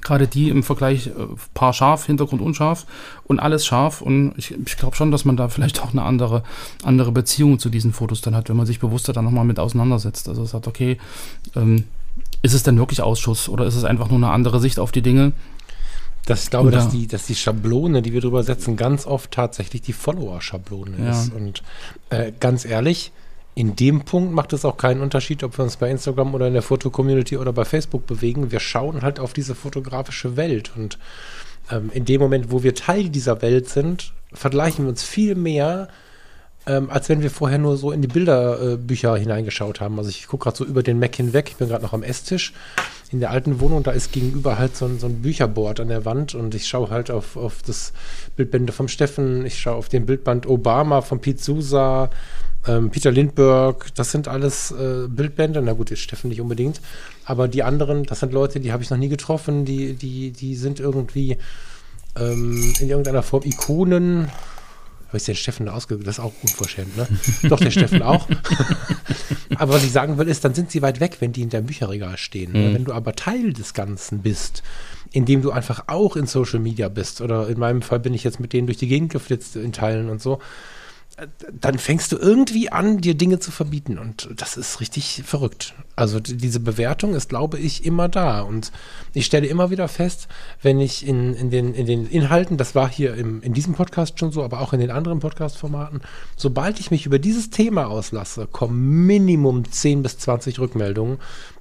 Gerade 0.00 0.26
die 0.26 0.50
im 0.50 0.64
Vergleich, 0.64 1.06
äh, 1.06 1.12
Paar 1.54 1.72
scharf, 1.72 2.06
Hintergrund 2.06 2.42
unscharf 2.42 2.86
und 3.24 3.38
alles 3.38 3.64
scharf. 3.64 4.02
Und 4.02 4.34
ich, 4.36 4.50
ich 4.66 4.76
glaube 4.76 4.96
schon, 4.96 5.12
dass 5.12 5.24
man 5.24 5.36
da 5.36 5.48
vielleicht 5.48 5.80
auch 5.80 5.92
eine 5.92 6.02
andere, 6.02 6.42
andere 6.82 7.12
Beziehung 7.12 7.60
zu 7.60 7.70
diesen 7.70 7.92
Fotos 7.92 8.22
dann 8.22 8.34
hat, 8.34 8.48
wenn 8.48 8.56
man 8.56 8.66
sich 8.66 8.80
bewusster 8.80 9.12
dann 9.12 9.24
nochmal 9.24 9.44
mit 9.44 9.60
auseinandersetzt. 9.60 10.28
Also 10.28 10.44
sagt, 10.44 10.66
okay, 10.66 10.98
ähm, 11.54 11.84
ist 12.44 12.52
es 12.52 12.62
denn 12.62 12.76
wirklich 12.76 13.00
Ausschuss 13.00 13.48
oder 13.48 13.64
ist 13.64 13.74
es 13.74 13.84
einfach 13.84 14.08
nur 14.08 14.18
eine 14.18 14.28
andere 14.28 14.60
Sicht 14.60 14.78
auf 14.78 14.92
die 14.92 15.00
Dinge? 15.00 15.32
Das, 16.26 16.44
ich 16.44 16.50
glaube, 16.50 16.70
dass 16.70 16.90
die, 16.90 17.06
dass 17.06 17.26
die 17.26 17.34
Schablone, 17.34 18.02
die 18.02 18.12
wir 18.12 18.20
drüber 18.20 18.42
setzen, 18.42 18.76
ganz 18.76 19.06
oft 19.06 19.30
tatsächlich 19.30 19.80
die 19.80 19.94
Follower-Schablone 19.94 20.96
ja. 20.98 21.10
ist. 21.10 21.32
Und 21.32 21.62
äh, 22.10 22.32
ganz 22.38 22.66
ehrlich, 22.66 23.12
in 23.54 23.76
dem 23.76 24.02
Punkt 24.02 24.32
macht 24.32 24.52
es 24.52 24.66
auch 24.66 24.76
keinen 24.76 25.00
Unterschied, 25.00 25.42
ob 25.42 25.56
wir 25.58 25.64
uns 25.64 25.78
bei 25.78 25.90
Instagram 25.90 26.34
oder 26.34 26.46
in 26.46 26.52
der 26.52 26.62
Foto-Community 26.62 27.38
oder 27.38 27.54
bei 27.54 27.64
Facebook 27.64 28.06
bewegen. 28.06 28.50
Wir 28.50 28.60
schauen 28.60 29.00
halt 29.00 29.20
auf 29.20 29.32
diese 29.32 29.54
fotografische 29.54 30.36
Welt. 30.36 30.72
Und 30.76 30.98
ähm, 31.70 31.90
in 31.94 32.04
dem 32.04 32.20
Moment, 32.20 32.50
wo 32.50 32.62
wir 32.62 32.74
Teil 32.74 33.08
dieser 33.08 33.40
Welt 33.40 33.70
sind, 33.70 34.12
vergleichen 34.34 34.84
wir 34.84 34.90
uns 34.90 35.02
viel 35.02 35.34
mehr 35.34 35.88
ähm, 36.66 36.90
als 36.90 37.08
wenn 37.08 37.22
wir 37.22 37.30
vorher 37.30 37.58
nur 37.58 37.76
so 37.76 37.92
in 37.92 38.02
die 38.02 38.08
Bilderbücher 38.08 39.16
äh, 39.16 39.20
hineingeschaut 39.20 39.80
haben. 39.80 39.98
Also 39.98 40.10
ich 40.10 40.26
gucke 40.26 40.44
gerade 40.44 40.56
so 40.56 40.64
über 40.64 40.82
den 40.82 40.98
Mac 40.98 41.14
hinweg, 41.14 41.48
ich 41.50 41.56
bin 41.56 41.68
gerade 41.68 41.84
noch 41.84 41.92
am 41.92 42.02
Esstisch 42.02 42.52
in 43.10 43.20
der 43.20 43.30
alten 43.30 43.60
Wohnung, 43.60 43.82
da 43.82 43.92
ist 43.92 44.12
gegenüber 44.12 44.58
halt 44.58 44.76
so 44.76 44.86
ein, 44.86 44.98
so 44.98 45.06
ein 45.06 45.22
Bücherboard 45.22 45.80
an 45.80 45.88
der 45.88 46.04
Wand. 46.04 46.34
Und 46.34 46.54
ich 46.54 46.66
schaue 46.66 46.90
halt 46.90 47.10
auf, 47.10 47.36
auf 47.36 47.62
das 47.64 47.92
Bildbände 48.34 48.72
vom 48.72 48.88
Steffen, 48.88 49.46
ich 49.46 49.58
schaue 49.58 49.76
auf 49.76 49.88
den 49.88 50.06
Bildband 50.06 50.46
Obama 50.46 51.00
von 51.00 51.20
Pete 51.20 51.42
Sousa, 51.42 52.10
ähm, 52.66 52.90
Peter 52.90 53.12
Lindbergh, 53.12 53.86
das 53.94 54.10
sind 54.10 54.26
alles 54.26 54.72
äh, 54.72 55.06
Bildbände, 55.08 55.60
na 55.62 55.74
gut, 55.74 55.90
jetzt 55.90 56.00
Steffen 56.00 56.28
nicht 56.28 56.40
unbedingt, 56.40 56.80
aber 57.24 57.46
die 57.46 57.62
anderen, 57.62 58.04
das 58.04 58.20
sind 58.20 58.32
Leute, 58.32 58.58
die 58.58 58.72
habe 58.72 58.82
ich 58.82 58.90
noch 58.90 58.96
nie 58.96 59.08
getroffen, 59.08 59.64
die, 59.64 59.94
die, 59.94 60.30
die 60.30 60.56
sind 60.56 60.80
irgendwie 60.80 61.36
ähm, 62.18 62.72
in 62.80 62.88
irgendeiner 62.88 63.22
Form 63.22 63.42
Ikonen, 63.44 64.28
habe 65.14 65.18
ich 65.20 65.26
den 65.26 65.36
Steffen 65.36 65.68
ausgegeben? 65.68 66.04
Das 66.04 66.18
ist 66.18 66.24
auch 66.24 66.32
unverschämt, 66.42 66.96
ne? 66.96 67.06
Doch, 67.48 67.60
der 67.60 67.70
Steffen 67.70 68.02
auch. 68.02 68.28
aber 69.56 69.74
was 69.74 69.84
ich 69.84 69.92
sagen 69.92 70.18
will, 70.18 70.26
ist, 70.26 70.44
dann 70.44 70.54
sind 70.54 70.72
sie 70.72 70.82
weit 70.82 70.98
weg, 70.98 71.18
wenn 71.20 71.32
die 71.32 71.42
in 71.42 71.50
deinem 71.50 71.66
Bücherregal 71.66 72.16
stehen. 72.16 72.50
Mhm. 72.50 72.74
Wenn 72.74 72.84
du 72.84 72.92
aber 72.92 73.14
Teil 73.14 73.52
des 73.52 73.74
Ganzen 73.74 74.22
bist, 74.22 74.64
indem 75.12 75.40
du 75.40 75.52
einfach 75.52 75.84
auch 75.86 76.16
in 76.16 76.26
Social 76.26 76.58
Media 76.58 76.88
bist, 76.88 77.20
oder 77.20 77.48
in 77.48 77.60
meinem 77.60 77.82
Fall 77.82 78.00
bin 78.00 78.12
ich 78.12 78.24
jetzt 78.24 78.40
mit 78.40 78.52
denen 78.52 78.66
durch 78.66 78.78
die 78.78 78.88
Gegend 78.88 79.12
geflitzt 79.12 79.54
in 79.54 79.72
Teilen 79.72 80.10
und 80.10 80.20
so, 80.20 80.40
dann 81.52 81.78
fängst 81.78 82.10
du 82.10 82.16
irgendwie 82.16 82.72
an, 82.72 82.98
dir 82.98 83.14
Dinge 83.14 83.38
zu 83.38 83.52
verbieten. 83.52 83.98
Und 83.98 84.28
das 84.36 84.56
ist 84.56 84.80
richtig 84.80 85.22
verrückt. 85.24 85.74
Also 85.94 86.18
diese 86.18 86.58
Bewertung 86.58 87.14
ist, 87.14 87.28
glaube 87.28 87.58
ich, 87.58 87.84
immer 87.84 88.08
da. 88.08 88.40
Und 88.40 88.72
ich 89.12 89.24
stelle 89.26 89.46
immer 89.46 89.70
wieder 89.70 89.86
fest, 89.86 90.26
wenn 90.60 90.80
ich 90.80 91.06
in, 91.06 91.34
in, 91.34 91.50
den, 91.50 91.72
in 91.72 91.86
den 91.86 92.06
Inhalten, 92.08 92.56
das 92.56 92.74
war 92.74 92.88
hier 92.88 93.14
im, 93.14 93.42
in 93.42 93.52
diesem 93.52 93.74
Podcast 93.74 94.18
schon 94.18 94.32
so, 94.32 94.42
aber 94.42 94.60
auch 94.60 94.72
in 94.72 94.80
den 94.80 94.90
anderen 94.90 95.20
Podcast-Formaten, 95.20 96.00
sobald 96.36 96.80
ich 96.80 96.90
mich 96.90 97.06
über 97.06 97.20
dieses 97.20 97.50
Thema 97.50 97.86
auslasse, 97.86 98.48
kommen 98.50 99.06
Minimum 99.06 99.70
10 99.70 100.02
bis 100.02 100.18
20 100.18 100.58
Rückmeldungen, 100.58 101.18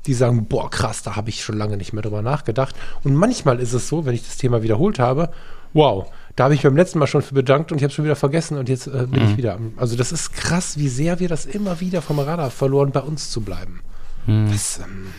die 0.07 0.15
sagen, 0.15 0.47
boah, 0.47 0.69
krass, 0.69 1.03
da 1.03 1.15
habe 1.15 1.29
ich 1.29 1.43
schon 1.43 1.57
lange 1.57 1.77
nicht 1.77 1.93
mehr 1.93 2.01
drüber 2.01 2.23
nachgedacht. 2.23 2.75
Und 3.03 3.13
manchmal 3.13 3.59
ist 3.59 3.73
es 3.73 3.87
so, 3.87 4.05
wenn 4.05 4.15
ich 4.15 4.23
das 4.23 4.37
Thema 4.37 4.63
wiederholt 4.63 4.97
habe, 4.97 5.29
wow, 5.73 6.11
da 6.35 6.45
habe 6.45 6.55
ich 6.55 6.63
beim 6.63 6.75
letzten 6.75 6.99
Mal 6.99 7.07
schon 7.07 7.21
für 7.21 7.35
bedankt 7.35 7.71
und 7.71 7.77
ich 7.77 7.83
habe 7.83 7.93
schon 7.93 8.05
wieder 8.05 8.15
vergessen 8.15 8.57
und 8.57 8.69
jetzt 8.69 8.87
äh, 8.87 9.05
bin 9.07 9.23
mhm. 9.23 9.29
ich 9.29 9.37
wieder. 9.37 9.59
Also 9.77 9.95
das 9.95 10.11
ist 10.11 10.33
krass, 10.33 10.77
wie 10.77 10.89
sehr 10.89 11.19
wir 11.19 11.29
das 11.29 11.45
immer 11.45 11.79
wieder 11.79 12.01
vom 12.01 12.19
Radar 12.19 12.49
verloren, 12.49 12.91
bei 12.91 13.01
uns 13.01 13.29
zu 13.29 13.41
bleiben. 13.41 13.81
Mhm. 14.25 14.51
Das 14.51 14.79
ähm, 14.79 15.13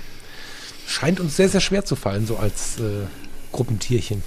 scheint 0.87 1.21
uns 1.21 1.37
sehr, 1.37 1.49
sehr 1.49 1.61
schwer 1.61 1.85
zu 1.85 1.95
fallen, 1.95 2.27
so 2.27 2.37
als 2.37 2.81
äh, 2.81 3.07
Gruppentierchen. 3.53 4.23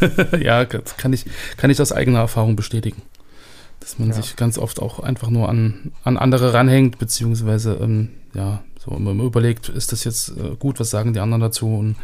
ja, 0.40 0.64
kann 0.64 1.12
ich, 1.12 1.26
kann 1.56 1.70
ich 1.70 1.80
aus 1.80 1.92
eigener 1.92 2.20
Erfahrung 2.20 2.54
bestätigen. 2.54 3.02
Dass 3.80 3.98
man 3.98 4.10
ja. 4.10 4.14
sich 4.14 4.36
ganz 4.36 4.58
oft 4.58 4.80
auch 4.80 5.00
einfach 5.00 5.28
nur 5.28 5.48
an, 5.48 5.90
an 6.04 6.16
andere 6.16 6.54
ranhängt, 6.54 6.98
beziehungsweise 6.98 7.78
ähm, 7.82 8.10
ja, 8.32 8.62
so 8.78 8.92
immer 8.94 9.10
überlegt, 9.24 9.68
ist 9.68 9.90
das 9.90 10.04
jetzt 10.04 10.28
äh, 10.30 10.54
gut, 10.56 10.78
was 10.78 10.90
sagen 10.90 11.14
die 11.14 11.20
anderen 11.20 11.40
dazu 11.40 11.66
und 11.66 11.96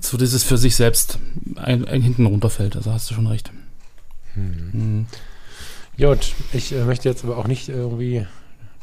so 0.00 0.16
dieses 0.16 0.42
für 0.44 0.58
sich 0.58 0.76
selbst 0.76 1.18
ein, 1.56 1.86
ein 1.86 2.02
hinten 2.02 2.26
runterfällt. 2.26 2.76
Also 2.76 2.92
hast 2.92 3.10
du 3.10 3.14
schon 3.14 3.26
recht. 3.26 3.52
Hm. 4.34 4.72
Hm. 4.72 5.06
Gut, 5.98 6.34
ich 6.52 6.72
äh, 6.72 6.84
möchte 6.84 7.08
jetzt 7.08 7.24
aber 7.24 7.36
auch 7.36 7.46
nicht 7.46 7.68
irgendwie 7.68 8.26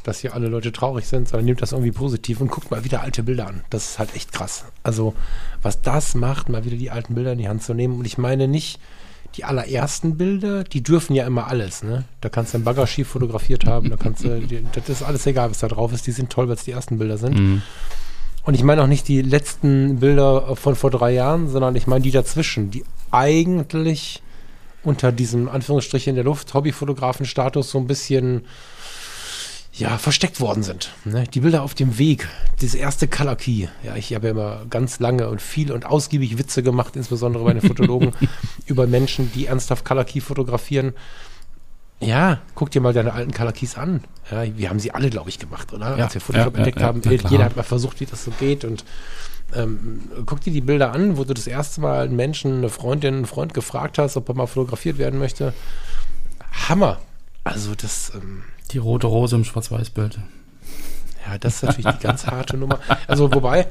dass 0.07 0.19
hier 0.19 0.33
alle 0.33 0.47
Leute 0.47 0.71
traurig 0.71 1.05
sind, 1.05 1.27
sondern 1.27 1.45
nehmt 1.45 1.61
das 1.61 1.73
irgendwie 1.73 1.91
positiv 1.91 2.39
und 2.39 2.49
guckt 2.49 2.71
mal 2.71 2.85
wieder 2.85 3.01
alte 3.01 3.23
Bilder 3.23 3.47
an. 3.47 3.61
Das 3.69 3.89
ist 3.89 3.99
halt 3.99 4.15
echt 4.15 4.31
krass. 4.31 4.63
Also, 4.81 5.13
was 5.61 5.81
das 5.81 6.15
macht, 6.15 6.47
mal 6.47 6.63
wieder 6.63 6.77
die 6.77 6.91
alten 6.91 7.13
Bilder 7.13 7.33
in 7.33 7.39
die 7.39 7.49
Hand 7.49 7.61
zu 7.61 7.73
nehmen. 7.73 7.99
Und 7.99 8.05
ich 8.05 8.17
meine 8.17 8.47
nicht 8.47 8.79
die 9.35 9.43
allerersten 9.43 10.17
Bilder, 10.17 10.63
die 10.63 10.81
dürfen 10.81 11.13
ja 11.13 11.27
immer 11.27 11.47
alles. 11.47 11.83
Ne? 11.83 12.05
Da 12.21 12.29
kannst 12.29 12.53
du 12.53 12.57
einen 12.57 12.63
Bagger 12.63 12.87
schief 12.87 13.09
fotografiert 13.09 13.65
haben, 13.65 13.89
da 13.89 13.97
kannst 13.97 14.23
du, 14.23 14.41
das 14.73 14.87
ist 14.87 15.03
alles 15.03 15.25
egal, 15.25 15.49
was 15.49 15.59
da 15.59 15.67
drauf 15.67 15.91
ist. 15.91 16.07
Die 16.07 16.13
sind 16.13 16.29
toll, 16.29 16.47
weil 16.47 16.55
es 16.55 16.63
die 16.63 16.71
ersten 16.71 16.97
Bilder 16.97 17.17
sind. 17.17 17.37
Mhm. 17.37 17.61
Und 18.47 18.53
ich 18.53 18.63
meine 18.63 18.81
auch 18.81 18.87
nicht 18.87 19.09
die 19.09 19.21
letzten 19.21 19.99
Bilder 19.99 20.55
von 20.55 20.77
vor 20.77 20.89
drei 20.89 21.11
Jahren, 21.11 21.49
sondern 21.49 21.75
ich 21.75 21.85
meine 21.85 22.01
die 22.01 22.11
dazwischen, 22.11 22.71
die 22.71 22.85
eigentlich 23.11 24.23
unter 24.83 25.11
diesem 25.11 25.49
Anführungsstrich 25.49 26.07
in 26.07 26.15
der 26.15 26.23
Luft 26.23 26.53
Hobbyfotografen-Status 26.53 27.69
so 27.69 27.77
ein 27.77 27.87
bisschen 27.87 28.45
ja, 29.73 29.97
versteckt 29.97 30.39
worden 30.39 30.63
sind. 30.63 30.93
Ne? 31.03 31.25
Die 31.33 31.41
Bilder 31.41 31.61
auf 31.61 31.73
dem 31.73 31.99
Weg, 31.99 32.29
das 32.61 32.73
erste 32.73 33.09
Color 33.09 33.35
Key. 33.35 33.67
Ja, 33.83 33.97
ich 33.97 34.15
habe 34.15 34.27
ja 34.27 34.31
immer 34.31 34.61
ganz 34.69 35.01
lange 35.01 35.27
und 35.27 35.41
viel 35.41 35.73
und 35.73 35.85
ausgiebig 35.85 36.37
Witze 36.37 36.63
gemacht, 36.63 36.95
insbesondere 36.95 37.43
bei 37.43 37.51
den 37.51 37.61
Fotologen, 37.61 38.13
über 38.65 38.87
Menschen, 38.87 39.29
die 39.35 39.47
ernsthaft 39.47 39.83
Color 39.83 40.05
Key 40.05 40.21
fotografieren. 40.21 40.93
Ja, 41.99 42.39
guck 42.53 42.69
dir 42.71 42.81
mal 42.81 42.93
deine 42.93 43.13
alten 43.13 43.31
Color 43.31 43.53
Keys 43.53 43.77
an. 43.77 44.03
Ja, 44.29 44.43
wir 44.55 44.69
haben 44.69 44.79
sie 44.79 44.91
alle, 44.91 45.09
glaube 45.09 45.29
ich, 45.29 45.39
gemacht, 45.39 45.73
oder? 45.73 45.97
Ja, 45.97 46.05
Als 46.05 46.13
wir 46.13 46.21
Photoshop 46.21 46.53
ja, 46.53 46.57
entdeckt 46.57 46.81
haben, 46.81 47.01
jeder 47.03 47.45
hat 47.45 47.55
mal 47.55 47.63
versucht, 47.63 47.99
wie 47.99 48.05
das 48.05 48.23
so 48.23 48.31
geht 48.39 48.65
und 48.65 48.83
ähm, 49.55 50.01
guck 50.25 50.41
dir 50.41 50.51
die 50.51 50.61
Bilder 50.61 50.91
an, 50.91 51.17
wo 51.17 51.23
du 51.23 51.33
das 51.33 51.47
erste 51.47 51.81
Mal 51.81 52.05
einen 52.05 52.15
Menschen, 52.15 52.57
eine 52.57 52.69
Freundin, 52.69 53.15
einen 53.15 53.25
Freund 53.25 53.53
gefragt 53.53 53.97
hast, 53.97 54.17
ob 54.17 54.27
er 54.29 54.35
mal 54.35 54.47
fotografiert 54.47 54.97
werden 54.97 55.19
möchte. 55.19 55.53
Hammer. 56.67 56.99
Also 57.43 57.73
das. 57.75 58.11
Ähm, 58.13 58.43
die 58.71 58.77
rote 58.77 59.07
Rose 59.07 59.35
im 59.35 59.45
Schwarz-Weiß-Bild. 59.45 60.19
Ja, 61.25 61.37
das 61.37 61.55
ist 61.55 61.63
natürlich 61.63 61.95
die 61.97 62.03
ganz 62.03 62.27
harte 62.27 62.57
Nummer. 62.57 62.79
Also 63.07 63.33
wobei. 63.33 63.67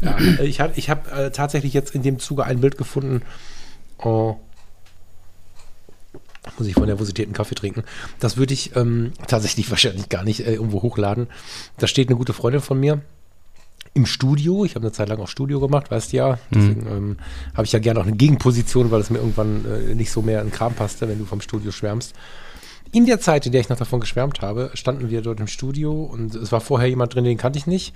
ja, 0.00 0.16
ich 0.42 0.60
habe 0.60 0.72
ich 0.76 0.88
hab, 0.88 1.12
äh, 1.12 1.30
tatsächlich 1.30 1.72
jetzt 1.72 1.94
in 1.94 2.02
dem 2.02 2.20
Zuge 2.20 2.44
ein 2.44 2.60
Bild 2.60 2.78
gefunden. 2.78 3.22
Oh, 3.98 4.36
muss 6.58 6.68
ich 6.68 6.74
von 6.74 6.86
Nervosität 6.86 7.26
einen 7.26 7.34
Kaffee 7.34 7.54
trinken. 7.54 7.84
Das 8.20 8.36
würde 8.36 8.54
ich 8.54 8.74
ähm, 8.76 9.12
tatsächlich 9.26 9.70
wahrscheinlich 9.70 10.08
gar 10.08 10.24
nicht 10.24 10.40
äh, 10.40 10.54
irgendwo 10.54 10.82
hochladen. 10.82 11.26
Da 11.78 11.86
steht 11.86 12.08
eine 12.08 12.16
gute 12.16 12.32
Freundin 12.32 12.60
von 12.60 12.78
mir 12.78 13.00
im 13.94 14.06
Studio. 14.06 14.64
Ich 14.64 14.74
habe 14.74 14.84
eine 14.84 14.92
Zeit 14.92 15.08
lang 15.08 15.18
auch 15.18 15.28
Studio 15.28 15.58
gemacht, 15.58 15.90
weißt 15.90 16.12
du 16.12 16.16
ja. 16.18 16.32
Mhm. 16.32 16.38
Deswegen 16.54 16.80
mhm. 16.82 16.96
ähm, 16.96 17.16
habe 17.54 17.64
ich 17.64 17.72
ja 17.72 17.78
gerne 17.78 18.00
auch 18.00 18.06
eine 18.06 18.16
Gegenposition, 18.16 18.90
weil 18.90 19.00
es 19.00 19.10
mir 19.10 19.18
irgendwann 19.18 19.64
äh, 19.64 19.94
nicht 19.94 20.10
so 20.10 20.22
mehr 20.22 20.42
in 20.42 20.50
Kram 20.50 20.74
passte, 20.74 21.08
wenn 21.08 21.18
du 21.18 21.24
vom 21.24 21.40
Studio 21.40 21.70
schwärmst. 21.70 22.14
In 22.92 23.06
der 23.06 23.20
Zeit, 23.20 23.46
in 23.46 23.52
der 23.52 23.60
ich 23.60 23.68
noch 23.68 23.76
davon 23.76 24.00
geschwärmt 24.00 24.42
habe, 24.42 24.70
standen 24.74 25.10
wir 25.10 25.20
dort 25.20 25.40
im 25.40 25.48
Studio 25.48 26.04
und 26.04 26.34
es 26.34 26.52
war 26.52 26.60
vorher 26.60 26.88
jemand 26.88 27.14
drin, 27.14 27.24
den 27.24 27.36
kannte 27.36 27.58
ich 27.58 27.66
nicht. 27.66 27.94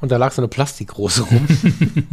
Und 0.00 0.10
da 0.10 0.16
lag 0.16 0.32
so 0.32 0.40
eine 0.40 0.48
Plastikrose 0.48 1.22
rum. 1.22 1.46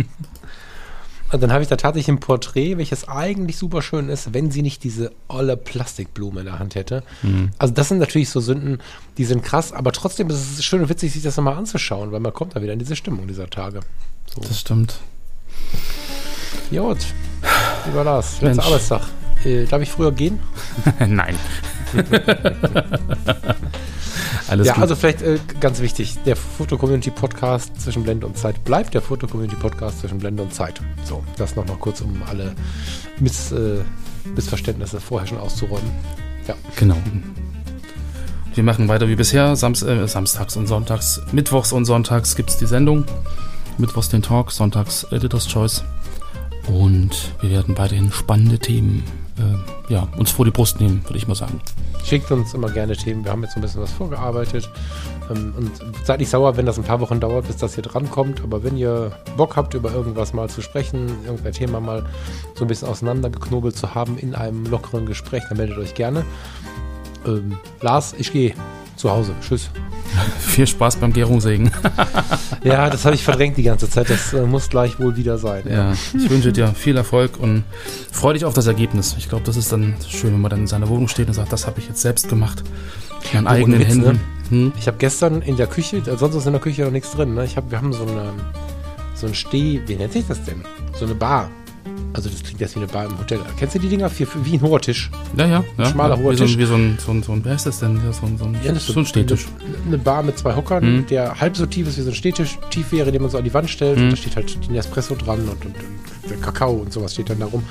Und 1.32 1.44
dann 1.44 1.52
habe 1.52 1.62
ich 1.62 1.68
da 1.68 1.76
tatsächlich 1.76 2.10
ein 2.10 2.20
Porträt, 2.20 2.78
welches 2.78 3.08
eigentlich 3.08 3.58
super 3.58 3.82
schön 3.82 4.10
ist, 4.10 4.34
wenn 4.34 4.50
sie 4.52 4.62
nicht 4.62 4.84
diese 4.84 5.12
olle 5.28 5.58
Plastikblume 5.58 6.40
in 6.42 6.46
der 6.46 6.60
Hand 6.60 6.76
hätte. 6.76 7.04
Mhm. 7.22 7.52
Also 7.58 7.74
das 7.74 7.90
sind 7.90 8.00
natürlich 8.00 8.30
so 8.30 8.40
Sünden, 8.40 8.80
die 9.18 9.26
sind 9.26 9.44
krass, 9.44 9.74
aber 9.74 9.92
trotzdem 9.92 10.30
ist 10.30 10.58
es 10.58 10.64
schön 10.64 10.82
und 10.82 10.90
witzig, 10.90 11.12
sich 11.14 11.24
das 11.24 11.36
nochmal 11.36 11.56
anzuschauen, 11.56 12.12
weil 12.12 12.20
man 12.20 12.34
kommt 12.34 12.56
da 12.56 12.62
wieder 12.62 12.74
in 12.74 12.80
diese 12.80 12.96
Stimmung 12.96 13.28
dieser 13.28 13.50
Tage. 13.50 13.82
So. 14.34 14.42
Das 14.42 14.60
stimmt. 14.60 15.00
Jod, 16.72 16.98
lieber 17.86 18.04
Lars, 18.04 18.42
letzter 18.42 18.64
Arbeitstag. 18.66 19.02
Äh, 19.44 19.66
darf 19.66 19.82
ich 19.82 19.90
früher 19.90 20.12
gehen? 20.12 20.40
Nein. 21.00 21.38
Alles 24.48 24.68
ja, 24.68 24.74
gut. 24.74 24.82
also 24.84 24.96
vielleicht 24.96 25.22
äh, 25.22 25.40
ganz 25.60 25.82
wichtig, 25.82 26.18
der 26.26 26.36
Foto-Community-Podcast 26.36 27.82
zwischen 27.82 28.04
Blende 28.04 28.26
und 28.26 28.38
Zeit 28.38 28.64
bleibt 28.64 28.94
der 28.94 29.02
Foto-Community-Podcast 29.02 30.00
zwischen 30.00 30.20
Blende 30.20 30.44
und 30.44 30.54
Zeit. 30.54 30.82
So, 31.04 31.24
das 31.38 31.56
noch 31.56 31.68
mal 31.68 31.78
kurz, 31.78 32.02
um 32.02 32.22
alle 32.28 32.56
Miss, 33.20 33.52
äh, 33.52 33.80
Missverständnisse 34.36 35.02
vorher 35.02 35.28
schon 35.28 35.38
auszuräumen. 35.38 35.92
Ja. 36.48 36.56
Genau. 36.78 36.96
Wir 38.56 38.64
machen 38.64 38.88
weiter 38.88 39.10
wie 39.10 39.16
bisher, 39.16 39.56
Samst, 39.56 39.84
äh, 39.84 40.08
samstags 40.08 40.56
und 40.56 40.68
sonntags. 40.68 41.22
Mittwochs 41.32 41.74
und 41.74 41.86
sonntags 41.86 42.36
gibt 42.36 42.50
es 42.50 42.58
die 42.58 42.66
Sendung. 42.66 43.06
Mittwochs 43.78 44.10
den 44.10 44.22
Talk, 44.22 44.52
sonntags 44.52 45.04
Editor's 45.12 45.48
Choice. 45.48 45.84
Und 46.68 47.34
wir 47.42 47.50
werden 47.50 47.78
weiterhin 47.78 48.12
spannende 48.12 48.60
Themen 48.60 49.04
äh, 49.40 49.94
ja, 49.94 50.08
uns 50.18 50.32
vor 50.32 50.46
die 50.46 50.52
Brust 50.52 50.80
nehmen, 50.80 51.04
würde 51.04 51.18
ich 51.18 51.28
mal 51.28 51.36
sagen. 51.36 51.60
Schickt 52.04 52.32
uns 52.32 52.54
immer 52.54 52.70
gerne 52.70 52.96
Themen. 52.96 53.24
Wir 53.24 53.32
haben 53.32 53.44
jetzt 53.44 53.56
ein 53.56 53.62
bisschen 53.62 53.82
was 53.82 53.92
vorgearbeitet. 53.92 54.70
Ähm, 55.30 55.54
und 55.58 55.72
seid 56.06 56.20
nicht 56.20 56.30
sauer, 56.30 56.58
wenn 56.58 56.66
das 56.66 56.78
ein 56.78 56.84
paar 56.84 57.00
Wochen 57.00 57.20
dauert, 57.20 57.48
bis 57.48 57.58
das 57.58 57.76
hier 57.76 57.84
drankommt. 57.84 58.42
Aber 58.44 58.64
wenn 58.64 58.78
ihr 58.78 59.12
Bock 59.36 59.56
habt, 59.56 59.74
über 59.74 59.92
irgendwas 59.92 60.34
mal 60.34 60.50
zu 60.50 60.62
sprechen, 60.62 61.10
irgendein 61.26 61.54
Thema 61.54 61.80
mal 61.80 62.06
so 62.56 62.64
ein 62.64 62.68
bisschen 62.68 62.88
auseinandergeknobelt 62.88 63.76
zu 63.76 63.94
haben 63.94 64.18
in 64.18 64.36
einem 64.36 64.66
lockeren 64.66 65.06
Gespräch, 65.06 65.44
dann 65.50 65.58
meldet 65.58 65.78
euch 65.78 65.94
gerne. 65.96 66.26
Ähm, 67.26 67.58
Lars, 67.82 68.16
ich 68.18 68.32
gehe 68.32 68.54
zu 68.98 69.12
Hause. 69.12 69.34
Tschüss. 69.42 69.70
Viel 70.40 70.68
Spaß 70.68 70.98
beim 70.98 71.14
Gärungssägen. 71.14 71.72
ja, 72.64 72.90
das 72.90 73.06
habe 73.06 73.16
ich 73.16 73.24
verdrängt 73.24 73.58
die 73.58 73.64
ganze 73.64 73.90
Zeit. 73.90 74.10
Das 74.10 74.34
äh, 74.34 74.42
muss 74.44 74.70
gleich 74.70 75.00
wohl 75.00 75.16
wieder 75.16 75.38
sein. 75.38 75.64
Ja. 75.66 75.92
ja. 75.92 75.94
ich 76.16 76.30
wünsche 76.30 76.52
dir 76.52 76.68
viel 76.70 76.98
Erfolg 76.98 77.40
und 77.40 77.64
freue 78.12 78.34
dich 78.34 78.46
auf 78.46 78.54
das 78.54 78.68
Ergebnis. 78.68 79.16
Ich 79.18 79.30
glaube, 79.30 79.46
das 79.46 79.58
ist 79.58 79.72
dann 79.72 79.96
schön, 80.08 80.34
wenn 80.34 80.42
man 80.42 80.50
dann 80.50 80.62
in 80.62 80.68
seiner 80.68 80.90
Wohnung 80.90 81.08
steht 81.08 81.28
und 81.28 81.34
sagt, 81.34 81.54
das 81.54 81.68
habe 81.68 81.80
ich 81.80 81.88
jetzt 81.88 82.02
selbst 82.02 82.30
gemacht. 82.30 82.64
Mit 83.24 83.34
meinen 83.34 83.48
eigenen 83.48 83.80
Witz, 83.80 83.90
Händen. 83.90 84.06
Ne? 84.06 84.20
Hm? 84.50 84.74
Ich 84.80 84.88
habe 84.88 84.98
gestern 84.98 85.42
in 85.42 85.58
der 85.58 85.68
Küche, 85.68 85.98
äh, 85.98 86.18
sonst 86.18 86.36
ist 86.36 86.46
in 86.46 86.54
der 86.54 86.62
Küche 86.62 86.84
noch 86.84 86.92
nichts 86.92 87.12
drin. 87.12 87.36
Ne? 87.36 87.46
Ich 87.46 87.58
hab, 87.58 87.70
wir 87.70 87.78
haben 87.78 87.94
so, 87.94 88.04
eine, 88.04 88.34
so 89.16 89.28
ein 89.28 89.34
Steh, 89.34 89.82
wie 89.86 89.96
nennt 89.96 90.14
sich 90.14 90.26
das 90.28 90.44
denn? 90.44 90.64
So 90.94 91.06
eine 91.06 91.16
Bar. 91.16 91.50
Also 92.14 92.30
das 92.30 92.44
klingt 92.44 92.60
jetzt 92.60 92.76
wie 92.76 92.80
eine 92.80 92.88
Bar 92.88 93.06
im 93.06 93.18
Hotel. 93.20 93.40
Kennst 93.58 93.76
du 93.76 93.80
die 93.80 93.90
Dinger? 93.90 94.10
Für, 94.10 94.26
für, 94.26 94.44
wie 94.46 94.56
ein 94.56 94.62
hoher 94.62 94.82
Tisch. 94.82 95.12
Ja, 95.36 95.46
ja. 95.46 95.64
ja 95.78 95.86
schmaler 95.86 96.16
ja, 96.16 96.22
hoher 96.22 96.32
wie 96.32 96.36
Tisch. 96.36 96.54
So, 96.54 96.60
wie 96.60 96.66
so 96.66 96.76
ein, 96.76 96.98
so 97.00 97.12
ein, 97.12 97.24
so 97.24 97.32
ein, 97.34 97.46
wer 97.46 97.56
ist 97.56 97.66
das 97.66 97.80
denn? 97.80 98.02
Ja, 98.04 98.12
so 98.12 98.26
ein, 98.26 98.38
so 98.38 98.46
ein, 98.46 98.58
ja, 98.64 98.74
so 98.76 99.00
ein 99.00 99.06
Stehtisch. 99.06 99.46
Eine, 99.60 99.88
eine, 99.88 99.98
Bar 99.98 100.24
mit 100.24 100.38
zwei 100.38 100.56
Hockern, 100.56 100.98
mhm. 100.98 101.08
der 101.08 101.40
halb 101.40 101.56
so 101.56 101.66
tief 101.66 101.88
ist 101.88 101.98
wie 101.98 102.02
so 102.02 102.10
ein 102.10 102.16
Stehtisch, 102.16 102.58
tief 102.70 102.92
wäre, 102.92 103.12
den 103.12 103.22
man 103.22 103.30
so 103.30 103.38
an 103.38 103.44
die 103.44 103.54
Wand 103.54 103.70
stellt. 103.70 104.00
Mhm. 104.00 104.10
Da 104.10 104.16
steht 104.16 104.36
halt 104.36 104.58
die 104.66 104.72
Nespresso 104.72 105.16
dran 105.16 105.40
und, 105.42 105.50
und, 105.50 105.66
und, 105.66 106.30
der 106.30 106.38
Kakao 106.38 106.74
und 106.74 106.92
sowas 106.92 107.14
steht 107.14 107.30
dann 107.30 107.40
da 107.40 107.46
rum. 107.46 107.64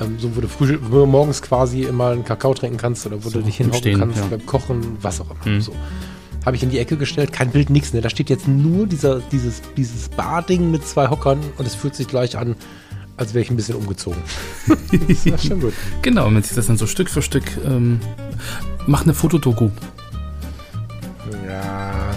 Ähm, 0.00 0.16
so, 0.18 0.34
wo 0.36 0.40
du, 0.40 0.48
früh, 0.48 0.78
wo 0.80 0.98
du 0.98 1.06
morgens 1.06 1.40
quasi 1.40 1.82
immer 1.82 2.10
einen 2.10 2.24
Kakao 2.24 2.54
trinken 2.54 2.76
kannst 2.76 3.06
oder 3.06 3.24
wo 3.24 3.28
so, 3.28 3.38
du 3.38 3.44
dich 3.44 3.56
hinhocken 3.56 3.98
kannst 3.98 4.18
ja. 4.18 4.26
beim 4.26 4.44
Kochen, 4.46 4.98
was 5.00 5.20
auch 5.20 5.30
immer. 5.30 5.54
Mhm. 5.54 5.60
So 5.60 5.72
habe 6.44 6.56
ich 6.56 6.62
in 6.62 6.70
die 6.70 6.78
Ecke 6.78 6.96
gestellt, 6.96 7.32
kein 7.32 7.50
Bild, 7.50 7.70
nichts. 7.70 7.92
Ne? 7.92 8.00
Da 8.00 8.10
steht 8.10 8.30
jetzt 8.30 8.48
nur 8.48 8.86
dieser, 8.86 9.20
dieses, 9.20 9.62
dieses 9.76 10.08
Barding 10.08 10.70
mit 10.70 10.86
zwei 10.86 11.08
Hockern 11.08 11.40
und 11.58 11.66
es 11.66 11.74
fühlt 11.74 11.94
sich 11.94 12.08
gleich 12.08 12.36
an, 12.36 12.56
als 13.16 13.34
wäre 13.34 13.42
ich 13.42 13.50
ein 13.50 13.56
bisschen 13.56 13.76
umgezogen. 13.76 14.22
das 14.66 15.26
ist 15.26 15.46
schon 15.46 15.60
gut. 15.60 15.74
Genau, 16.02 16.26
wenn 16.26 16.42
sich 16.42 16.54
das 16.54 16.66
dann 16.66 16.76
so 16.76 16.86
Stück 16.86 17.10
für 17.10 17.22
Stück 17.22 17.44
ähm, 17.64 18.00
macht 18.86 19.04
eine 19.04 19.14
Fotodoku. 19.14 19.70
Ja, 21.46 22.10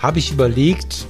habe 0.00 0.18
ich 0.18 0.32
überlegt. 0.32 1.06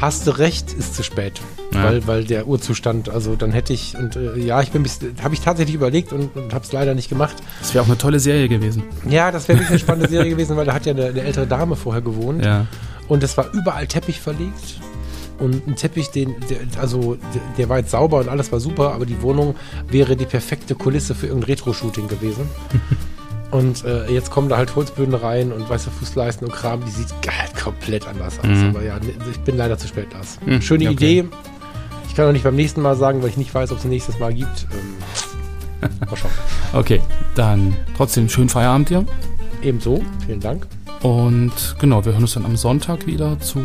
Hast 0.00 0.26
du 0.26 0.36
recht, 0.36 0.72
ist 0.72 0.96
zu 0.96 1.04
spät. 1.04 1.40
Ja. 1.72 1.84
Weil, 1.84 2.06
weil 2.06 2.24
der 2.24 2.48
Urzustand, 2.48 3.08
also 3.08 3.36
dann 3.36 3.52
hätte 3.52 3.72
ich, 3.72 3.96
und 3.96 4.16
äh, 4.16 4.36
ja, 4.36 4.60
ich 4.60 4.72
bin 4.72 4.84
habe 5.22 5.34
ich 5.34 5.40
tatsächlich 5.40 5.74
überlegt 5.74 6.12
und, 6.12 6.36
und 6.36 6.52
habe 6.52 6.64
es 6.64 6.72
leider 6.72 6.94
nicht 6.94 7.08
gemacht. 7.08 7.36
Das 7.60 7.72
wäre 7.72 7.84
auch 7.84 7.88
eine 7.88 7.96
tolle 7.96 8.20
Serie 8.20 8.48
gewesen. 8.48 8.82
Ja, 9.08 9.30
das 9.30 9.48
wäre 9.48 9.64
eine 9.64 9.78
spannende 9.78 10.08
Serie 10.08 10.30
gewesen, 10.30 10.56
weil 10.56 10.66
da 10.66 10.74
hat 10.74 10.86
ja 10.86 10.92
eine, 10.92 11.06
eine 11.06 11.22
ältere 11.22 11.46
Dame 11.46 11.76
vorher 11.76 12.02
gewohnt. 12.02 12.44
Ja. 12.44 12.66
Und 13.08 13.22
es 13.22 13.36
war 13.36 13.52
überall 13.52 13.86
Teppich 13.86 14.20
verlegt 14.20 14.80
und 15.42 15.66
ein 15.66 15.74
Teppich, 15.74 16.10
den, 16.10 16.36
der, 16.48 16.58
also 16.80 17.18
der 17.58 17.68
war 17.68 17.78
jetzt 17.78 17.90
sauber 17.90 18.20
und 18.20 18.28
alles 18.28 18.52
war 18.52 18.60
super, 18.60 18.92
aber 18.94 19.06
die 19.06 19.20
Wohnung 19.22 19.56
wäre 19.88 20.16
die 20.16 20.24
perfekte 20.24 20.76
Kulisse 20.76 21.14
für 21.16 21.26
irgendein 21.26 21.50
Retro-Shooting 21.50 22.06
gewesen. 22.06 22.48
und 23.50 23.84
äh, 23.84 24.08
jetzt 24.12 24.30
kommen 24.30 24.48
da 24.48 24.56
halt 24.56 24.76
Holzböden 24.76 25.14
rein 25.14 25.50
und 25.52 25.68
weiße 25.68 25.90
Fußleisten 25.90 26.46
und 26.46 26.54
Kram, 26.54 26.84
die 26.84 26.90
sieht 26.90 27.08
halt 27.26 27.56
komplett 27.60 28.06
anders 28.06 28.38
aus. 28.38 28.46
Mhm. 28.46 28.70
Aber 28.70 28.84
ja, 28.84 28.98
ich 29.30 29.40
bin 29.40 29.56
leider 29.56 29.76
zu 29.76 29.88
spät, 29.88 30.12
Lars. 30.12 30.38
Mhm, 30.46 30.62
Schöne 30.62 30.90
okay. 30.90 31.20
Idee. 31.20 31.28
Ich 32.08 32.14
kann 32.14 32.28
auch 32.28 32.32
nicht 32.32 32.44
beim 32.44 32.56
nächsten 32.56 32.80
Mal 32.80 32.94
sagen, 32.94 33.22
weil 33.22 33.30
ich 33.30 33.36
nicht 33.36 33.52
weiß, 33.52 33.72
ob 33.72 33.78
es 33.78 33.84
ein 33.84 33.90
nächstes 33.90 34.20
Mal 34.20 34.32
gibt. 34.32 34.68
Ähm, 34.70 35.88
mal 36.08 36.16
schauen. 36.16 36.30
Okay, 36.72 37.00
dann 37.34 37.76
trotzdem 37.96 38.28
schönen 38.28 38.48
Feierabend 38.48 38.90
dir. 38.90 39.04
Ebenso, 39.62 40.02
vielen 40.24 40.40
Dank. 40.40 40.66
Und 41.02 41.76
genau, 41.80 42.04
wir 42.04 42.12
hören 42.12 42.22
uns 42.22 42.34
dann 42.34 42.44
am 42.44 42.56
Sonntag 42.56 43.06
wieder 43.06 43.38
zu 43.40 43.58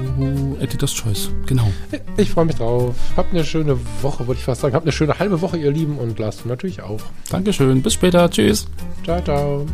Editor's 0.59 0.93
Choice. 0.93 1.29
Genau. 1.45 1.71
Ich 2.17 2.31
freue 2.31 2.45
mich 2.45 2.55
drauf. 2.55 2.95
Habt 3.15 3.31
eine 3.31 3.45
schöne 3.45 3.77
Woche, 4.01 4.25
würde 4.27 4.39
ich 4.39 4.45
fast 4.45 4.61
sagen. 4.61 4.73
Habt 4.73 4.85
eine 4.85 4.91
schöne 4.91 5.19
halbe 5.19 5.39
Woche, 5.41 5.57
ihr 5.57 5.71
Lieben, 5.71 5.97
und 5.99 6.17
lasst 6.17 6.45
natürlich 6.47 6.81
auch. 6.81 7.01
Dankeschön. 7.29 7.83
Bis 7.83 7.93
später. 7.93 8.29
Tschüss. 8.29 8.67
Ciao, 9.03 9.21
ciao. 9.21 9.65